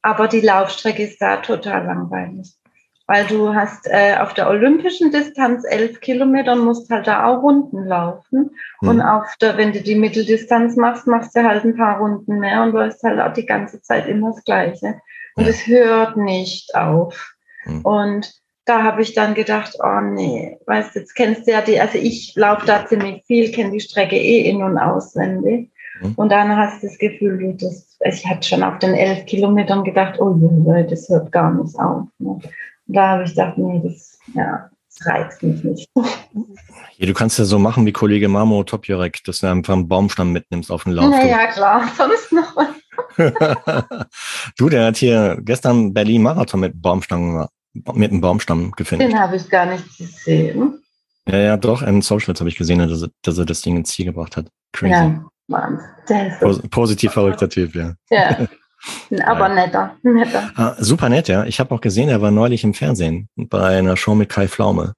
Aber 0.04 0.28
die 0.28 0.42
Laufstrecke 0.42 1.04
ist 1.04 1.22
da 1.22 1.38
total 1.38 1.86
langweilig 1.86 2.56
weil 3.12 3.26
du 3.26 3.54
hast 3.54 3.88
äh, 3.88 4.15
auf 4.21 4.34
der 4.36 4.50
olympischen 4.50 5.12
Distanz 5.12 5.65
elf 5.67 6.00
Kilometer 6.00 6.54
und 6.54 6.63
musst 6.63 6.89
halt 6.89 7.08
da 7.08 7.26
auch 7.26 7.43
Runden 7.43 7.84
laufen. 7.86 8.52
Mhm. 8.80 8.88
Und 8.88 9.02
auf 9.02 9.26
der, 9.41 9.58
wenn 9.58 9.74
du 9.74 9.82
die 9.82 9.95
Mitteldistanz 9.95 10.78
machst, 10.78 11.08
machst 11.08 11.36
du 11.36 11.43
halt 11.43 11.65
ein 11.65 11.76
paar 11.76 12.00
Runden 12.00 12.39
mehr 12.39 12.63
und 12.63 12.71
du 12.71 12.80
hast 12.80 13.04
halt 13.04 13.19
auch 13.19 13.34
die 13.34 13.45
ganze 13.45 13.82
Zeit 13.82 14.08
immer 14.08 14.32
das 14.32 14.45
Gleiche. 14.45 15.02
Und 15.36 15.45
es 15.45 15.67
hört 15.67 16.15
nicht 16.15 16.74
auf. 16.74 17.34
Mhm. 17.65 17.82
Und 17.82 18.34
da 18.63 18.82
habe 18.82 19.02
ich 19.02 19.13
dann 19.13 19.34
gedacht, 19.34 19.76
oh 19.84 20.00
nee, 20.00 20.58
weißt 20.65 20.95
du, 20.95 21.00
jetzt 21.00 21.13
kennst 21.13 21.45
du 21.47 21.52
ja 21.52 21.60
die, 21.60 21.82
also 21.82 21.97
ich 21.97 22.34
laufe 22.38 22.65
da 22.65 22.86
ziemlich 22.86 23.26
viel, 23.26 23.52
kenne 23.52 23.71
die 23.71 23.82
Strecke 23.82 24.15
eh 24.15 24.50
in- 24.50 24.63
und 24.63 24.78
auswendig. 24.78 25.69
Mhm. 26.00 26.13
Und 26.15 26.32
dann 26.32 26.56
hast 26.56 26.82
du 26.82 26.88
das 26.88 26.97
Gefühl, 26.97 27.38
du, 27.38 27.54
das, 27.65 27.97
ich 28.06 28.26
hatte 28.26 28.47
schon 28.47 28.63
auf 28.63 28.80
den 28.80 28.93
elf 28.93 29.26
Kilometern 29.26 29.84
gedacht, 29.84 30.17
oh 30.21 30.34
das 30.89 31.10
hört 31.10 31.34
gar 31.34 31.54
nicht 31.54 31.78
auf. 31.78 32.06
Ne? 32.19 32.39
Da 32.88 33.10
habe 33.10 33.24
ich 33.24 33.32
gedacht, 33.32 33.58
nee, 33.58 33.82
das, 33.84 34.20
ja, 34.34 34.70
das 34.88 35.08
reizt 35.08 35.44
mich 35.44 35.63
nicht. 35.63 35.89
Ja, 36.98 37.08
du 37.08 37.13
kannst 37.13 37.39
ja 37.39 37.46
so 37.46 37.60
machen 37.60 37.86
wie 37.86 37.91
Kollege 37.91 38.28
Mamo 38.28 38.63
Topjorek, 38.63 39.24
dass 39.24 39.39
du 39.39 39.48
einfach 39.48 39.74
einen 39.74 39.88
Baumstamm 39.88 40.32
mitnimmst 40.32 40.72
auf 40.72 40.84
den 40.84 40.94
Lauf. 40.94 41.13
Ja, 41.26 41.48
klar, 41.48 41.89
sonst 41.98 42.32
noch 42.32 42.56
was. 42.56 42.67
du, 44.58 44.70
der 44.70 44.86
hat 44.86 44.98
hier 44.98 45.38
gestern 45.41 45.94
Berlin 45.94 46.24
Marathon 46.24 46.60
mit 46.60 46.82
Baumstamm, 46.82 47.48
mit 47.74 48.12
einem 48.12 48.22
Baumstamm 48.22 48.72
gefunden. 48.72 49.10
Den 49.10 49.20
habe 49.20 49.36
ich 49.36 49.50
gar 49.50 49.65
nicht 49.65 49.98
gesehen. 49.98 50.82
Ja, 51.28 51.38
ja, 51.38 51.58
doch, 51.58 51.82
in 51.82 52.02
Socials 52.02 52.39
habe 52.39 52.50
ich 52.50 52.58
gesehen, 52.58 52.80
dass 52.80 53.02
er, 53.02 53.10
dass 53.22 53.38
er, 53.38 53.46
das 53.46 53.62
Ding 53.62 53.78
ins 53.78 53.89
Ziel 53.89 54.06
gebracht 54.06 54.38
hat. 54.38 54.48
Crazy. 54.74 54.94
Ja, 54.94 55.26
Mann. 55.48 55.80
Pos 56.39 56.62
positiv 56.70 57.12
verrückter 57.12 57.50
Typ, 57.50 57.76
ja. 57.76 57.94
Ja. 58.10 58.48
Aber 59.26 59.50
netter, 59.50 59.96
netter. 60.04 60.52
Ah, 60.56 60.76
super 60.80 61.10
nett, 61.10 61.28
ja. 61.28 61.46
Ich 61.46 61.60
habe 61.60 61.74
auch 61.74 61.82
gesehen, 61.82 62.10
er 62.10 62.22
war 62.22 62.32
neulich 62.32 62.63
im 62.63 62.74
Fernsehen 62.74 63.30
bei 63.36 63.78
einer 63.78 63.98
Show 63.98 64.15
mit 64.15 64.30
Kai 64.30 64.48
Pflaume. 64.48 64.94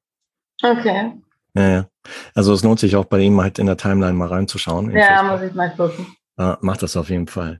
Okay. 0.62 1.12
Ja, 1.56 1.70
ja. 1.70 1.86
Also 2.34 2.54
es 2.54 2.64
lohnt 2.64 2.80
sich 2.80 2.96
auch 2.96 3.06
bei 3.06 3.20
ihm 3.20 3.40
halt 3.42 3.60
in 3.60 3.66
der 3.66 3.78
Timeline 3.78 4.14
mal 4.14 4.28
reinzuschauen. 4.28 4.92
Ja, 4.92 5.24
muss 5.24 5.42
ich 5.42 5.54
mal 5.54 5.70
gucken. 5.70 6.08
Ah, 6.36 6.58
mach 6.62 6.78
das 6.78 6.98
auf 6.98 7.10
jeden 7.10 7.28
Fall. 7.28 7.60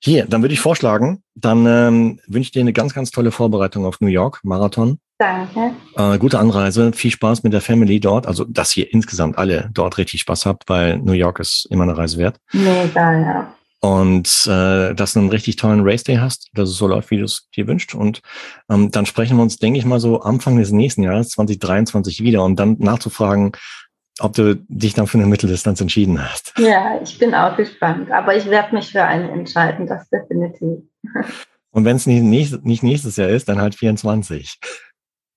Hier, 0.00 0.24
dann 0.24 0.42
würde 0.42 0.54
ich 0.54 0.60
vorschlagen, 0.60 1.22
dann 1.34 1.66
ähm, 1.66 2.20
wünsche 2.26 2.48
ich 2.48 2.52
dir 2.52 2.60
eine 2.60 2.72
ganz, 2.72 2.94
ganz 2.94 3.10
tolle 3.10 3.30
Vorbereitung 3.30 3.84
auf 3.84 4.00
New 4.00 4.08
York 4.08 4.40
Marathon. 4.44 4.98
Danke. 5.18 5.72
Äh, 5.96 6.18
gute 6.18 6.38
Anreise, 6.38 6.92
viel 6.92 7.10
Spaß 7.10 7.42
mit 7.42 7.52
der 7.52 7.60
Family 7.60 8.00
dort. 8.00 8.26
Also, 8.26 8.44
dass 8.44 8.74
ihr 8.76 8.90
insgesamt 8.92 9.36
alle 9.36 9.68
dort 9.74 9.98
richtig 9.98 10.20
Spaß 10.22 10.46
habt, 10.46 10.68
weil 10.68 10.98
New 10.98 11.12
York 11.12 11.38
ist 11.38 11.66
immer 11.70 11.84
eine 11.84 11.96
Reise 11.96 12.16
wert. 12.18 12.38
Mega, 12.52 13.20
ja 13.20 13.54
und 13.84 14.46
äh, 14.46 14.94
dass 14.94 15.12
du 15.12 15.20
einen 15.20 15.28
richtig 15.28 15.56
tollen 15.56 15.82
Race 15.82 16.04
Day 16.04 16.16
hast, 16.16 16.48
dass 16.54 16.70
es 16.70 16.78
so 16.78 16.86
läuft, 16.86 17.10
wie 17.10 17.18
du 17.18 17.24
es 17.24 17.50
dir 17.54 17.66
wünscht. 17.66 17.94
Und 17.94 18.22
ähm, 18.70 18.90
dann 18.90 19.04
sprechen 19.04 19.36
wir 19.36 19.42
uns, 19.42 19.58
denke 19.58 19.78
ich 19.78 19.84
mal, 19.84 20.00
so 20.00 20.22
Anfang 20.22 20.56
des 20.56 20.70
nächsten 20.70 21.02
Jahres, 21.02 21.28
2023, 21.28 22.22
wieder, 22.22 22.42
um 22.42 22.56
dann 22.56 22.76
nachzufragen, 22.78 23.52
ob 24.20 24.32
du 24.32 24.56
dich 24.68 24.94
dann 24.94 25.06
für 25.06 25.18
eine 25.18 25.26
Mitteldistanz 25.26 25.82
entschieden 25.82 26.18
hast. 26.18 26.54
Ja, 26.56 26.98
ich 27.02 27.18
bin 27.18 27.34
auch 27.34 27.58
gespannt, 27.58 28.10
aber 28.10 28.34
ich 28.34 28.46
werde 28.46 28.74
mich 28.74 28.90
für 28.90 29.02
eine 29.02 29.30
entscheiden, 29.30 29.86
das 29.86 30.08
definitiv. 30.08 30.78
Und 31.70 31.84
wenn 31.84 31.96
es 31.96 32.06
nicht, 32.06 32.22
nicht, 32.22 32.64
nicht 32.64 32.82
nächstes 32.82 33.16
Jahr 33.16 33.28
ist, 33.28 33.50
dann 33.50 33.60
halt 33.60 33.74
24. 33.74 34.60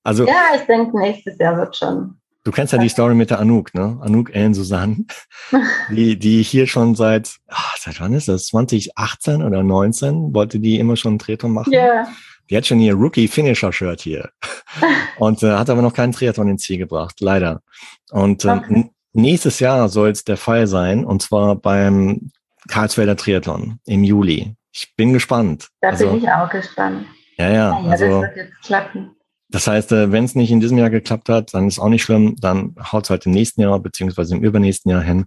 Also, 0.03 0.25
ja, 0.25 0.55
ich 0.55 0.61
denke, 0.61 0.97
nächstes 0.97 1.37
Jahr 1.37 1.57
wird 1.57 1.75
schon. 1.75 2.17
Du 2.47 2.53
kennst 2.53 2.71
ja 2.71 2.79
die 2.79 2.87
Story 2.87 3.13
mit 3.13 3.29
der 3.29 3.39
Anouk, 3.39 3.73
ne? 3.73 3.99
Anouk 3.99 4.33
Ellen 4.33 4.53
Susanne, 4.53 5.03
die, 5.91 6.17
die 6.17 6.41
hier 6.41 6.65
schon 6.65 6.95
seit, 6.95 7.35
ach, 7.49 7.75
seit 7.77 7.99
wann 7.99 8.13
ist 8.13 8.29
das? 8.29 8.45
2018 8.47 9.43
oder 9.43 9.63
19 9.63 10.33
wollte 10.33 10.57
die 10.57 10.79
immer 10.79 10.95
schon 10.95 11.09
einen 11.09 11.19
Triathlon 11.19 11.51
machen. 11.51 11.73
Ja. 11.73 11.83
Yeah. 11.83 12.07
Die 12.49 12.55
hat 12.55 12.65
schon 12.65 12.79
ihr 12.79 12.93
Rookie-Finisher-Shirt 12.93 13.99
hier 13.99 14.29
und 15.19 15.43
äh, 15.43 15.57
hat 15.57 15.69
aber 15.69 15.81
noch 15.81 15.93
keinen 15.93 16.13
Triathlon 16.13 16.47
ins 16.47 16.63
Ziel 16.63 16.77
gebracht, 16.77 17.19
leider. 17.19 17.63
Und 18.11 18.45
äh, 18.45 18.51
okay. 18.51 18.91
nächstes 19.11 19.59
Jahr 19.59 19.89
soll 19.89 20.11
es 20.11 20.23
der 20.23 20.37
Fall 20.37 20.67
sein 20.67 21.03
und 21.03 21.21
zwar 21.21 21.57
beim 21.57 22.31
Karlsfelder 22.69 23.17
Triathlon 23.17 23.79
im 23.85 24.05
Juli. 24.05 24.55
Ich 24.71 24.95
bin 24.95 25.11
gespannt. 25.11 25.67
Da 25.81 25.89
also, 25.89 26.11
bin 26.11 26.19
ich 26.19 26.29
auch 26.29 26.49
gespannt. 26.49 27.07
Ja, 27.37 27.49
ja. 27.49 27.53
ja 27.53 27.89
also, 27.89 28.05
das 28.05 28.21
wird 28.21 28.37
jetzt 28.37 28.61
klappen. 28.61 29.16
Das 29.49 29.67
heißt, 29.67 29.91
äh, 29.93 30.11
wenn 30.11 30.25
es 30.25 30.35
nicht 30.35 30.51
in 30.51 30.59
diesem 30.59 30.77
Jahr 30.77 30.89
geklappt 30.89 31.29
hat, 31.29 31.53
dann 31.53 31.67
ist 31.67 31.79
auch 31.79 31.89
nicht 31.89 32.03
schlimm. 32.03 32.35
Dann 32.39 32.75
haut 32.91 33.05
es 33.05 33.09
halt 33.09 33.25
im 33.25 33.31
nächsten 33.31 33.61
Jahr 33.61 33.79
beziehungsweise 33.79 34.35
im 34.35 34.43
übernächsten 34.43 34.91
Jahr 34.91 35.01
hin. 35.01 35.25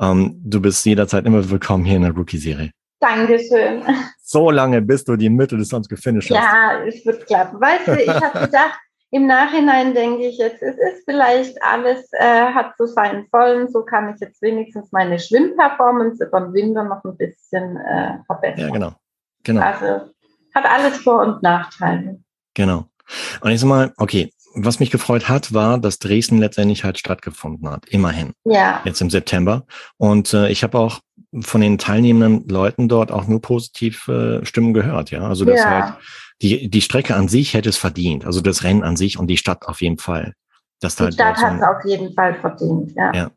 Ähm, 0.00 0.40
du 0.44 0.60
bist 0.60 0.84
jederzeit 0.84 1.24
immer 1.24 1.48
willkommen 1.48 1.84
hier 1.84 1.96
in 1.96 2.02
der 2.02 2.12
Rookie-Serie. 2.12 2.72
Dankeschön. 3.00 3.82
So 4.22 4.50
lange, 4.50 4.80
bis 4.80 5.04
du 5.04 5.16
die 5.16 5.28
Mitte 5.28 5.56
des 5.56 5.68
Songs 5.68 5.88
gefinisht 5.88 6.30
hast. 6.30 6.36
Ja, 6.36 6.84
es 6.86 7.04
wird 7.04 7.26
klappen. 7.26 7.60
Weißt 7.60 7.86
du, 7.86 8.00
ich 8.00 8.08
habe 8.08 8.46
gedacht, 8.46 8.78
im 9.10 9.26
Nachhinein 9.26 9.92
denke 9.92 10.26
ich 10.26 10.38
jetzt, 10.38 10.62
es 10.62 10.76
ist 10.76 11.04
vielleicht 11.04 11.62
alles, 11.62 12.08
äh, 12.12 12.46
hat 12.54 12.74
so 12.78 12.86
seinen 12.86 13.26
vollen, 13.26 13.68
so 13.68 13.82
kann 13.84 14.14
ich 14.14 14.20
jetzt 14.20 14.40
wenigstens 14.40 14.90
meine 14.90 15.18
Schwimmperformance 15.18 16.24
über 16.24 16.40
den 16.40 16.54
Winter 16.54 16.84
noch 16.84 17.04
ein 17.04 17.16
bisschen 17.18 17.76
äh, 17.76 18.18
verbessern. 18.24 18.60
Ja, 18.60 18.70
genau. 18.70 18.92
genau. 19.42 19.60
Also 19.60 20.12
hat 20.54 20.64
alles 20.64 20.96
Vor- 20.98 21.20
und 21.22 21.42
Nachteile. 21.42 22.20
Genau. 22.54 22.86
Und 23.40 23.50
ich 23.50 23.60
sag 23.60 23.68
mal, 23.68 23.92
okay, 23.96 24.32
was 24.54 24.80
mich 24.80 24.90
gefreut 24.90 25.28
hat, 25.28 25.54
war, 25.54 25.78
dass 25.78 25.98
Dresden 25.98 26.38
letztendlich 26.38 26.84
halt 26.84 26.98
stattgefunden 26.98 27.68
hat. 27.70 27.86
Immerhin. 27.88 28.32
Ja. 28.44 28.82
Jetzt 28.84 29.00
im 29.00 29.10
September. 29.10 29.64
Und 29.96 30.34
äh, 30.34 30.50
ich 30.50 30.62
habe 30.62 30.78
auch 30.78 31.00
von 31.40 31.60
den 31.62 31.78
teilnehmenden 31.78 32.48
Leuten 32.48 32.88
dort 32.88 33.10
auch 33.10 33.26
nur 33.26 33.40
positive 33.40 34.40
äh, 34.42 34.46
Stimmen 34.46 34.74
gehört, 34.74 35.10
ja. 35.10 35.26
Also 35.26 35.44
das 35.44 35.60
ja. 35.60 35.70
halt 35.70 35.94
die, 36.42 36.68
die 36.68 36.80
Strecke 36.80 37.14
an 37.14 37.28
sich 37.28 37.54
hätte 37.54 37.68
es 37.68 37.78
verdient. 37.78 38.26
Also 38.26 38.40
das 38.40 38.64
Rennen 38.64 38.82
an 38.82 38.96
sich 38.96 39.18
und 39.18 39.28
die 39.28 39.36
Stadt 39.36 39.66
auf 39.66 39.80
jeden 39.80 39.98
Fall. 39.98 40.34
Das 40.80 40.96
die 40.96 41.04
halt 41.04 41.14
Stadt 41.14 41.36
hat 41.36 41.56
es 41.56 41.62
auf 41.62 41.84
jeden 41.84 42.12
Fall 42.14 42.34
verdient, 42.40 42.92
ja. 42.96 43.12
ja. 43.14 43.30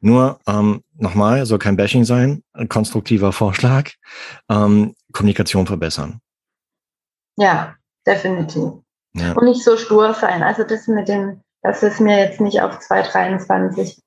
Nur 0.00 0.38
ähm, 0.46 0.82
nochmal, 0.98 1.46
soll 1.46 1.58
kein 1.58 1.76
Bashing 1.76 2.04
sein, 2.04 2.42
ein 2.52 2.68
konstruktiver 2.68 3.32
Vorschlag, 3.32 3.90
ähm, 4.50 4.94
Kommunikation 5.12 5.66
verbessern. 5.66 6.20
Ja, 7.38 7.74
definitiv. 8.06 8.74
Ja. 9.16 9.32
Und 9.32 9.46
nicht 9.46 9.64
so 9.64 9.76
stur 9.76 10.14
sein. 10.14 10.42
Also 10.42 10.64
das 10.64 10.86
mit 10.86 11.08
dem, 11.08 11.40
dass 11.62 11.82
es 11.82 12.00
mir 12.00 12.18
jetzt 12.18 12.40
nicht 12.40 12.60
auf 12.60 12.78
223 12.78 14.02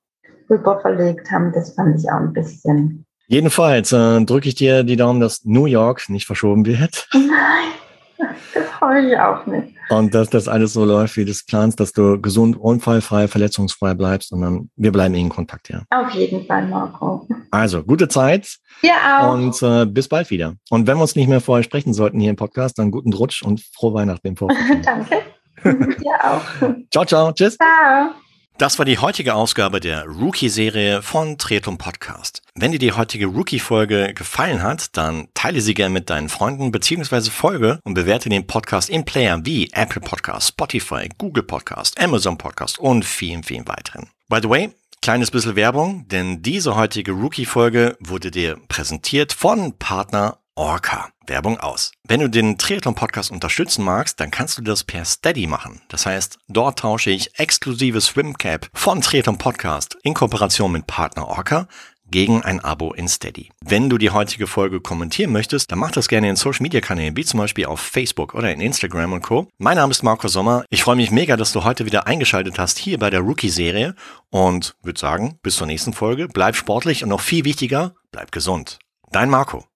rüber 0.49 0.79
verlegt 0.79 1.31
haben, 1.31 1.51
das 1.51 1.73
fand 1.73 1.99
ich 1.99 2.09
auch 2.09 2.19
ein 2.19 2.33
bisschen. 2.33 3.05
Jedenfalls 3.27 3.91
äh, 3.91 4.23
drücke 4.25 4.49
ich 4.49 4.55
dir 4.55 4.83
die 4.83 4.95
Daumen, 4.95 5.19
dass 5.19 5.45
New 5.45 5.65
York 5.65 6.09
nicht 6.09 6.25
verschoben 6.25 6.65
wird. 6.65 7.07
Nein, 7.13 8.29
das 8.53 8.65
freue 8.79 9.11
ich 9.11 9.19
auch 9.19 9.45
nicht. 9.45 9.75
Und 9.89 10.13
dass 10.13 10.29
das 10.29 10.47
alles 10.47 10.73
so 10.73 10.85
läuft, 10.85 11.17
wie 11.17 11.25
du 11.25 11.31
es 11.31 11.45
planst, 11.45 11.79
dass 11.79 11.93
du 11.93 12.19
gesund, 12.21 12.57
unfallfrei, 12.57 13.27
verletzungsfrei 13.27 13.93
bleibst 13.93 14.31
und 14.31 14.41
dann 14.41 14.69
wir 14.75 14.91
bleiben 14.91 15.15
in 15.15 15.29
Kontakt, 15.29 15.69
ja. 15.69 15.83
Auf 15.89 16.11
jeden 16.11 16.45
Fall, 16.45 16.67
Marco. 16.67 17.27
Also, 17.51 17.83
gute 17.83 18.07
Zeit. 18.07 18.57
Ja 18.81 19.21
auch. 19.21 19.33
Und 19.33 19.61
äh, 19.61 19.85
bis 19.85 20.07
bald 20.07 20.29
wieder. 20.29 20.55
Und 20.69 20.87
wenn 20.87 20.97
wir 20.97 21.01
uns 21.01 21.15
nicht 21.15 21.27
mehr 21.27 21.41
vorher 21.41 21.63
sprechen 21.63 21.93
sollten 21.93 22.19
hier 22.19 22.29
im 22.29 22.35
Podcast, 22.35 22.77
dann 22.77 22.91
guten 22.91 23.13
Rutsch 23.13 23.41
und 23.41 23.61
frohe 23.73 23.93
Weihnachten 23.93 24.27
im 24.27 24.37
Vorfeld. 24.37 24.85
Danke. 24.85 25.17
ja 26.03 26.37
auch. 26.37 26.67
Ciao, 26.91 27.05
ciao. 27.05 27.31
Tschüss. 27.31 27.57
Ciao. 27.57 28.11
Das 28.59 28.77
war 28.77 28.83
die 28.83 28.97
heutige 28.97 29.35
Ausgabe 29.35 29.79
der 29.79 30.03
Rookie-Serie 30.03 31.01
von 31.01 31.37
Triathlon 31.37 31.77
Podcast. 31.77 32.41
Wenn 32.55 32.73
dir 32.73 32.77
die 32.77 32.91
heutige 32.91 33.27
Rookie-Folge 33.27 34.13
gefallen 34.13 34.61
hat, 34.61 34.97
dann 34.97 35.29
teile 35.33 35.61
sie 35.61 35.73
gerne 35.73 35.93
mit 35.93 36.09
deinen 36.09 36.27
Freunden 36.27 36.69
beziehungsweise 36.69 37.31
folge 37.31 37.79
und 37.85 37.93
bewerte 37.93 38.27
den 38.27 38.47
Podcast 38.47 38.89
in 38.89 39.05
Player 39.05 39.39
wie 39.45 39.69
Apple 39.71 40.01
Podcast, 40.01 40.49
Spotify, 40.49 41.07
Google 41.17 41.43
Podcast, 41.43 41.97
Amazon 42.01 42.37
Podcast 42.37 42.77
und 42.79 43.05
vielen, 43.05 43.43
vielen 43.43 43.65
weiteren. 43.65 44.09
By 44.27 44.39
the 44.41 44.49
way, 44.49 44.71
kleines 45.01 45.31
bisschen 45.31 45.55
Werbung, 45.55 46.05
denn 46.09 46.41
diese 46.41 46.75
heutige 46.75 47.13
Rookie-Folge 47.13 47.95
wurde 48.01 48.29
dir 48.29 48.57
präsentiert 48.67 49.31
von 49.31 49.77
Partner 49.77 50.38
Orca. 50.59 51.07
Werbung 51.25 51.57
aus. 51.61 51.93
Wenn 52.05 52.19
du 52.19 52.29
den 52.29 52.57
Triathlon-Podcast 52.57 53.31
unterstützen 53.31 53.85
magst, 53.85 54.19
dann 54.19 54.29
kannst 54.29 54.57
du 54.57 54.61
das 54.61 54.83
per 54.83 55.05
Steady 55.05 55.47
machen. 55.47 55.81
Das 55.87 56.05
heißt, 56.05 56.37
dort 56.49 56.79
tausche 56.79 57.11
ich 57.11 57.39
exklusive 57.39 58.01
Swimcap 58.01 58.67
von 58.73 58.99
Triathlon 58.99 59.37
Podcast 59.37 59.95
in 60.03 60.13
Kooperation 60.13 60.73
mit 60.73 60.85
Partner 60.85 61.29
Orca 61.29 61.69
gegen 62.11 62.41
ein 62.43 62.59
Abo 62.59 62.91
in 62.91 63.07
Steady. 63.07 63.51
Wenn 63.63 63.89
du 63.89 63.97
die 63.97 64.09
heutige 64.09 64.47
Folge 64.47 64.81
kommentieren 64.81 65.31
möchtest, 65.31 65.71
dann 65.71 65.79
mach 65.79 65.91
das 65.91 66.09
gerne 66.09 66.29
in 66.29 66.35
Social 66.35 66.63
Media 66.63 66.81
Kanälen, 66.81 67.15
wie 67.15 67.23
zum 67.23 67.39
Beispiel 67.39 67.65
auf 67.65 67.79
Facebook 67.79 68.33
oder 68.33 68.51
in 68.51 68.59
Instagram 68.59 69.13
und 69.13 69.21
Co. 69.21 69.47
Mein 69.59 69.77
Name 69.77 69.91
ist 69.91 70.03
Marco 70.03 70.27
Sommer. 70.27 70.65
Ich 70.69 70.83
freue 70.83 70.97
mich 70.97 71.09
mega, 71.09 71.37
dass 71.37 71.53
du 71.53 71.63
heute 71.63 71.85
wieder 71.85 72.05
eingeschaltet 72.05 72.59
hast 72.59 72.77
hier 72.79 72.99
bei 72.99 73.09
der 73.09 73.21
Rookie-Serie 73.21 73.95
und 74.29 74.75
würde 74.83 74.99
sagen, 74.99 75.39
bis 75.41 75.55
zur 75.55 75.67
nächsten 75.67 75.93
Folge. 75.93 76.27
Bleib 76.27 76.57
sportlich 76.57 77.03
und 77.03 77.09
noch 77.09 77.21
viel 77.21 77.45
wichtiger, 77.45 77.93
bleib 78.11 78.33
gesund. 78.33 78.79
Dein 79.11 79.29
Marco. 79.29 79.69